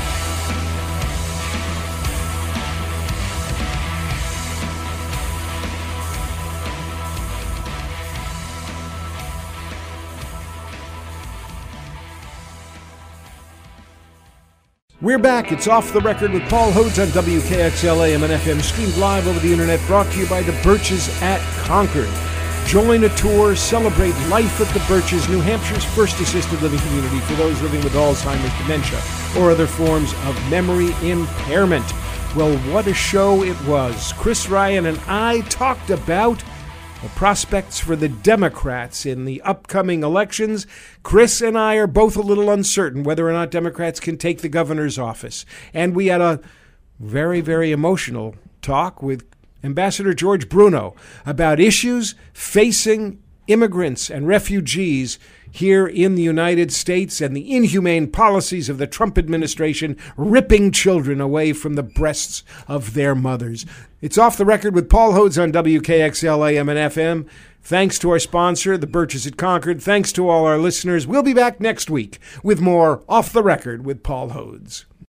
We're 15.08 15.16
back. 15.16 15.52
It's 15.52 15.66
off 15.66 15.94
the 15.94 16.02
record 16.02 16.32
with 16.32 16.46
Paul 16.50 16.70
Hodes 16.70 17.02
on 17.02 17.08
WKXL 17.08 18.06
AM 18.06 18.24
and 18.24 18.30
FM, 18.30 18.60
streamed 18.60 18.94
live 18.98 19.26
over 19.26 19.40
the 19.40 19.50
internet, 19.50 19.80
brought 19.86 20.12
to 20.12 20.18
you 20.18 20.26
by 20.28 20.42
the 20.42 20.52
Birches 20.62 21.08
at 21.22 21.40
Concord. 21.64 22.10
Join 22.66 23.02
a 23.04 23.08
tour, 23.16 23.56
celebrate 23.56 24.12
life 24.28 24.60
at 24.60 24.68
the 24.74 24.86
Birches, 24.86 25.26
New 25.30 25.40
Hampshire's 25.40 25.86
first 25.94 26.20
assisted 26.20 26.60
living 26.60 26.78
community 26.80 27.20
for 27.20 27.32
those 27.36 27.58
living 27.62 27.82
with 27.82 27.94
Alzheimer's, 27.94 28.52
dementia, 28.60 29.00
or 29.40 29.50
other 29.50 29.66
forms 29.66 30.12
of 30.26 30.50
memory 30.50 30.90
impairment. 31.00 31.90
Well, 32.36 32.58
what 32.70 32.86
a 32.86 32.92
show 32.92 33.42
it 33.44 33.58
was. 33.64 34.12
Chris 34.18 34.50
Ryan 34.50 34.84
and 34.84 35.00
I 35.08 35.40
talked 35.48 35.88
about 35.88 36.44
the 37.02 37.08
prospects 37.10 37.78
for 37.78 37.94
the 37.94 38.08
Democrats 38.08 39.06
in 39.06 39.24
the 39.24 39.40
upcoming 39.42 40.02
elections. 40.02 40.66
Chris 41.04 41.40
and 41.40 41.56
I 41.56 41.76
are 41.76 41.86
both 41.86 42.16
a 42.16 42.22
little 42.22 42.50
uncertain 42.50 43.04
whether 43.04 43.28
or 43.28 43.32
not 43.32 43.52
Democrats 43.52 44.00
can 44.00 44.16
take 44.16 44.40
the 44.40 44.48
governor's 44.48 44.98
office. 44.98 45.46
And 45.72 45.94
we 45.94 46.06
had 46.06 46.20
a 46.20 46.40
very, 46.98 47.40
very 47.40 47.70
emotional 47.70 48.34
talk 48.62 49.00
with 49.00 49.24
Ambassador 49.62 50.12
George 50.12 50.48
Bruno 50.48 50.96
about 51.24 51.60
issues 51.60 52.16
facing 52.32 53.22
immigrants 53.48 54.10
and 54.10 54.28
refugees 54.28 55.18
here 55.50 55.86
in 55.86 56.14
the 56.14 56.22
United 56.22 56.72
States 56.72 57.20
and 57.20 57.36
the 57.36 57.54
inhumane 57.54 58.10
policies 58.10 58.68
of 58.68 58.78
the 58.78 58.86
Trump 58.86 59.18
administration 59.18 59.96
ripping 60.16 60.70
children 60.70 61.20
away 61.20 61.52
from 61.52 61.74
the 61.74 61.82
breasts 61.82 62.44
of 62.68 62.94
their 62.94 63.14
mothers. 63.14 63.66
It's 64.00 64.18
off 64.18 64.36
the 64.36 64.44
record 64.44 64.74
with 64.74 64.88
Paul 64.90 65.12
Hodes 65.12 65.42
on 65.42 65.52
WKXL 65.52 66.52
AM 66.52 66.68
and 66.68 66.92
FM. 66.92 67.28
Thanks 67.62 67.98
to 67.98 68.10
our 68.10 68.18
sponsor, 68.18 68.78
the 68.78 68.86
Birches 68.86 69.26
at 69.26 69.36
Concord. 69.36 69.82
Thanks 69.82 70.12
to 70.12 70.28
all 70.28 70.46
our 70.46 70.58
listeners. 70.58 71.06
We'll 71.06 71.22
be 71.22 71.34
back 71.34 71.60
next 71.60 71.90
week 71.90 72.18
with 72.42 72.60
more 72.60 73.02
Off 73.08 73.32
the 73.32 73.42
Record 73.42 73.84
with 73.84 74.02
Paul 74.02 74.30
Hodes. 74.30 74.84